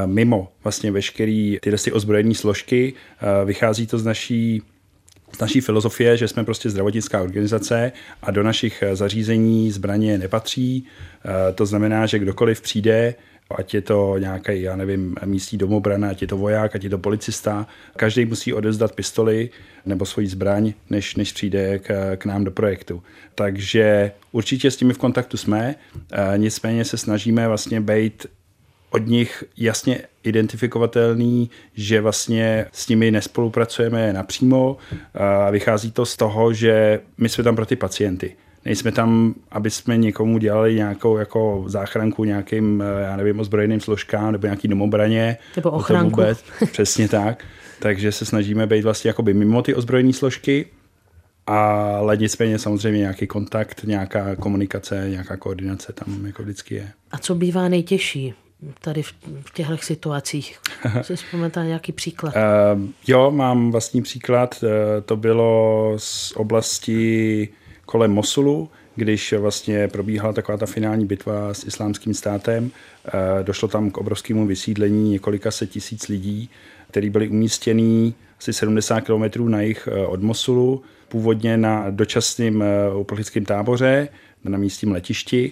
mimo 0.06 0.52
vlastně 0.64 0.92
veškerý 0.92 1.58
tyhle 1.62 1.80
ozbrojené 1.92 2.36
složky. 2.36 2.94
Vychází 3.46 3.88
to 3.88 3.98
z 3.98 4.06
naší 4.06 4.62
z 5.36 5.40
naší 5.40 5.62
filozofie, 5.62 6.18
že 6.18 6.28
jsme 6.28 6.44
prostě 6.44 6.70
zdravotnická 6.70 7.22
organizace 7.22 7.92
a 8.22 8.32
do 8.32 8.44
našich 8.44 8.84
zařízení 8.94 9.72
zbraně 9.72 10.18
nepatří. 10.18 10.86
To 11.56 11.66
znamená, 11.66 12.06
že 12.06 12.20
kdokoliv 12.20 12.62
přijde, 12.62 13.16
ať 13.56 13.74
je 13.74 13.82
to 13.82 14.16
nějaký, 14.18 14.62
já 14.62 14.76
nevím, 14.76 15.16
místní 15.26 15.58
domobrana, 15.58 16.10
ať 16.10 16.22
je 16.22 16.28
to 16.28 16.38
voják, 16.38 16.76
ať 16.76 16.84
je 16.84 16.90
to 16.90 16.98
policista. 16.98 17.68
Každý 17.96 18.26
musí 18.26 18.54
odezdat 18.54 18.96
pistoli 18.96 19.50
nebo 19.86 20.06
svoji 20.06 20.28
zbraň, 20.28 20.74
než, 20.90 21.16
než 21.16 21.32
přijde 21.34 21.80
k, 21.80 22.16
k 22.16 22.26
nám 22.26 22.44
do 22.44 22.52
projektu. 22.52 23.04
Takže 23.36 24.12
určitě 24.32 24.72
s 24.72 24.80
nimi 24.80 24.94
v 24.94 24.98
kontaktu 24.98 25.38
jsme, 25.38 25.76
nicméně 26.38 26.86
se 26.86 26.98
snažíme 26.98 27.48
vlastně 27.48 27.82
být 27.82 28.26
od 28.92 29.08
nich 29.08 29.44
jasně 29.58 30.02
identifikovatelný, 30.24 31.50
že 31.74 32.02
vlastně 32.02 32.66
s 32.72 32.88
nimi 32.88 33.12
nespolupracujeme 33.12 34.14
napřímo. 34.14 34.78
A 35.14 35.50
vychází 35.50 35.92
to 35.92 36.06
z 36.06 36.16
toho, 36.16 36.54
že 36.54 37.00
my 37.18 37.30
jsme 37.30 37.44
tam 37.44 37.56
pro 37.56 37.66
ty 37.66 37.76
pacienty. 37.76 38.36
Nejsme 38.66 38.92
tam, 38.92 39.36
aby 39.52 39.70
jsme 39.70 39.98
někomu 39.98 40.38
dělali 40.38 40.76
nějakou 40.76 41.18
jako 41.18 41.64
záchranku 41.68 42.24
nějakým, 42.24 42.84
já 43.02 43.16
nevím, 43.16 43.40
ozbrojeným 43.40 43.80
složkám 43.80 44.32
nebo 44.32 44.48
nějaký 44.48 44.68
domobraně. 44.68 45.38
Nebo 45.56 45.72
ochranku. 45.72 46.10
Vůbec, 46.10 46.44
přesně 46.72 47.10
tak. 47.10 47.46
Takže 47.80 48.12
se 48.12 48.26
snažíme 48.26 48.68
být 48.68 48.84
vlastně 48.84 49.10
jakoby 49.10 49.34
mimo 49.34 49.62
ty 49.62 49.76
ozbrojené 49.76 50.14
složky, 50.14 50.66
ale 51.48 52.18
nicméně 52.18 52.60
samozřejmě 52.60 53.00
nějaký 53.00 53.28
kontakt, 53.28 53.84
nějaká 53.84 54.36
komunikace, 54.36 55.06
nějaká 55.10 55.38
koordinace 55.38 55.94
tam 55.94 56.26
jako 56.26 56.44
vždycky 56.44 56.76
je. 56.76 56.92
A 57.12 57.18
co 57.18 57.36
bývá 57.36 57.68
nejtěžší 57.68 58.34
tady 58.82 59.04
v, 59.04 59.14
těchto 59.54 59.78
situacích? 59.78 60.60
Si 61.02 61.16
vzpomněte 61.16 61.64
nějaký 61.64 61.92
příklad? 61.92 62.34
Uh, 62.36 62.82
jo, 63.08 63.32
mám 63.32 63.72
vlastní 63.72 64.02
příklad. 64.02 64.64
Uh, 64.64 64.70
to 65.06 65.18
bylo 65.18 65.94
z 65.98 66.34
oblasti 66.36 67.50
kolem 67.90 68.12
Mosulu, 68.12 68.70
když 68.96 69.34
vlastně 69.34 69.88
probíhala 69.88 70.34
taková 70.34 70.58
ta 70.58 70.66
finální 70.66 71.06
bitva 71.06 71.54
s 71.54 71.64
islámským 71.64 72.14
státem. 72.14 72.64
Uh, 72.64 73.44
došlo 73.44 73.68
tam 73.68 73.92
k 73.92 73.98
obrovskému 73.98 74.48
vysídlení 74.48 75.12
několika 75.12 75.52
set 75.52 75.70
tisíc 75.70 76.08
lidí, 76.08 76.50
kteří 76.92 77.10
byli 77.10 77.28
umístění 77.28 78.14
asi 78.40 78.54
70 78.54 79.02
km 79.02 79.52
na 79.52 79.62
jich 79.62 79.90
od 80.08 80.22
Mosulu, 80.22 80.82
původně 81.08 81.58
na 81.58 81.90
dočasném 81.90 82.64
uprchlickém 82.96 83.46
táboře 83.46 84.08
na 84.44 84.58
místním 84.58 84.92
letišti 84.92 85.52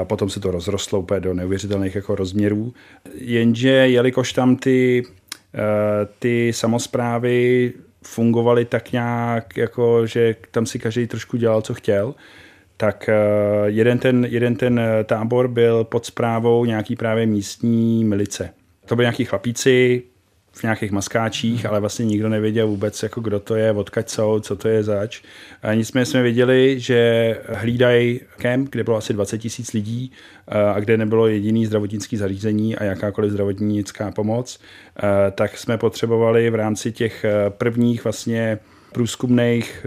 a 0.00 0.04
potom 0.04 0.30
se 0.30 0.40
to 0.40 0.50
rozrostlo 0.50 1.00
úplně 1.00 1.20
do 1.20 1.34
neuvěřitelných 1.34 1.94
jako 1.94 2.14
rozměrů. 2.14 2.74
Jenže 3.14 3.70
jelikož 3.70 4.32
tam 4.32 4.56
ty, 4.56 5.04
eh, 5.54 5.58
ty 6.18 6.52
samozprávy 6.54 7.72
fungovaly 8.06 8.64
tak 8.64 8.92
nějak, 8.92 9.56
jako 9.56 10.06
že 10.06 10.36
tam 10.50 10.66
si 10.66 10.78
každý 10.78 11.06
trošku 11.06 11.36
dělal, 11.36 11.62
co 11.62 11.74
chtěl, 11.74 12.14
tak 12.76 13.08
eh, 13.08 13.14
jeden 13.66 13.98
ten, 13.98 14.24
jeden 14.24 14.56
ten 14.56 14.80
tábor 15.04 15.48
byl 15.48 15.84
pod 15.84 16.06
zprávou 16.06 16.64
nějaký 16.64 16.96
právě 16.96 17.26
místní 17.26 18.04
milice. 18.04 18.50
To 18.86 18.96
byli 18.96 19.04
nějaký 19.04 19.24
chlapíci, 19.24 20.02
v 20.56 20.62
nějakých 20.62 20.90
maskáčích, 20.90 21.66
ale 21.66 21.80
vlastně 21.80 22.04
nikdo 22.04 22.28
nevěděl 22.28 22.68
vůbec, 22.68 23.02
jako 23.02 23.20
kdo 23.20 23.40
to 23.40 23.54
je, 23.54 23.72
odkaď 23.72 24.08
jsou, 24.08 24.40
co 24.40 24.56
to 24.56 24.68
je 24.68 24.82
zač. 24.82 25.22
A 25.62 25.74
nicméně 25.74 26.06
jsme 26.06 26.22
viděli, 26.22 26.80
že 26.80 27.38
hlídají 27.48 28.20
kemp, 28.36 28.68
kde 28.70 28.84
bylo 28.84 28.96
asi 28.96 29.12
20 29.12 29.38
tisíc 29.38 29.72
lidí 29.72 30.12
a 30.48 30.80
kde 30.80 30.96
nebylo 30.96 31.26
jediný 31.26 31.66
zdravotnický 31.66 32.16
zařízení 32.16 32.76
a 32.76 32.84
jakákoliv 32.84 33.30
zdravotnická 33.30 34.10
pomoc, 34.10 34.60
tak 35.34 35.58
jsme 35.58 35.78
potřebovali 35.78 36.50
v 36.50 36.54
rámci 36.54 36.92
těch 36.92 37.24
prvních 37.48 38.04
vlastně 38.04 38.58
průzkumných 38.92 39.86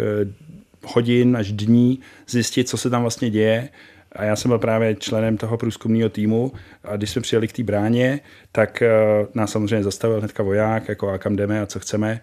hodin 0.86 1.38
až 1.38 1.52
dní 1.52 2.00
zjistit, 2.28 2.70
co 2.70 2.78
se 2.78 2.90
tam 2.90 3.02
vlastně 3.02 3.30
děje 3.30 3.70
a 4.12 4.24
já 4.24 4.36
jsem 4.36 4.50
byl 4.50 4.60
právě 4.60 4.96
členem 4.96 5.38
toho 5.38 5.58
průzkumného 5.58 6.10
týmu 6.10 6.52
a 6.84 6.96
když 6.96 7.10
jsme 7.10 7.22
přijeli 7.22 7.48
k 7.48 7.54
té 7.54 7.64
bráně, 7.64 8.20
tak 8.52 8.82
eh, 8.82 8.92
nás 9.34 9.52
samozřejmě 9.52 9.84
zastavil 9.84 10.20
hnedka 10.20 10.44
voják, 10.44 10.90
jako 10.90 11.10
a 11.10 11.18
kam 11.18 11.36
jdeme 11.36 11.62
a 11.62 11.66
co 11.66 11.80
chceme. 11.80 12.22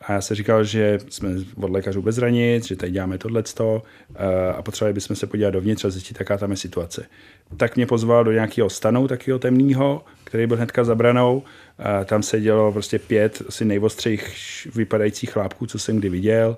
A 0.00 0.12
já 0.12 0.20
se 0.20 0.34
říkal, 0.34 0.64
že 0.64 0.98
jsme 1.08 1.30
od 1.56 1.70
lékařů 1.70 2.02
bez 2.02 2.16
hranic, 2.16 2.66
že 2.66 2.76
tady 2.76 2.92
děláme 2.92 3.18
tohleto 3.18 3.82
eh, 4.14 4.52
a 4.52 4.62
potřebovali 4.62 4.92
bychom 4.92 5.16
se 5.16 5.26
podívat 5.26 5.50
dovnitř 5.50 5.84
a 5.84 5.90
zjistit, 5.90 6.16
jaká 6.20 6.38
tam 6.38 6.50
je 6.50 6.56
situace. 6.56 7.06
Tak 7.56 7.76
mě 7.76 7.86
pozval 7.86 8.24
do 8.24 8.32
nějakého 8.32 8.70
stanu, 8.70 9.08
takového 9.08 9.38
temného, 9.38 10.04
který 10.24 10.46
byl 10.46 10.56
hnedka 10.56 10.84
za 10.84 10.94
branou. 10.94 11.42
A 11.78 12.04
tam 12.04 12.22
sedělo 12.22 12.72
prostě 12.72 12.98
pět 12.98 13.42
asi 13.48 13.64
nejvostřejších 13.64 14.74
vypadajících 14.74 15.30
chlápků, 15.30 15.66
co 15.66 15.78
jsem 15.78 15.98
kdy 15.98 16.08
viděl 16.08 16.56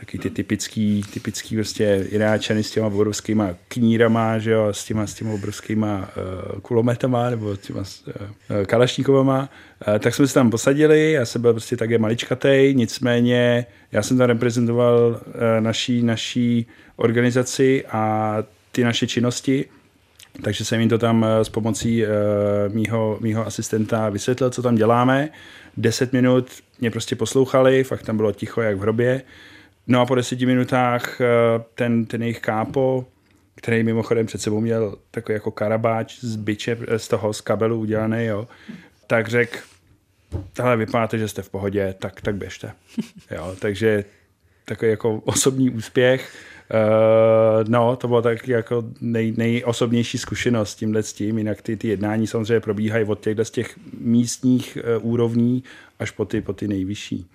taky 0.00 0.18
ty 0.18 0.30
typický, 0.30 1.02
typický 1.12 1.54
prostě 1.54 2.06
Iráčany 2.10 2.62
s 2.62 2.70
těma 2.70 2.86
obrovskýma 2.86 3.54
knírama, 3.68 4.38
že 4.38 4.50
jo, 4.50 4.68
s 4.68 4.84
těma, 4.84 5.06
s 5.06 5.14
těma 5.14 5.32
obrovskýma 5.32 5.98
uh, 5.98 6.60
kulometama 6.60 7.30
nebo 7.30 7.56
těma 7.56 7.80
uh, 7.80 8.64
kalašníkovama. 8.66 9.48
Uh, 9.88 9.98
tak 9.98 10.14
jsme 10.14 10.26
se 10.26 10.34
tam 10.34 10.50
posadili, 10.50 11.12
já 11.12 11.24
jsem 11.24 11.42
byl 11.42 11.52
prostě 11.52 11.76
také 11.76 11.98
maličkatej, 11.98 12.74
nicméně 12.74 13.66
já 13.92 14.02
jsem 14.02 14.18
tam 14.18 14.26
reprezentoval 14.26 15.20
uh, 15.26 15.32
naší, 15.60 16.02
naší 16.02 16.66
organizaci 16.96 17.84
a 17.86 18.36
ty 18.72 18.84
naše 18.84 19.06
činnosti, 19.06 19.64
takže 20.42 20.64
jsem 20.64 20.80
jim 20.80 20.88
to 20.88 20.98
tam 20.98 21.26
s 21.42 21.48
pomocí 21.48 22.02
uh, 22.02 22.08
mýho, 22.74 23.18
mýho 23.20 23.46
asistenta 23.46 24.08
vysvětlil, 24.08 24.50
co 24.50 24.62
tam 24.62 24.74
děláme. 24.74 25.28
Deset 25.76 26.12
minut 26.12 26.48
mě 26.80 26.90
prostě 26.90 27.16
poslouchali, 27.16 27.84
fakt 27.84 28.02
tam 28.02 28.16
bylo 28.16 28.32
ticho 28.32 28.62
jak 28.62 28.76
v 28.76 28.80
hrobě. 28.80 29.22
No 29.86 30.00
a 30.00 30.06
po 30.06 30.14
deseti 30.14 30.46
minutách 30.46 31.20
eh, 31.20 31.26
ten, 31.74 32.06
ten 32.06 32.22
jejich 32.22 32.40
kápo, 32.40 33.06
který 33.54 33.82
mimochodem 33.82 34.26
před 34.26 34.40
sebou 34.40 34.60
měl 34.60 34.96
takový 35.10 35.34
jako 35.34 35.50
karabáč 35.50 36.18
z 36.20 36.36
byče, 36.36 36.78
eh, 36.88 36.98
z 36.98 37.08
toho 37.08 37.32
z 37.32 37.40
kabelu 37.40 37.80
udělaný, 37.80 38.24
jo, 38.24 38.48
tak 39.06 39.28
řekl, 39.28 39.58
tohle 40.52 40.76
vypadáte, 40.76 41.18
že 41.18 41.28
jste 41.28 41.42
v 41.42 41.50
pohodě, 41.50 41.94
tak, 41.98 42.20
tak 42.20 42.34
běžte. 42.34 42.72
Jo, 43.30 43.56
takže 43.60 44.04
takový 44.64 44.90
jako 44.90 45.14
osobní 45.24 45.70
úspěch. 45.70 46.32
Uh, 46.74 47.68
no, 47.68 47.96
to 47.96 48.08
bylo 48.08 48.22
tak 48.22 48.48
jako 48.48 48.84
nej, 49.00 49.34
nejosobnější 49.36 50.18
zkušenost 50.18 50.70
s 50.70 50.74
tímhle 50.74 51.02
s 51.02 51.12
tím, 51.12 51.38
jinak 51.38 51.62
ty, 51.62 51.76
ty 51.76 51.88
jednání 51.88 52.26
samozřejmě 52.26 52.60
probíhají 52.60 53.04
od 53.04 53.20
těchto 53.20 53.44
z 53.44 53.50
těch 53.50 53.78
místních 54.00 54.78
uh, 54.96 55.10
úrovní 55.10 55.62
až 55.98 56.10
po 56.10 56.24
ty, 56.24 56.40
po 56.40 56.52
ty 56.52 56.68
nejvyšší. 56.68 57.26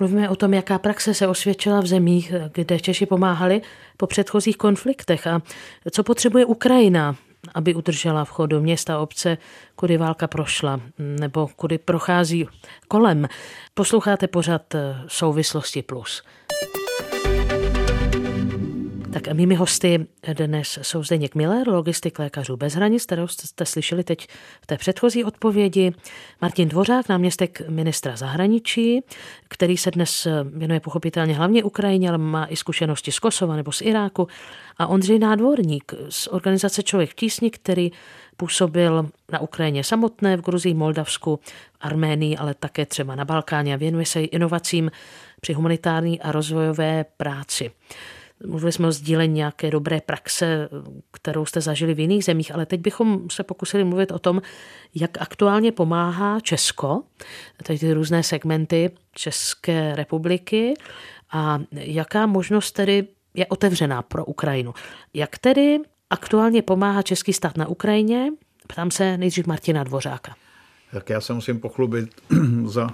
Mluvíme 0.00 0.28
o 0.28 0.36
tom, 0.36 0.54
jaká 0.54 0.78
praxe 0.78 1.14
se 1.14 1.28
osvědčila 1.28 1.80
v 1.80 1.86
zemích, 1.86 2.32
kde 2.52 2.80
Češi 2.80 3.06
pomáhali 3.06 3.62
po 3.96 4.06
předchozích 4.06 4.56
konfliktech 4.56 5.26
a 5.26 5.42
co 5.90 6.04
potřebuje 6.04 6.44
Ukrajina, 6.44 7.16
aby 7.54 7.74
udržela 7.74 8.24
v 8.24 8.30
chodu 8.30 8.60
města, 8.60 8.98
obce, 8.98 9.38
kudy 9.76 9.96
válka 9.96 10.26
prošla, 10.26 10.80
nebo 10.98 11.48
kudy 11.56 11.78
prochází 11.78 12.48
kolem. 12.88 13.28
Posloucháte 13.74 14.26
pořad 14.28 14.74
Souvislosti 15.06 15.82
plus. 15.82 16.22
Tak 19.14 19.28
mými 19.32 19.54
hosty 19.54 20.06
dnes 20.32 20.78
jsou 20.82 21.02
Zdeněk 21.02 21.34
Miller, 21.34 21.68
logistik 21.68 22.18
lékařů 22.18 22.56
bez 22.56 22.74
hranic, 22.74 23.06
kterou 23.06 23.26
jste 23.28 23.66
slyšeli 23.66 24.04
teď 24.04 24.26
v 24.62 24.66
té 24.66 24.76
předchozí 24.76 25.24
odpovědi, 25.24 25.92
Martin 26.42 26.68
Dvořák, 26.68 27.08
náměstek 27.08 27.68
ministra 27.68 28.16
zahraničí, 28.16 29.00
který 29.48 29.76
se 29.76 29.90
dnes 29.90 30.28
věnuje 30.44 30.80
pochopitelně 30.80 31.34
hlavně 31.34 31.64
Ukrajině, 31.64 32.08
ale 32.08 32.18
má 32.18 32.46
i 32.46 32.56
zkušenosti 32.56 33.12
z 33.12 33.18
Kosova 33.18 33.56
nebo 33.56 33.72
z 33.72 33.80
Iráku, 33.80 34.28
a 34.78 34.86
Ondřej 34.86 35.18
Nádvorník 35.18 35.94
z 36.08 36.26
organizace 36.26 36.82
Člověk 36.82 37.10
v 37.10 37.14
tísni, 37.14 37.50
který 37.50 37.92
působil 38.36 39.08
na 39.32 39.38
Ukrajině 39.40 39.84
samotné, 39.84 40.36
v 40.36 40.42
Gruzii, 40.42 40.74
Moldavsku, 40.74 41.40
Arménii, 41.80 42.36
ale 42.36 42.54
také 42.54 42.86
třeba 42.86 43.14
na 43.14 43.24
Balkáně 43.24 43.74
a 43.74 43.76
věnuje 43.76 44.06
se 44.06 44.20
inovacím 44.20 44.90
při 45.40 45.52
humanitární 45.52 46.20
a 46.20 46.32
rozvojové 46.32 47.04
práci. 47.16 47.70
Mluvili 48.46 48.72
jsme 48.72 48.88
o 48.88 48.92
sdílení 48.92 49.34
nějaké 49.34 49.70
dobré 49.70 50.00
praxe, 50.00 50.68
kterou 51.12 51.46
jste 51.46 51.60
zažili 51.60 51.94
v 51.94 52.00
jiných 52.00 52.24
zemích, 52.24 52.54
ale 52.54 52.66
teď 52.66 52.80
bychom 52.80 53.30
se 53.30 53.42
pokusili 53.42 53.84
mluvit 53.84 54.12
o 54.12 54.18
tom, 54.18 54.42
jak 54.94 55.10
aktuálně 55.20 55.72
pomáhá 55.72 56.40
Česko, 56.40 57.02
tady 57.62 57.78
ty 57.78 57.92
různé 57.92 58.22
segmenty 58.22 58.90
České 59.12 59.96
republiky 59.96 60.74
a 61.32 61.60
jaká 61.72 62.26
možnost 62.26 62.72
tedy 62.72 63.06
je 63.34 63.46
otevřená 63.46 64.02
pro 64.02 64.24
Ukrajinu. 64.24 64.74
Jak 65.14 65.38
tedy 65.38 65.78
aktuálně 66.10 66.62
pomáhá 66.62 67.02
český 67.02 67.32
stát 67.32 67.56
na 67.56 67.66
Ukrajině? 67.66 68.30
Ptám 68.66 68.90
se 68.90 69.18
nejdřív 69.18 69.46
Martina 69.46 69.84
Dvořáka. 69.84 70.34
Tak 70.92 71.10
já 71.10 71.20
se 71.20 71.32
musím 71.32 71.60
pochlubit 71.60 72.10
za 72.64 72.90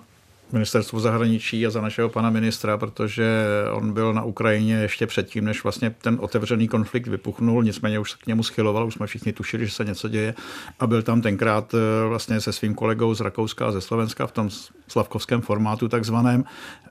ministerstvu 0.53 1.01
zahraničí 1.01 1.67
a 1.67 1.71
za 1.71 1.81
našeho 1.81 2.09
pana 2.09 2.31
ministra, 2.31 2.77
protože 2.77 3.45
on 3.73 3.93
byl 3.93 4.15
na 4.15 4.23
Ukrajině 4.23 4.75
ještě 4.75 5.07
předtím, 5.07 5.45
než 5.45 5.63
vlastně 5.63 5.95
ten 6.03 6.17
otevřený 6.21 6.69
konflikt 6.69 7.07
vypuchnul, 7.07 7.63
nicméně 7.63 7.99
už 7.99 8.11
se 8.11 8.17
k 8.21 8.27
němu 8.27 8.43
schyloval, 8.43 8.87
už 8.87 8.95
jsme 8.95 9.07
všichni 9.07 9.33
tušili, 9.33 9.67
že 9.67 9.73
se 9.73 9.85
něco 9.85 10.09
děje. 10.09 10.35
A 10.81 10.87
byl 10.87 11.03
tam 11.03 11.23
tenkrát 11.23 11.75
eh, 11.75 12.09
vlastně 12.09 12.41
se 12.41 12.53
svým 12.53 12.75
kolegou 12.75 13.15
z 13.15 13.21
Rakouska 13.21 13.67
a 13.67 13.73
ze 13.73 13.81
Slovenska 13.81 14.27
v 14.27 14.33
tom 14.33 14.51
slavkovském 14.89 15.41
formátu 15.41 15.89
takzvaném. 15.89 16.45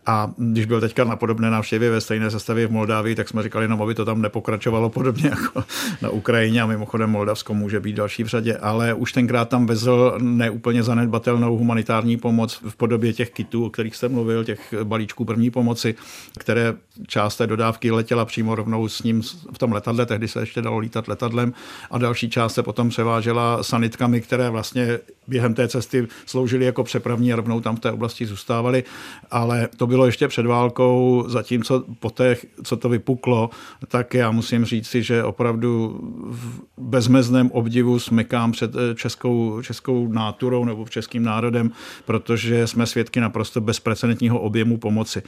A 0.05 0.32
když 0.38 0.66
byl 0.66 0.82
teďka 0.82 1.03
na 1.03 1.16
podobné 1.16 1.49
návštěvě 1.49 1.89
ve 1.89 2.01
stejné 2.01 2.32
sestavě 2.32 2.68
v 2.68 2.72
Moldávii, 2.72 3.16
tak 3.16 3.30
jsme 3.30 3.43
říkali, 3.43 3.68
no, 3.68 3.84
aby 3.84 3.95
to 3.95 4.05
tam 4.05 4.22
nepokračovalo 4.22 4.89
podobně 4.99 5.30
jako 5.30 5.64
na 6.01 6.10
Ukrajině. 6.10 6.62
A 6.62 6.66
mimochodem 6.66 7.10
Moldavsko 7.10 7.53
může 7.53 7.80
být 7.80 7.95
další 7.95 8.24
v 8.24 8.28
řadě, 8.28 8.57
ale 8.57 8.93
už 8.93 9.14
tenkrát 9.14 9.49
tam 9.49 9.66
vezl 9.66 10.18
neúplně 10.22 10.84
zanedbatelnou 10.84 11.57
humanitární 11.57 12.18
pomoc 12.18 12.62
v 12.70 12.76
podobě 12.76 13.14
těch 13.14 13.30
o 13.56 13.70
kterých 13.70 13.95
jste 13.95 14.10
mluvil, 14.10 14.43
těch 14.43 14.74
balíčků 14.84 15.26
první 15.26 15.52
pomoci, 15.52 15.95
které 16.39 16.74
část 17.08 17.38
té 17.38 17.47
dodávky 17.47 17.91
letěla 17.91 18.26
přímo 18.26 18.56
rovnou 18.56 18.88
s 18.88 19.04
ním 19.04 19.22
v 19.54 19.58
tom 19.58 19.72
letadle, 19.72 20.06
tehdy 20.06 20.28
se 20.28 20.39
ještě 20.39 20.62
dalo 20.62 20.78
lítat 20.78 21.08
letadlem 21.08 21.54
a 21.91 21.97
další 21.97 22.30
část 22.30 22.54
se 22.54 22.64
potom 22.64 22.89
převážela 22.89 23.64
sanitkami, 23.64 24.22
které 24.22 24.50
vlastně 24.50 25.00
během 25.28 25.54
té 25.54 25.68
cesty 25.68 26.08
sloužily 26.26 26.66
jako 26.66 26.84
přepravní 26.84 27.34
a 27.34 27.36
rovnou 27.36 27.62
tam 27.62 27.76
v 27.76 27.80
té 27.80 27.91
oblasti 27.91 28.26
zůstávaly, 28.26 28.84
ale 29.32 29.70
to 29.78 29.88
bylo 29.88 30.06
ještě 30.06 30.28
před 30.28 30.45
válkou, 30.45 31.26
zatímco 31.28 31.84
po 32.00 32.10
té, 32.10 32.36
co 32.64 32.78
to 32.78 32.89
vypuklo, 32.89 33.50
tak 33.88 34.14
já 34.14 34.32
musím 34.32 34.66
říct 34.66 34.88
si, 34.88 35.04
že 35.04 35.24
opravdu 35.24 36.00
v 36.30 36.62
bezmezném 36.78 37.52
obdivu 37.52 38.00
smykám 38.00 38.52
před 38.52 38.76
eh, 38.76 38.95
českou, 38.95 39.62
českou 39.62 40.08
náturou 40.08 40.66
nebo 40.66 40.88
českým 40.88 41.24
národem, 41.24 41.72
protože 42.06 42.68
jsme 42.68 42.86
svědky 42.86 43.20
naprosto 43.20 43.38
bezprecedentního 43.57 44.39
objemu 44.39 44.77
pomoci. 44.77 45.21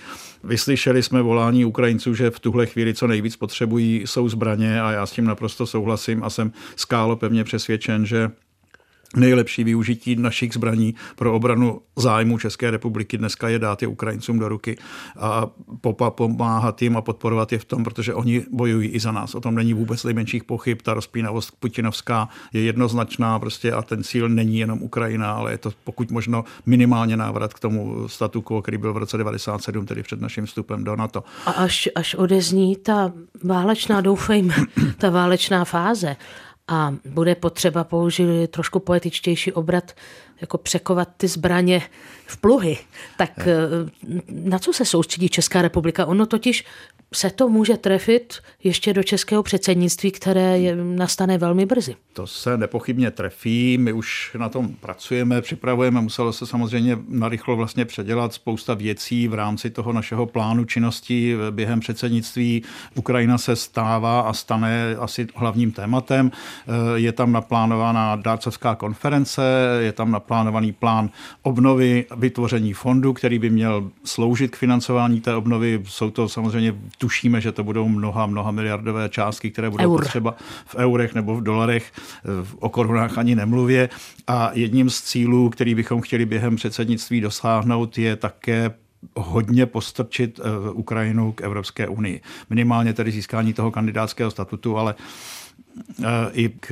Vyslyšeli 0.44 1.04
jsme 1.04 1.22
volání 1.22 1.66
Ukrajinců, 1.66 2.14
že 2.14 2.30
v 2.30 2.40
tuhle 2.40 2.66
chvíli 2.66 2.94
co 2.94 3.08
nejvíc 3.08 3.36
potřebují 3.36 4.04
jsou 4.06 4.30
zbraně 4.30 4.82
a 4.82 4.92
já 4.92 5.06
s 5.06 5.12
tím 5.12 5.26
naprosto 5.26 5.66
souhlasím 5.66 6.24
a 6.24 6.30
jsem 6.30 6.52
skálo 6.76 7.16
pevně 7.16 7.44
přesvědčen, 7.44 8.06
že 8.06 8.32
nejlepší 9.16 9.64
využití 9.64 10.16
našich 10.16 10.54
zbraní 10.54 10.96
pro 11.16 11.34
obranu 11.34 11.82
zájmu 11.96 12.38
České 12.38 12.72
republiky 12.72 13.18
dneska 13.18 13.50
je 13.50 13.60
dát 13.60 13.82
je 13.82 13.88
Ukrajincům 13.88 14.40
do 14.40 14.50
ruky 14.50 14.78
a 15.20 15.48
pomáhat 16.10 16.82
jim 16.82 16.98
a 16.98 17.02
podporovat 17.02 17.52
je 17.52 17.60
v 17.60 17.66
tom, 17.66 17.84
protože 17.84 18.14
oni 18.14 18.46
bojují 18.52 18.90
i 18.90 19.00
za 19.00 19.12
nás. 19.12 19.36
O 19.36 19.42
tom 19.42 19.56
není 19.56 19.74
vůbec 19.74 20.04
nejmenších 20.04 20.44
pochyb. 20.44 20.82
Ta 20.82 20.94
rozpínavost 20.94 21.56
putinovská 21.60 22.30
je 22.54 22.62
jednoznačná 22.62 23.40
prostě 23.40 23.72
a 23.72 23.82
ten 23.82 24.04
cíl 24.04 24.30
není 24.30 24.60
jenom 24.60 24.82
Ukrajina, 24.82 25.32
ale 25.32 25.52
je 25.52 25.58
to 25.58 25.72
pokud 25.84 26.12
možno 26.12 26.44
minimálně 26.66 27.18
návrat 27.18 27.54
k 27.54 27.60
tomu 27.60 28.08
statu 28.08 28.42
quo, 28.42 28.62
který 28.62 28.78
byl 28.78 28.94
v 28.94 28.98
roce 28.98 29.18
97, 29.18 29.86
tedy 29.86 30.04
před 30.04 30.22
naším 30.22 30.46
vstupem 30.46 30.84
do 30.84 30.96
NATO. 30.96 31.24
A 31.46 31.52
až, 31.52 31.90
až 31.96 32.16
odezní 32.16 32.76
ta 32.76 33.12
válečná, 33.44 34.02
doufejme, 34.02 34.56
ta 34.98 35.10
válečná 35.10 35.66
fáze, 35.66 36.16
a 36.72 36.94
bude 37.06 37.36
potřeba 37.36 37.84
použít 37.84 38.48
trošku 38.48 38.80
poetičtější 38.80 39.52
obrat, 39.54 39.92
jako 40.42 40.58
překovat 40.58 41.10
ty 41.18 41.28
zbraně 41.28 41.82
v 42.26 42.38
pluhy. 42.38 42.78
Tak 43.18 43.32
eh, 43.38 43.54
na 44.30 44.60
co 44.60 44.74
se 44.74 44.86
soustředí 44.86 45.30
Česká 45.30 45.62
republika? 45.62 46.06
Ono 46.06 46.26
totiž 46.26 46.66
se 47.14 47.30
to 47.30 47.50
může 47.50 47.78
trefit 47.78 48.34
ještě 48.64 48.94
do 48.94 49.04
českého 49.04 49.44
předsednictví, 49.44 50.12
které 50.12 50.60
je, 50.60 50.76
nastane 50.76 51.38
velmi 51.38 51.66
brzy. 51.66 51.96
To 52.14 52.28
se 52.28 52.58
nepochybně 52.58 53.12
trefí, 53.12 53.78
my 53.78 53.94
už 53.94 54.36
na 54.40 54.50
tom 54.50 54.68
pracujeme, 54.68 55.42
připravujeme, 55.42 56.02
muselo 56.02 56.34
se 56.34 56.46
samozřejmě 56.46 56.98
narychlo 57.08 57.56
vlastně 57.56 57.86
předělat 57.86 58.34
spousta 58.34 58.74
věcí 58.74 59.28
v 59.28 59.34
rámci 59.34 59.70
toho 59.70 59.94
našeho 59.94 60.26
plánu 60.26 60.66
činností 60.66 61.36
během 61.52 61.80
předsednictví. 61.80 62.64
Ukrajina 62.96 63.38
se 63.38 63.56
stává 63.56 64.22
a 64.22 64.34
stane 64.34 64.96
asi 65.00 65.28
hlavním 65.36 65.72
tématem. 65.72 66.32
Je 66.96 67.12
tam 67.12 67.32
naplánovaná 67.32 68.16
dárcovská 68.16 68.76
konference, 68.76 69.42
je 69.80 69.92
tam 69.92 70.12
naplánovaný 70.32 70.72
plán 70.72 71.10
obnovy, 71.42 72.06
vytvoření 72.16 72.74
fondu, 72.74 73.14
který 73.14 73.40
by 73.40 73.50
měl 73.50 73.92
sloužit 74.04 74.52
k 74.52 74.56
financování 74.56 75.22
té 75.22 75.36
obnovy. 75.36 75.84
Jsou 75.86 76.10
to 76.10 76.30
samozřejmě 76.30 76.76
tušíme, 76.98 77.42
že 77.42 77.52
to 77.52 77.64
budou 77.64 77.88
mnoha, 77.88 78.26
mnoha 78.26 78.52
miliardové 78.52 79.10
částky, 79.10 79.52
které 79.52 79.70
budou 79.70 79.84
Eur. 79.84 80.00
potřeba 80.00 80.36
v 80.66 80.76
eurech 80.76 81.16
nebo 81.16 81.36
v 81.36 81.44
dolarech, 81.44 81.92
o 82.60 82.70
korunách 82.70 83.18
ani 83.18 83.36
nemluvě. 83.36 83.90
A 84.28 84.52
jedním 84.54 84.90
z 84.90 85.02
cílů, 85.02 85.50
který 85.50 85.76
bychom 85.76 86.02
chtěli 86.02 86.26
během 86.26 86.56
předsednictví 86.56 87.22
dosáhnout, 87.22 87.98
je 87.98 88.16
také 88.16 88.72
hodně 89.16 89.66
postrčit 89.66 90.40
eh, 90.40 90.72
Ukrajinu 90.72 91.32
k 91.32 91.42
Evropské 91.42 91.88
unii. 91.88 92.22
Minimálně 92.50 92.94
tedy 92.94 93.12
získání 93.12 93.54
toho 93.54 93.72
kandidátského 93.72 94.32
statutu, 94.32 94.78
ale 94.78 94.96
i 96.32 96.50
k 96.50 96.72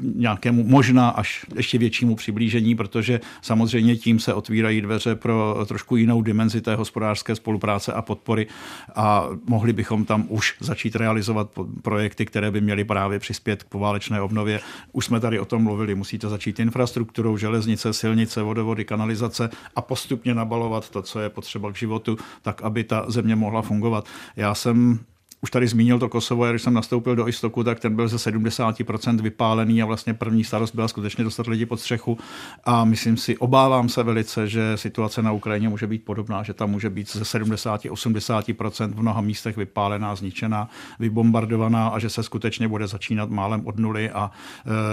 nějakému 0.00 0.64
možná 0.64 1.08
až 1.08 1.46
ještě 1.56 1.78
většímu 1.78 2.16
přiblížení, 2.16 2.74
protože 2.74 3.20
samozřejmě 3.42 3.96
tím 3.96 4.20
se 4.20 4.34
otvírají 4.34 4.80
dveře 4.80 5.14
pro 5.14 5.56
trošku 5.66 5.96
jinou 5.96 6.22
dimenzi 6.22 6.60
té 6.60 6.74
hospodářské 6.74 7.34
spolupráce 7.34 7.92
a 7.92 8.02
podpory 8.02 8.46
a 8.94 9.28
mohli 9.46 9.72
bychom 9.72 10.04
tam 10.04 10.24
už 10.28 10.56
začít 10.60 10.96
realizovat 10.96 11.50
projekty, 11.82 12.26
které 12.26 12.50
by 12.50 12.60
měly 12.60 12.84
právě 12.84 13.18
přispět 13.18 13.62
k 13.62 13.68
poválečné 13.68 14.20
obnově. 14.20 14.60
Už 14.92 15.04
jsme 15.04 15.20
tady 15.20 15.40
o 15.40 15.44
tom 15.44 15.62
mluvili, 15.62 15.94
musí 15.94 16.18
to 16.18 16.28
začít 16.28 16.60
infrastrukturou, 16.60 17.36
železnice, 17.36 17.92
silnice, 17.92 18.42
vodovody, 18.42 18.84
kanalizace 18.84 19.50
a 19.76 19.82
postupně 19.82 20.34
nabalovat 20.34 20.90
to, 20.90 21.02
co 21.02 21.20
je 21.20 21.28
potřeba 21.28 21.72
k 21.72 21.76
životu, 21.76 22.18
tak 22.42 22.62
aby 22.62 22.84
ta 22.84 23.04
země 23.08 23.36
mohla 23.36 23.62
fungovat. 23.62 24.08
Já 24.36 24.54
jsem 24.54 24.98
už 25.42 25.50
tady 25.50 25.66
zmínil 25.68 25.98
to 25.98 26.08
Kosovo, 26.08 26.44
a 26.44 26.50
když 26.50 26.62
jsem 26.62 26.74
nastoupil 26.74 27.16
do 27.16 27.28
Istoku, 27.28 27.64
tak 27.64 27.80
ten 27.80 27.96
byl 27.96 28.08
ze 28.08 28.16
70% 28.16 29.20
vypálený 29.20 29.82
a 29.82 29.86
vlastně 29.86 30.14
první 30.14 30.44
starost 30.44 30.74
byla 30.74 30.88
skutečně 30.88 31.24
dostat 31.24 31.46
lidi 31.46 31.66
pod 31.66 31.80
střechu. 31.80 32.18
A 32.64 32.84
myslím 32.84 33.16
si, 33.16 33.36
obávám 33.36 33.88
se 33.88 34.02
velice, 34.02 34.48
že 34.48 34.76
situace 34.76 35.22
na 35.22 35.32
Ukrajině 35.32 35.68
může 35.68 35.86
být 35.86 36.04
podobná, 36.04 36.42
že 36.42 36.54
tam 36.54 36.70
může 36.70 36.90
být 36.90 37.12
ze 37.12 37.22
70-80% 37.22 38.92
v 38.92 39.00
mnoha 39.00 39.20
místech 39.20 39.56
vypálená, 39.56 40.14
zničená, 40.14 40.68
vybombardovaná 40.98 41.88
a 41.88 41.98
že 41.98 42.10
se 42.10 42.22
skutečně 42.22 42.68
bude 42.68 42.86
začínat 42.86 43.30
málem 43.30 43.66
od 43.66 43.78
nuly 43.78 44.10
a 44.10 44.30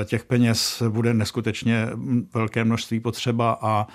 e, 0.01 0.05
těch 0.05 0.23
peněz 0.23 0.83
bude 0.89 1.13
neskutečně 1.13 1.87
velké 2.33 2.63
množství 2.63 2.99
potřeba 2.99 3.57
a 3.61 3.87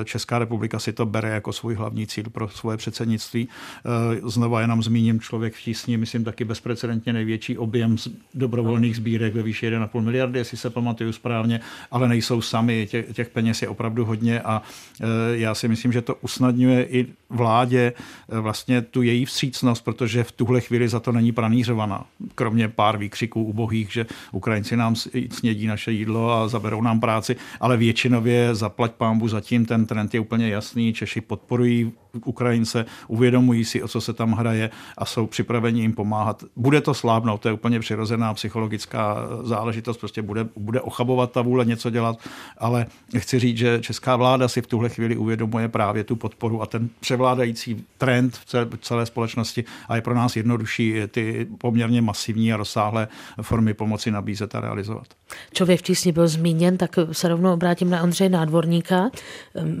e, 0.00 0.04
Česká 0.04 0.38
republika 0.38 0.78
si 0.78 0.92
to 0.92 1.06
bere 1.06 1.28
jako 1.28 1.52
svůj 1.52 1.74
hlavní 1.74 2.06
cíl 2.06 2.24
pro 2.32 2.48
svoje 2.48 2.76
předsednictví. 2.76 3.48
E, 3.48 4.30
znova 4.30 4.60
jenom 4.60 4.82
zmíním 4.82 5.20
člověk 5.20 5.54
v 5.54 5.60
vlastně, 5.84 5.98
myslím, 5.98 6.24
taky 6.24 6.44
bezprecedentně 6.44 7.12
největší 7.12 7.58
objem 7.58 7.96
dobrovolných 8.34 8.96
sbírek 8.96 9.34
ve 9.34 9.42
výši 9.42 9.70
1,5 9.70 10.00
miliardy, 10.00 10.38
jestli 10.38 10.56
se 10.56 10.70
pamatuju 10.70 11.12
správně, 11.12 11.60
ale 11.90 12.08
nejsou 12.08 12.40
sami, 12.40 12.86
těch, 12.90 13.12
těch 13.12 13.28
peněz 13.28 13.62
je 13.62 13.68
opravdu 13.68 14.04
hodně 14.04 14.40
a 14.40 14.62
e, 15.00 15.36
já 15.36 15.54
si 15.54 15.68
myslím, 15.68 15.92
že 15.92 16.02
to 16.02 16.14
usnadňuje 16.14 16.84
i 16.84 17.06
vládě 17.30 17.92
e, 18.28 18.40
vlastně 18.40 18.82
tu 18.82 19.02
její 19.02 19.24
vstřícnost, 19.24 19.84
protože 19.84 20.24
v 20.24 20.32
tuhle 20.32 20.60
chvíli 20.60 20.88
za 20.88 21.00
to 21.00 21.12
není 21.12 21.32
pranířovaná. 21.32 22.04
Kromě 22.34 22.68
pár 22.68 22.98
výkřiků 22.98 23.44
ubohých, 23.44 23.92
že 23.92 24.06
Ukrajinci 24.32 24.76
nám 24.76 24.96
snědí 25.30 25.66
naše 25.66 25.92
jídlo 25.92 26.32
a 26.32 26.48
zaberou 26.48 26.82
nám 26.82 27.00
práci, 27.00 27.36
ale 27.60 27.76
většinově 27.76 28.54
zaplať 28.54 28.92
pámbu 28.92 29.28
zatím 29.28 29.66
ten 29.66 29.86
trend 29.86 30.14
je 30.14 30.20
úplně 30.20 30.48
jasný. 30.48 30.92
Češi 30.92 31.20
podporují 31.20 31.92
Ukrajince, 32.24 32.84
uvědomují 33.08 33.64
si, 33.64 33.82
o 33.82 33.88
co 33.88 34.00
se 34.00 34.12
tam 34.12 34.32
hraje 34.32 34.70
a 34.98 35.04
jsou 35.04 35.26
připraveni 35.26 35.80
jim 35.80 35.92
pomáhat. 35.92 36.44
Bude 36.56 36.80
to 36.80 36.94
slábnout, 36.94 37.40
to 37.40 37.48
je 37.48 37.54
úplně 37.54 37.80
přirozená 37.80 38.34
psychologická 38.34 39.16
záležitost, 39.42 39.96
prostě 39.96 40.22
bude, 40.22 40.46
bude 40.56 40.80
ochabovat 40.80 41.32
ta 41.32 41.42
vůle 41.42 41.64
něco 41.64 41.90
dělat, 41.90 42.16
ale 42.58 42.86
chci 43.18 43.38
říct, 43.38 43.58
že 43.58 43.80
česká 43.80 44.16
vláda 44.16 44.48
si 44.48 44.62
v 44.62 44.66
tuhle 44.66 44.88
chvíli 44.88 45.16
uvědomuje 45.16 45.68
právě 45.68 46.04
tu 46.04 46.16
podporu 46.16 46.62
a 46.62 46.66
ten 46.66 46.88
převládající 47.00 47.84
trend 47.98 48.36
v 48.36 48.76
celé, 48.80 49.06
společnosti 49.06 49.64
a 49.88 49.96
je 49.96 50.02
pro 50.02 50.14
nás 50.14 50.36
jednodušší 50.36 50.94
ty 51.08 51.46
poměrně 51.58 52.02
masivní 52.02 52.52
a 52.52 52.56
rozsáhlé 52.56 53.08
formy 53.42 53.74
pomoci 53.74 54.10
nabízet 54.10 54.54
a 54.54 54.60
realizovat. 54.60 55.06
Člověk 55.52 55.80
v 55.80 55.82
tísni 55.82 56.12
byl 56.12 56.28
zmíněn, 56.28 56.76
tak 56.76 56.96
se 57.12 57.28
rovnou 57.28 57.52
obrátím 57.52 57.90
na 57.90 58.02
Ondřeje 58.02 58.28
Nádvorníka. 58.28 59.10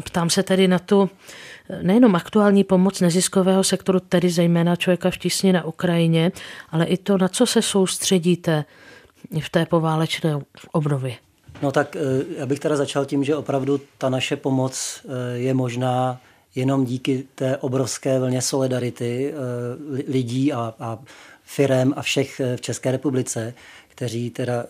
Ptám 0.04 0.30
se 0.30 0.42
tedy 0.42 0.68
na 0.68 0.78
tu 0.78 1.10
nejenom 1.82 2.16
aktuální 2.16 2.64
pomoc 2.64 3.00
neziskového 3.00 3.64
sektoru, 3.64 4.00
tedy 4.00 4.30
zejména 4.30 4.76
člověka 4.76 5.10
v 5.10 5.18
tísni 5.18 5.52
na 5.52 5.64
Ukrajině, 5.64 6.32
ale 6.70 6.84
i 6.84 6.96
to, 6.96 7.18
na 7.18 7.28
co 7.28 7.46
se 7.46 7.62
soustředíte 7.62 8.64
v 9.40 9.50
té 9.50 9.66
poválečné 9.66 10.38
obnově. 10.72 11.16
No 11.62 11.72
tak 11.72 11.96
eh, 11.96 12.00
já 12.38 12.46
bych 12.46 12.60
teda 12.60 12.76
začal 12.76 13.04
tím, 13.04 13.24
že 13.24 13.36
opravdu 13.36 13.80
ta 13.98 14.08
naše 14.08 14.36
pomoc 14.36 15.00
eh, 15.04 15.38
je 15.38 15.54
možná 15.54 16.20
jenom 16.54 16.84
díky 16.84 17.24
té 17.34 17.56
obrovské 17.56 18.18
vlně 18.18 18.42
solidarity 18.42 19.32
eh, 19.32 20.12
lidí 20.12 20.52
a, 20.52 20.74
a 20.80 20.98
firem 21.44 21.94
a 21.96 22.02
všech 22.02 22.40
v 22.56 22.60
České 22.60 22.92
republice, 22.92 23.54
kteří 23.88 24.30
teda 24.30 24.64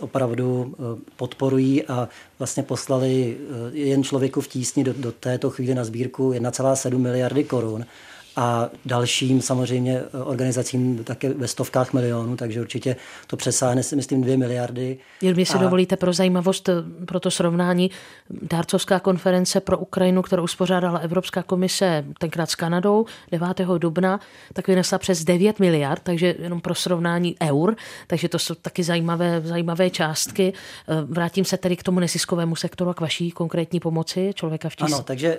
opravdu 0.00 0.74
podporují 1.16 1.82
a 1.84 2.08
vlastně 2.38 2.62
poslali 2.62 3.36
jen 3.72 4.04
člověku 4.04 4.40
v 4.40 4.48
tísni 4.48 4.84
do, 4.84 4.92
do 4.92 5.12
této 5.12 5.50
chvíli 5.50 5.74
na 5.74 5.84
sbírku 5.84 6.32
1,7 6.32 6.98
miliardy 6.98 7.44
korun 7.44 7.86
a 8.36 8.70
dalším 8.84 9.40
samozřejmě 9.40 10.00
eh, 10.00 10.22
organizacím 10.22 11.04
také 11.04 11.34
ve 11.34 11.48
stovkách 11.48 11.92
milionů, 11.92 12.36
takže 12.36 12.60
určitě 12.60 12.96
to 13.26 13.36
přesáhne 13.36 13.82
si 13.82 13.96
myslím 13.96 14.22
dvě 14.22 14.36
miliardy. 14.36 14.98
Jen 15.22 15.46
si 15.46 15.54
a... 15.54 15.58
dovolíte 15.58 15.96
pro 15.96 16.12
zajímavost, 16.12 16.68
eh, 16.68 16.72
pro 17.06 17.20
to 17.20 17.30
srovnání, 17.30 17.90
dárcovská 18.30 19.00
konference 19.00 19.60
pro 19.60 19.78
Ukrajinu, 19.78 20.22
kterou 20.22 20.44
uspořádala 20.44 20.98
Evropská 20.98 21.42
komise 21.42 22.04
tenkrát 22.18 22.50
s 22.50 22.54
Kanadou 22.54 23.06
9. 23.32 23.78
dubna, 23.78 24.20
tak 24.52 24.68
vynesla 24.68 24.98
přes 24.98 25.24
9 25.24 25.60
miliard, 25.60 26.02
takže 26.02 26.34
jenom 26.38 26.60
pro 26.60 26.74
srovnání 26.74 27.36
eur, 27.42 27.76
takže 28.06 28.28
to 28.28 28.38
jsou 28.38 28.54
taky 28.54 28.82
zajímavé, 28.82 29.40
zajímavé 29.44 29.90
částky. 29.90 30.52
Eh, 30.88 30.94
vrátím 31.02 31.44
se 31.44 31.56
tedy 31.56 31.76
k 31.76 31.82
tomu 31.82 32.00
neziskovému 32.00 32.56
sektoru 32.56 32.90
a 32.90 32.94
k 32.94 33.00
vaší 33.00 33.30
konkrétní 33.30 33.80
pomoci 33.80 34.32
člověka 34.34 34.68
v 34.68 34.76
tísni. 34.76 34.94
Ano, 34.94 35.02
takže 35.02 35.38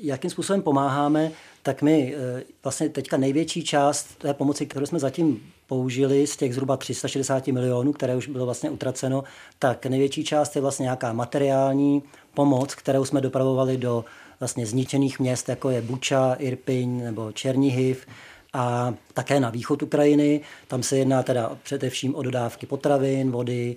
jakým 0.00 0.30
způsobem 0.30 0.62
pomáháme, 0.62 1.32
tak 1.62 1.82
my 1.82 2.14
eh, 2.16 2.42
vlastně 2.64 2.88
teďka 2.88 3.16
největší 3.16 3.64
část 3.64 4.18
té 4.18 4.34
pomoci, 4.34 4.66
kterou 4.66 4.86
jsme 4.86 4.98
zatím 4.98 5.52
použili 5.66 6.26
z 6.26 6.36
těch 6.36 6.54
zhruba 6.54 6.76
360 6.76 7.46
milionů, 7.46 7.92
které 7.92 8.16
už 8.16 8.28
bylo 8.28 8.44
vlastně 8.44 8.70
utraceno, 8.70 9.24
tak 9.58 9.86
největší 9.86 10.24
část 10.24 10.56
je 10.56 10.62
vlastně 10.62 10.82
nějaká 10.82 11.12
materiální 11.12 12.02
pomoc, 12.34 12.74
kterou 12.74 13.04
jsme 13.04 13.20
dopravovali 13.20 13.76
do 13.76 14.04
vlastně 14.40 14.66
zničených 14.66 15.20
měst, 15.20 15.48
jako 15.48 15.70
je 15.70 15.82
Buča, 15.82 16.36
Irpiň 16.38 17.04
nebo 17.04 17.32
Černihiv 17.32 18.06
a 18.52 18.94
také 19.14 19.40
na 19.40 19.50
východ 19.50 19.82
Ukrajiny. 19.82 20.40
Tam 20.68 20.82
se 20.82 20.98
jedná 20.98 21.22
teda 21.22 21.58
především 21.62 22.14
o 22.14 22.22
dodávky 22.22 22.66
potravin, 22.66 23.30
vody, 23.30 23.76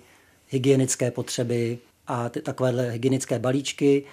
hygienické 0.50 1.12
potřeby 1.12 1.78
a 2.08 2.30
ty, 2.30 2.42
takovéhle 2.42 2.92
hygienické 2.92 3.40
balíčky 3.40 4.04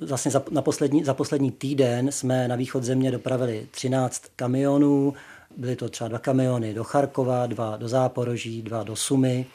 vlastně 0.00 0.30
za, 0.30 0.42
na 0.50 0.62
poslední, 0.62 1.04
za 1.04 1.14
poslední 1.14 1.50
týden 1.50 2.12
jsme 2.12 2.48
na 2.48 2.56
východ 2.56 2.84
země 2.84 3.10
dopravili 3.10 3.66
13 3.70 4.22
kamionů, 4.36 5.14
byly 5.56 5.76
to 5.76 5.88
třeba 5.88 6.08
dva 6.08 6.18
kamiony 6.18 6.74
do 6.74 6.84
Charkova, 6.84 7.46
dva 7.46 7.76
do 7.76 7.88
Záporoží, 7.88 8.62
dva 8.62 8.82
do 8.82 8.96
Sumy, 8.96 9.46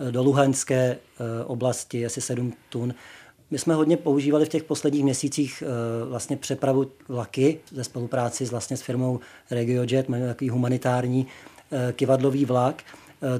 eh, 0.00 0.12
do 0.12 0.22
Luhanské 0.22 0.76
eh, 0.76 1.44
oblasti 1.44 2.06
asi 2.06 2.20
7 2.20 2.52
tun. 2.68 2.94
My 3.50 3.58
jsme 3.58 3.74
hodně 3.74 3.96
používali 3.96 4.44
v 4.44 4.48
těch 4.48 4.64
posledních 4.64 5.04
měsících 5.04 5.62
eh, 5.62 6.04
vlastně 6.08 6.36
přepravu 6.36 6.90
vlaky 7.08 7.60
ze 7.72 7.84
spolupráci 7.84 8.46
s, 8.46 8.50
vlastně 8.50 8.76
s 8.76 8.82
firmou 8.82 9.20
RegioJet, 9.50 10.08
máme 10.08 10.26
takový 10.26 10.50
humanitární 10.50 11.26
kivadlový 11.92 12.44
vlak. 12.44 12.82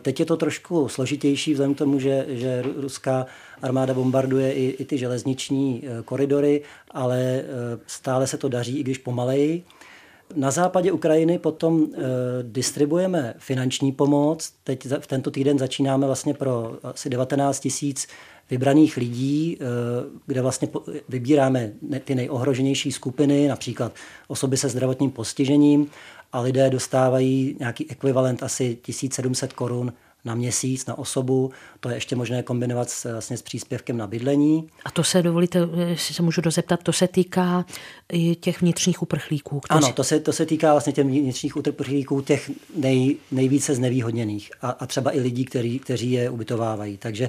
Teď 0.00 0.20
je 0.20 0.26
to 0.26 0.36
trošku 0.36 0.88
složitější 0.88 1.52
vzhledem 1.52 1.74
k 1.74 1.78
tomu, 1.78 2.00
že, 2.00 2.26
že 2.28 2.62
ruská 2.76 3.26
armáda 3.62 3.94
bombarduje 3.94 4.52
i, 4.52 4.66
i 4.66 4.84
ty 4.84 4.98
železniční 4.98 5.82
eh, 5.84 6.02
koridory, 6.02 6.62
ale 6.90 7.20
eh, 7.22 7.44
stále 7.86 8.26
se 8.26 8.38
to 8.38 8.48
daří, 8.48 8.78
i 8.78 8.82
když 8.82 8.98
pomaleji. 8.98 9.64
Na 10.34 10.50
západě 10.50 10.92
Ukrajiny 10.92 11.38
potom 11.38 11.86
distribuujeme 12.42 13.34
finanční 13.38 13.92
pomoc. 13.92 14.52
Teď 14.64 14.86
v 15.00 15.06
tento 15.06 15.30
týden 15.30 15.58
začínáme 15.58 16.06
vlastně 16.06 16.34
pro 16.34 16.78
asi 16.82 17.10
19 17.10 17.60
tisíc 17.60 18.06
vybraných 18.50 18.96
lidí, 18.96 19.58
kde 20.26 20.42
vlastně 20.42 20.68
vybíráme 21.08 21.72
ty 22.04 22.14
nejohroženější 22.14 22.92
skupiny, 22.92 23.48
například 23.48 23.92
osoby 24.28 24.56
se 24.56 24.68
zdravotním 24.68 25.10
postižením 25.10 25.90
a 26.32 26.40
lidé 26.40 26.70
dostávají 26.70 27.56
nějaký 27.58 27.90
ekvivalent 27.90 28.42
asi 28.42 28.76
1700 28.76 29.52
korun 29.52 29.92
na 30.24 30.34
měsíc, 30.34 30.86
na 30.86 30.98
osobu. 30.98 31.50
To 31.80 31.88
je 31.88 31.96
ještě 31.96 32.16
možné 32.16 32.42
kombinovat 32.42 32.90
s, 32.90 33.12
vlastně 33.12 33.36
s 33.36 33.42
příspěvkem 33.42 33.96
na 33.96 34.06
bydlení. 34.06 34.68
A 34.84 34.90
to 34.90 35.04
se, 35.04 35.22
dovolíte, 35.22 35.68
jestli 35.86 36.14
se 36.14 36.22
můžu 36.22 36.40
dozeptat, 36.40 36.82
to 36.82 36.92
se 36.92 37.08
týká 37.08 37.64
těch 38.40 38.60
vnitřních 38.60 39.02
uprchlíků? 39.02 39.60
Kteří... 39.60 39.84
Ano, 39.84 39.92
to 39.92 40.04
se, 40.04 40.20
to 40.20 40.32
se 40.32 40.46
týká 40.46 40.72
vlastně 40.72 40.92
těch 40.92 41.06
vnitřních 41.06 41.56
uprchlíků, 41.56 42.20
těch 42.20 42.50
nej, 42.76 43.16
nejvíce 43.30 43.74
znevýhodněných 43.74 44.50
a, 44.62 44.70
a 44.70 44.86
třeba 44.86 45.16
i 45.16 45.20
lidí, 45.20 45.44
který, 45.44 45.78
kteří 45.78 46.12
je 46.12 46.30
ubytovávají. 46.30 46.96
Takže 46.96 47.28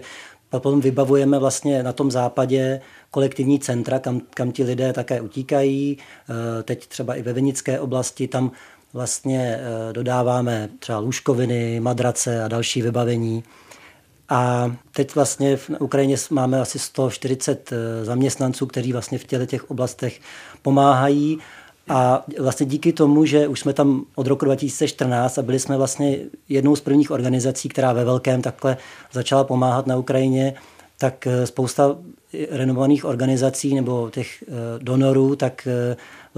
potom 0.49 0.81
vybavujeme 0.81 1.39
vlastně 1.39 1.83
na 1.83 1.93
tom 1.93 2.11
západě 2.11 2.81
kolektivní 3.11 3.59
centra, 3.59 3.99
kam, 3.99 4.21
kam 4.29 4.51
ti 4.51 4.63
lidé 4.63 4.93
také 4.93 5.21
utíkají. 5.21 5.97
Eh, 5.99 6.63
teď 6.63 6.87
třeba 6.87 7.15
i 7.15 7.21
ve 7.21 7.33
Vinické 7.33 7.79
oblasti, 7.79 8.27
tam 8.27 8.51
vlastně 8.93 9.59
eh, 9.59 9.93
dodáváme 9.93 10.69
třeba 10.79 10.99
lůžkoviny, 10.99 11.79
madrace 11.79 12.43
a 12.43 12.47
další 12.47 12.81
vybavení. 12.81 13.43
A 14.29 14.71
teď 14.91 15.15
vlastně 15.15 15.57
v 15.57 15.69
Ukrajině 15.79 16.15
máme 16.29 16.61
asi 16.61 16.79
140 16.79 17.71
eh, 17.71 18.05
zaměstnanců, 18.05 18.65
kteří 18.65 18.93
vlastně 18.93 19.17
v 19.17 19.23
těle 19.23 19.47
těch 19.47 19.71
oblastech 19.71 20.19
pomáhají. 20.61 21.39
A 21.91 22.25
vlastně 22.39 22.65
díky 22.65 22.93
tomu, 22.93 23.25
že 23.25 23.47
už 23.47 23.59
jsme 23.59 23.73
tam 23.73 24.05
od 24.15 24.27
roku 24.27 24.45
2014 24.45 25.37
a 25.37 25.41
byli 25.41 25.59
jsme 25.59 25.77
vlastně 25.77 26.17
jednou 26.49 26.75
z 26.75 26.81
prvních 26.81 27.11
organizací, 27.11 27.69
která 27.69 27.93
ve 27.93 28.05
velkém 28.05 28.41
takhle 28.41 28.77
začala 29.11 29.43
pomáhat 29.43 29.87
na 29.87 29.97
Ukrajině, 29.97 30.53
tak 30.97 31.27
eh, 31.27 31.47
spousta 31.47 31.95
renomovaných 32.49 33.05
organizací 33.05 33.75
nebo 33.75 34.09
těch 34.09 34.43
donorů, 34.79 35.35
tak 35.35 35.67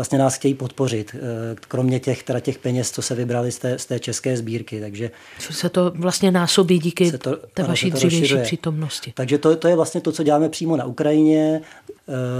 vlastně 0.02 0.18
nás 0.18 0.36
chtějí 0.36 0.54
podpořit, 0.54 1.16
eh, 1.16 1.20
kromě 1.68 1.99
těch, 1.99 2.24
teda 2.24 2.39
těch 2.39 2.60
peněz, 2.60 2.91
co 2.91 3.02
se 3.02 3.16
vybrali 3.16 3.52
z 3.52 3.58
té, 3.58 3.80
z 3.80 3.86
té 3.86 3.99
české 3.99 4.38
sbírky. 4.38 4.82
Takže 4.82 5.12
se 5.39 5.70
to 5.70 5.91
vlastně 5.95 6.32
násobí 6.32 6.80
díky 6.80 7.12
to, 7.12 7.36
té 7.54 7.64
vaší 7.64 7.91
dřívější 7.91 8.38
přítomnosti. 8.43 9.14
Takže 9.16 9.38
to, 9.38 9.56
to 9.56 9.68
je 9.68 9.76
vlastně 9.76 10.02
to, 10.02 10.12
co 10.12 10.24
děláme 10.24 10.49
přímo 10.49 10.78
na 10.78 10.86
Ukrajině. 10.86 11.62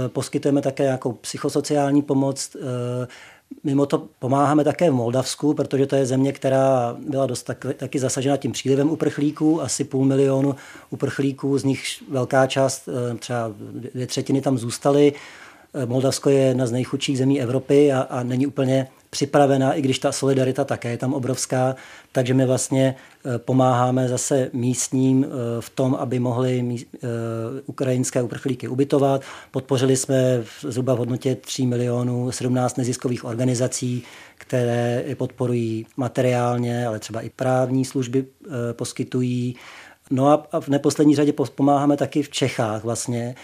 E, 0.04 0.08
poskytujeme 0.08 0.62
také 0.62 0.82
nějakou 0.82 1.12
psychosociální 1.12 2.02
pomoc. 2.02 2.56
E, 2.56 3.06
Mimo 3.64 3.86
to 3.86 4.08
pomáháme 4.18 4.64
také 4.64 4.90
v 4.90 4.94
Moldavsku, 4.94 5.54
protože 5.54 5.86
to 5.86 5.96
je 5.96 6.06
země, 6.06 6.32
která 6.32 6.96
byla 7.08 7.26
dost 7.26 7.42
tak, 7.42 7.66
taky 7.76 7.98
zasažena 7.98 8.36
tím 8.36 8.52
přílivem 8.52 8.90
uprchlíků, 8.90 9.62
asi 9.62 9.84
půl 9.84 10.04
milionu 10.04 10.54
uprchlíků, 10.90 11.58
z 11.58 11.64
nich 11.64 11.82
velká 12.10 12.46
část, 12.46 12.88
třeba 13.18 13.52
dvě 13.94 14.06
třetiny 14.06 14.40
tam 14.40 14.58
zůstaly. 14.58 15.12
Eh, 15.74 15.86
Moldavsko 15.86 16.30
je 16.30 16.38
jedna 16.38 16.66
z 16.66 16.72
nejchudších 16.72 17.18
zemí 17.18 17.42
Evropy 17.42 17.92
a, 17.92 18.00
a 18.00 18.22
není 18.22 18.46
úplně 18.46 18.86
připravená, 19.10 19.72
i 19.72 19.82
když 19.82 19.98
ta 19.98 20.12
solidarita 20.12 20.64
také 20.64 20.90
je 20.90 20.98
tam 20.98 21.14
obrovská, 21.14 21.76
takže 22.12 22.34
my 22.34 22.46
vlastně 22.46 22.94
eh, 23.24 23.38
pomáháme 23.38 24.08
zase 24.08 24.50
místním 24.52 25.24
eh, 25.24 25.28
v 25.60 25.70
tom, 25.70 25.94
aby 25.94 26.18
mohli 26.18 26.84
ukrajinské 27.66 28.22
uprchlíky 28.22 28.68
ubytovat. 28.68 29.22
Podpořili 29.50 29.96
jsme 29.96 30.44
zhruba 30.60 30.94
v 30.94 30.98
hodnotě 30.98 31.34
3 31.34 31.66
milionů 31.66 32.32
17 32.32 32.76
neziskových 32.76 33.24
organizací, 33.24 34.02
které 34.38 35.04
podporují 35.14 35.86
materiálně, 35.96 36.86
ale 36.86 36.98
třeba 36.98 37.20
i 37.20 37.30
právní 37.30 37.84
služby 37.84 38.24
poskytují. 38.72 39.56
No 40.10 40.28
a 40.28 40.60
v 40.60 40.68
neposlední 40.68 41.16
řadě 41.16 41.32
pomáháme 41.54 41.96
taky 41.96 42.22
v 42.22 42.30
Čechách 42.30 42.84
vlastně, 42.84 43.34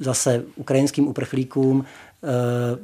zase 0.00 0.44
ukrajinským 0.56 1.08
uprchlíkům 1.08 1.84
eh, 1.84 2.28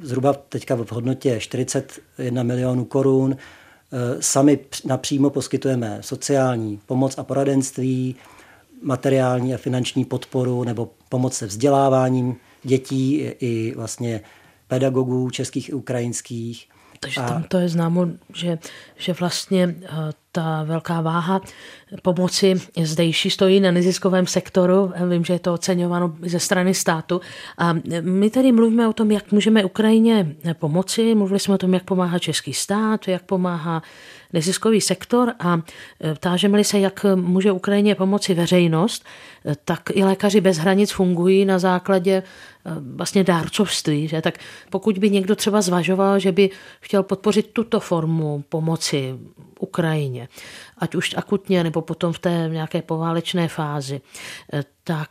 zhruba 0.02 0.32
teďka 0.32 0.74
v 0.74 0.92
hodnotě 0.92 1.40
41 1.40 2.42
milionů 2.42 2.84
korun. 2.84 3.36
Eh, 3.36 4.22
sami 4.22 4.58
napřímo 4.84 5.30
poskytujeme 5.30 5.98
sociální 6.00 6.80
pomoc 6.86 7.18
a 7.18 7.24
poradenství, 7.24 8.16
materiální 8.82 9.54
a 9.54 9.58
finanční 9.58 10.04
podporu 10.04 10.64
nebo 10.64 10.90
pomoc 11.08 11.34
se 11.34 11.46
vzděláváním 11.46 12.36
dětí 12.62 13.16
i 13.20 13.74
vlastně 13.76 14.20
pedagogů 14.68 15.30
českých 15.30 15.68
i 15.68 15.72
ukrajinských. 15.72 16.68
Takže 17.00 17.20
tam 17.20 17.42
to 17.42 17.58
je 17.58 17.68
známo, 17.68 18.06
že, 18.34 18.58
že 18.96 19.12
vlastně 19.12 19.74
eh, 19.82 19.88
ta 20.32 20.62
velká 20.62 21.00
váha 21.00 21.40
pomoci 22.02 22.54
zdejší 22.82 23.30
stojí 23.30 23.60
na 23.60 23.70
neziskovém 23.70 24.26
sektoru. 24.26 24.92
Vím, 25.10 25.24
že 25.24 25.32
je 25.32 25.38
to 25.38 25.54
oceňováno 25.54 26.16
ze 26.22 26.40
strany 26.40 26.74
státu. 26.74 27.20
A 27.58 27.74
my 28.00 28.30
tady 28.30 28.52
mluvíme 28.52 28.88
o 28.88 28.92
tom, 28.92 29.10
jak 29.10 29.32
můžeme 29.32 29.64
Ukrajině 29.64 30.36
pomoci. 30.52 31.14
Mluvili 31.14 31.40
jsme 31.40 31.54
o 31.54 31.58
tom, 31.58 31.74
jak 31.74 31.84
pomáhá 31.84 32.18
český 32.18 32.54
stát, 32.54 33.08
jak 33.08 33.22
pomáhá 33.22 33.82
neziskový 34.32 34.80
sektor 34.80 35.32
a 35.38 35.60
tážeme 36.20 36.64
se, 36.64 36.78
jak 36.78 37.06
může 37.14 37.52
Ukrajině 37.52 37.94
pomoci 37.94 38.34
veřejnost, 38.34 39.04
tak 39.64 39.80
i 39.94 40.04
lékaři 40.04 40.40
bez 40.40 40.58
hranic 40.58 40.90
fungují 40.90 41.44
na 41.44 41.58
základě 41.58 42.22
vlastně 42.94 43.24
dárcovství. 43.24 44.08
Že? 44.08 44.22
Tak 44.22 44.38
pokud 44.70 44.98
by 44.98 45.10
někdo 45.10 45.36
třeba 45.36 45.62
zvažoval, 45.62 46.18
že 46.18 46.32
by 46.32 46.50
chtěl 46.80 47.02
podpořit 47.02 47.50
tuto 47.52 47.80
formu 47.80 48.44
pomoci 48.48 49.14
Ukrajině, 49.60 50.28
ať 50.80 50.94
už 50.94 51.14
akutně 51.16 51.64
nebo 51.64 51.82
potom 51.82 52.12
v 52.12 52.18
té 52.18 52.48
nějaké 52.52 52.82
poválečné 52.82 53.48
fázi, 53.48 54.00
tak 54.84 55.10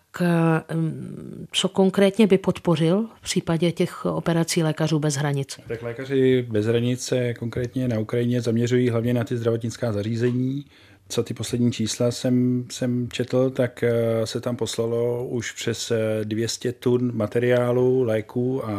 co 1.51 1.70
konkrétně 1.70 2.28
by 2.28 2.38
podpořil 2.38 3.07
v 3.15 3.22
případě 3.22 3.72
těch 3.72 4.05
operací 4.05 4.63
lékařů 4.63 4.99
bez 4.99 5.15
hranic? 5.15 5.59
Tak 5.67 5.82
lékaři 5.82 6.45
bez 6.49 6.65
hranice 6.65 7.34
konkrétně 7.34 7.88
na 7.88 7.99
Ukrajině 7.99 8.41
zaměřují 8.41 8.89
hlavně 8.89 9.13
na 9.13 9.24
ty 9.24 9.38
zdravotnická 9.38 9.93
zařízení, 9.93 10.65
co 11.09 11.24
ty 11.24 11.34
poslední 11.34 11.72
čísla 11.72 12.11
jsem, 12.11 12.65
jsem 12.72 13.09
četl, 13.11 13.49
tak 13.49 13.84
eh, 13.84 14.28
se 14.28 14.41
tam 14.41 14.55
poslalo 14.55 15.28
už 15.28 15.51
přes 15.51 15.91
200 16.24 16.72
tun 16.72 17.11
materiálu, 17.15 18.03
léků 18.03 18.65
a, 18.65 18.70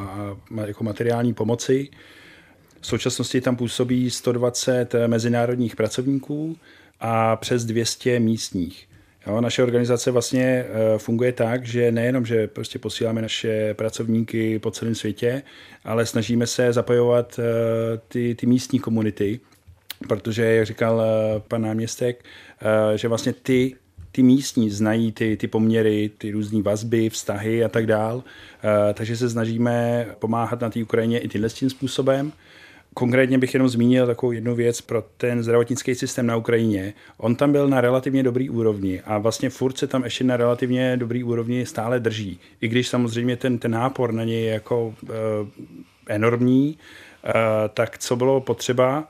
a 0.61 0.67
jako 0.67 0.85
materiální 0.85 1.35
pomoci. 1.35 1.89
V 2.81 2.87
současnosti 2.87 3.41
tam 3.41 3.57
působí 3.57 4.11
120 4.11 4.95
mezinárodních 5.07 5.77
pracovníků 5.77 6.57
a 7.01 7.37
přes 7.37 7.65
200 7.65 8.21
místních. 8.21 8.87
Jo, 9.27 9.41
naše 9.41 9.63
organizace 9.63 10.11
vlastně 10.11 10.45
eh, 10.45 10.99
funguje 10.99 11.33
tak, 11.33 11.67
že 11.67 11.93
nejenom, 11.93 12.27
že 12.27 12.47
prostě 12.47 12.79
posíláme 12.79 13.23
naše 13.23 13.75
pracovníky 13.75 14.59
po 14.59 14.71
celém 14.71 14.95
světě, 14.95 15.43
ale 15.85 16.07
snažíme 16.07 16.47
se 16.47 16.73
zapojovat 16.73 17.39
eh, 17.39 17.43
ty, 18.09 18.35
ty 18.35 18.47
místní 18.47 18.79
komunity, 18.79 19.41
protože, 20.09 20.45
jak 20.45 20.67
říkal 20.67 21.03
eh, 21.03 21.41
pan 21.49 21.63
náměstek, 21.63 22.25
že 22.95 23.09
vlastně 23.09 23.33
ty 23.33 23.77
ty 24.13 24.23
místní 24.23 24.71
znají 24.71 25.13
ty, 25.13 25.37
ty 25.37 25.49
poměry, 25.49 26.11
ty 26.19 26.31
různé 26.31 26.63
vazby, 26.63 27.11
vztahy 27.11 27.65
a 27.65 27.69
tak 27.69 27.87
dál. 27.87 28.25
Takže 28.95 29.17
se 29.17 29.31
snažíme 29.31 30.07
pomáhat 30.19 30.61
na 30.61 30.71
té 30.71 30.83
Ukrajině 30.83 31.19
i 31.19 31.29
tímhle 31.29 31.49
tím 31.49 31.71
způsobem. 31.71 32.33
Konkrétně 32.95 33.39
bych 33.39 33.55
jenom 33.55 33.69
zmínil 33.69 34.07
takovou 34.07 34.33
jednu 34.33 34.55
věc 34.55 34.81
pro 34.81 35.05
ten 35.17 35.43
zdravotnický 35.43 35.95
systém 35.95 36.27
na 36.27 36.37
Ukrajině. 36.37 36.95
On 37.17 37.37
tam 37.37 37.53
byl 37.53 37.69
na 37.69 37.81
relativně 37.81 38.23
dobrý 38.23 38.51
úrovni 38.51 39.01
a 39.01 39.19
vlastně 39.19 39.51
furt 39.51 39.79
se 39.79 39.87
tam 39.87 40.05
ještě 40.05 40.25
na 40.25 40.37
relativně 40.37 40.97
dobrý 40.97 41.25
úrovni 41.25 41.67
stále 41.67 42.01
drží. 42.01 42.41
I 42.61 42.69
když 42.69 42.89
samozřejmě 42.89 43.37
ten, 43.37 43.59
ten 43.59 43.71
nápor 43.71 44.13
na 44.13 44.25
něj 44.25 44.43
je 44.45 44.51
jako 44.51 44.95
e, 45.05 45.13
enormní, 46.15 46.79
e, 47.25 47.33
tak 47.69 47.99
co 47.99 48.17
bylo 48.17 48.41
potřeba, 48.41 49.09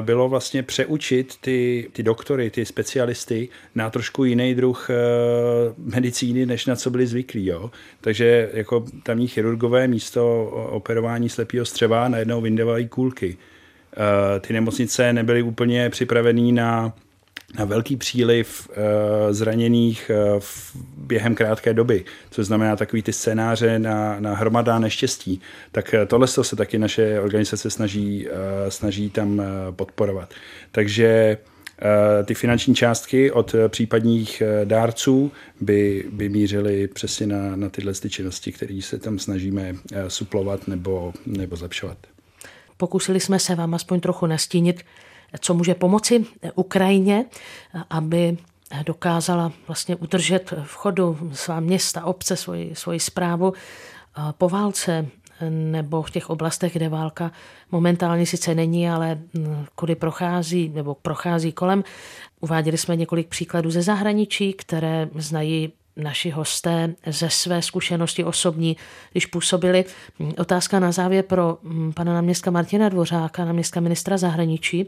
bylo 0.00 0.28
vlastně 0.28 0.62
přeučit 0.62 1.36
ty, 1.40 1.88
ty 1.92 2.02
doktory, 2.02 2.50
ty 2.50 2.64
specialisty 2.64 3.48
na 3.74 3.90
trošku 3.90 4.24
jiný 4.24 4.54
druh 4.54 4.90
eh, 4.90 4.94
medicíny, 5.78 6.46
než 6.46 6.66
na 6.66 6.76
co 6.76 6.90
byli 6.90 7.06
zvyklí. 7.06 7.46
Jo? 7.46 7.70
Takže 8.00 8.50
jako 8.52 8.84
tamní 9.02 9.28
chirurgové 9.28 9.88
místo 9.88 10.44
operování 10.70 11.28
slepého 11.28 11.64
střeva 11.64 12.08
najednou 12.08 12.40
vyndavali 12.40 12.88
kůlky. 12.88 13.36
Eh, 13.92 14.40
ty 14.40 14.52
nemocnice 14.52 15.12
nebyly 15.12 15.42
úplně 15.42 15.90
připravené 15.90 16.52
na 16.52 16.92
na 17.58 17.64
velký 17.64 17.96
příliv 17.96 18.68
uh, 18.68 18.74
zraněných 19.30 20.10
uh, 20.34 20.40
v, 20.40 20.76
během 20.96 21.34
krátké 21.34 21.74
doby, 21.74 22.04
což 22.30 22.46
znamená 22.46 22.76
takový 22.76 23.02
ty 23.02 23.12
scénáře 23.12 23.78
na, 23.78 24.20
na 24.20 24.34
hromadá 24.34 24.78
neštěstí, 24.78 25.40
tak 25.72 25.94
uh, 25.94 26.06
tohle 26.06 26.26
se 26.26 26.56
taky 26.56 26.78
naše 26.78 27.20
organizace 27.20 27.70
snaží, 27.70 28.28
snaží 28.68 29.10
tam 29.10 29.42
podporovat. 29.70 30.34
Takže 30.72 31.38
ty 32.24 32.34
finanční 32.34 32.74
částky 32.74 33.30
od 33.30 33.54
případních 33.68 34.42
dárců 34.64 35.32
by, 35.60 36.04
by 36.12 36.28
mířily 36.28 36.88
přesně 36.88 37.26
na, 37.26 37.56
na 37.56 37.68
tyhle 37.68 37.92
ty 37.92 38.10
činnosti, 38.10 38.52
které 38.52 38.80
se 38.82 38.98
tam 38.98 39.18
snažíme 39.18 39.74
suplovat 40.08 40.68
nebo, 40.68 41.12
nebo 41.26 41.56
zlepšovat. 41.56 41.98
Pokusili 42.76 43.20
jsme 43.20 43.38
se 43.38 43.54
vám 43.54 43.74
aspoň 43.74 44.00
trochu 44.00 44.26
nastínit, 44.26 44.84
co 45.40 45.54
může 45.54 45.74
pomoci 45.74 46.24
Ukrajině, 46.54 47.24
aby 47.90 48.38
dokázala 48.86 49.52
vlastně 49.66 49.96
udržet 49.96 50.54
v 50.62 50.74
chodu 50.74 51.18
svá 51.32 51.60
města, 51.60 52.04
obce, 52.04 52.36
svoji, 52.36 52.74
svoji 52.74 53.00
zprávu 53.00 53.52
po 54.38 54.48
válce 54.48 55.06
nebo 55.48 56.02
v 56.02 56.10
těch 56.10 56.30
oblastech, 56.30 56.72
kde 56.72 56.88
válka 56.88 57.32
momentálně 57.72 58.26
sice 58.26 58.54
není, 58.54 58.90
ale 58.90 59.18
kudy 59.74 59.94
prochází 59.94 60.68
nebo 60.68 60.94
prochází 60.94 61.52
kolem. 61.52 61.84
Uváděli 62.40 62.78
jsme 62.78 62.96
několik 62.96 63.28
příkladů 63.28 63.70
ze 63.70 63.82
zahraničí, 63.82 64.52
které 64.52 65.08
znají 65.14 65.72
naši 65.96 66.30
hosté 66.30 66.94
ze 67.06 67.30
své 67.30 67.62
zkušenosti 67.62 68.24
osobní, 68.24 68.76
když 69.12 69.26
působili. 69.26 69.84
Otázka 70.38 70.80
na 70.80 70.92
závěr 70.92 71.24
pro 71.24 71.58
mm, 71.62 71.92
pana 71.92 72.14
náměstka 72.14 72.50
Martina 72.50 72.88
Dvořáka, 72.88 73.44
náměstka 73.44 73.80
ministra 73.80 74.16
zahraničí. 74.16 74.86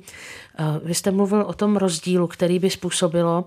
Eh, 0.58 0.64
vy 0.84 0.94
jste 0.94 1.10
mluvil 1.10 1.42
o 1.42 1.52
tom 1.52 1.76
rozdílu, 1.76 2.26
který 2.26 2.58
by 2.58 2.70
způsobilo, 2.70 3.44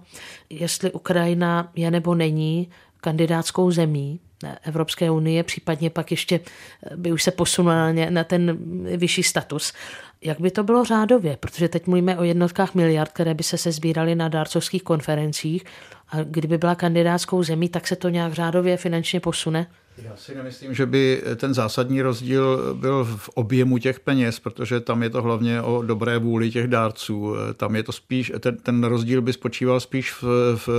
jestli 0.49 0.91
Ukrajina 0.91 1.72
je 1.76 1.91
nebo 1.91 2.16
není 2.16 2.70
kandidátskou 3.01 3.72
zemí 3.72 4.20
Evropské 4.63 5.11
unie, 5.11 5.43
případně 5.43 5.89
pak 5.89 6.11
ještě 6.11 6.39
eh, 6.83 6.97
by 6.97 7.11
už 7.11 7.23
se 7.23 7.31
posunula 7.31 7.91
na 8.09 8.23
ten 8.23 8.57
vyšší 8.97 9.23
status. 9.23 9.73
Jak 10.21 10.41
by 10.41 10.51
to 10.51 10.63
bylo 10.63 10.83
řádově? 10.85 11.37
Protože 11.39 11.67
teď 11.67 11.87
mluvíme 11.87 12.17
o 12.17 12.23
jednotkách 12.23 12.75
miliard, 12.75 13.11
které 13.11 13.33
by 13.33 13.43
se 13.43 13.57
sezbíraly 13.57 14.15
na 14.15 14.27
dárcovských 14.27 14.83
konferencích 14.83 15.65
a 16.09 16.23
kdyby 16.23 16.57
byla 16.57 16.75
kandidátskou 16.75 17.43
zemí, 17.43 17.69
tak 17.69 17.87
se 17.87 17.95
to 17.95 18.09
nějak 18.09 18.33
řádově 18.33 18.77
finančně 18.77 19.19
posune? 19.19 19.67
Já 20.03 20.15
si 20.15 20.35
nemyslím, 20.35 20.73
že 20.73 20.85
by 20.85 21.21
ten 21.35 21.53
zásadní 21.53 22.01
rozdíl 22.01 22.75
byl 22.75 23.05
v 23.05 23.29
objemu 23.29 23.77
těch 23.77 23.99
peněz, 23.99 24.39
protože 24.39 24.79
tam 24.79 25.03
je 25.03 25.09
to 25.09 25.21
hlavně 25.21 25.61
o 25.61 25.81
dobré 25.81 26.17
vůli 26.17 26.51
těch 26.51 26.67
dárců. 26.67 27.35
Tam 27.57 27.75
je 27.75 27.83
to 27.83 27.91
spíš, 27.91 28.31
ten, 28.39 28.57
ten 28.57 28.83
rozdíl 28.83 29.21
by 29.21 29.33
spočíval 29.33 29.79
spíš 29.79 30.11
v, 30.11 30.23
v 30.55 30.69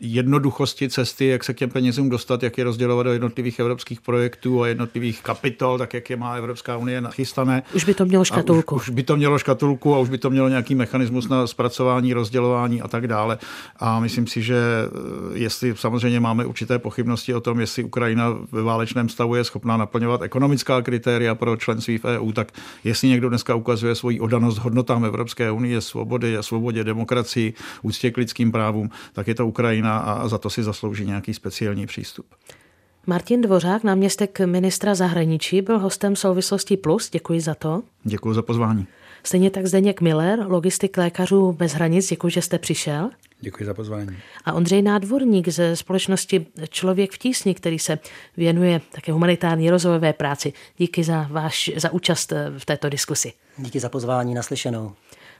jednoduchosti 0.00 0.88
cesty, 0.88 1.26
jak 1.26 1.44
se 1.44 1.54
k 1.54 1.56
těm 1.56 1.70
penězům 1.70 2.08
dostat, 2.08 2.42
jak 2.42 2.58
je 2.58 2.64
rozdělovat 2.64 3.06
do 3.06 3.12
jednotlivých 3.12 3.58
evropských 3.58 4.00
projektů 4.00 4.62
a 4.62 4.66
jednotlivých 4.68 5.22
kapitol, 5.22 5.78
tak 5.78 5.94
jak 5.94 6.10
je 6.10 6.16
má 6.16 6.34
Evropská 6.34 6.76
unie 6.76 7.00
nachystané. 7.00 7.62
Už 7.74 7.84
by 7.84 7.94
to 7.94 8.04
mělo 8.04 8.24
škatulku. 8.24 8.74
Už, 8.74 8.88
už 8.88 8.94
by 8.94 9.02
to 9.02 9.16
mělo 9.16 9.38
škatulku 9.38 9.94
a 9.94 9.98
už 9.98 10.08
by 10.08 10.18
to 10.18 10.30
mělo 10.30 10.48
nějaký 10.48 10.74
mechanismus 10.74 11.28
na 11.28 11.46
zpracování, 11.46 12.12
rozdělování 12.12 12.82
a 12.82 12.88
tak 12.88 13.06
dále. 13.06 13.38
A 13.76 14.00
myslím 14.00 14.26
si, 14.26 14.42
že 14.42 14.56
eh, 14.56 15.38
jestli 15.38 15.74
samozřejmě 15.76 16.20
máme 16.20 16.46
určité 16.46 16.78
pochybnosti 16.78 17.34
o 17.34 17.40
tom, 17.40 17.60
jestli 17.60 17.84
Ukrajina 17.84 18.38
ve 18.52 18.62
válečném 18.62 19.08
stavu 19.08 19.34
je 19.34 19.44
schopná 19.44 19.76
naplňovat 19.76 20.22
ekonomická 20.22 20.82
kritéria 20.82 21.34
pro 21.34 21.56
členství 21.56 21.98
v 21.98 22.04
EU, 22.04 22.32
tak 22.32 22.52
jestli 22.84 23.08
někdo 23.08 23.28
dneska 23.28 23.54
ukazuje 23.54 23.94
svoji 23.94 24.20
odanost 24.20 24.58
hodnotám 24.58 25.04
Evropské 25.04 25.50
unie, 25.50 25.80
svobody 25.80 26.36
a 26.36 26.42
svobodě, 26.42 26.84
demokracii, 26.84 27.54
úctě 27.82 28.10
k 28.10 28.16
lidským 28.16 28.52
právům, 28.52 28.90
tak 29.12 29.28
je 29.28 29.34
to 29.34 29.46
Ukrajina 29.46 29.83
Ukrajina 29.84 29.98
a 29.98 30.28
za 30.28 30.38
to 30.38 30.50
si 30.50 30.62
zaslouží 30.62 31.04
nějaký 31.04 31.34
speciální 31.34 31.86
přístup. 31.86 32.26
Martin 33.06 33.42
Dvořák, 33.42 33.84
náměstek 33.84 34.40
ministra 34.40 34.94
zahraničí, 34.94 35.62
byl 35.62 35.78
hostem 35.78 36.16
Souvislosti 36.16 36.76
Plus. 36.76 37.10
Děkuji 37.10 37.40
za 37.40 37.54
to. 37.54 37.82
Děkuji 38.04 38.34
za 38.34 38.42
pozvání. 38.42 38.86
Stejně 39.24 39.50
tak 39.50 39.66
Zdeněk 39.66 40.00
Miller, 40.00 40.38
logistik 40.46 40.96
lékařů 40.96 41.52
bez 41.52 41.72
hranic. 41.72 42.08
Děkuji, 42.08 42.28
že 42.28 42.42
jste 42.42 42.58
přišel. 42.58 43.10
Děkuji 43.40 43.64
za 43.64 43.74
pozvání. 43.74 44.16
A 44.44 44.52
Ondřej 44.52 44.82
Nádvorník 44.82 45.48
ze 45.48 45.76
společnosti 45.76 46.46
Člověk 46.68 47.12
v 47.12 47.18
tísni, 47.18 47.54
který 47.54 47.78
se 47.78 47.98
věnuje 48.36 48.80
také 48.92 49.12
humanitární 49.12 49.70
rozvojové 49.70 50.12
práci. 50.12 50.52
Díky 50.76 51.04
za, 51.04 51.28
váš, 51.30 51.70
za 51.76 51.92
účast 51.92 52.32
v 52.58 52.64
této 52.64 52.88
diskusi. 52.88 53.32
Díky 53.58 53.80
za 53.80 53.88
pozvání, 53.88 54.34
naslyšenou. 54.34 54.92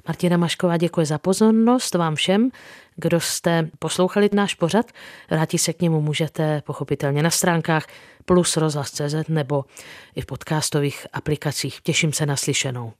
Martina 0.09 0.37
Mašková 0.37 0.77
děkuje 0.77 1.07
za 1.07 1.19
pozornost 1.19 1.95
vám 1.95 2.15
všem. 2.15 2.51
Kdo 2.97 3.21
jste 3.21 3.69
poslouchali 3.79 4.29
náš 4.33 4.55
pořad, 4.55 4.93
vrátit 5.31 5.59
se 5.59 5.73
k 5.73 5.83
němu 5.83 6.01
můžete 6.01 6.63
pochopitelně 6.67 7.23
na 7.23 7.31
stránkách 7.31 7.87
plus 8.25 8.57
rozhlas.cz 8.57 9.29
nebo 9.29 9.65
i 10.15 10.21
v 10.21 10.27
podcastových 10.27 11.07
aplikacích. 11.13 11.81
Těším 11.83 12.13
se 12.13 12.27
na 12.27 12.37
slyšenou. 12.37 12.93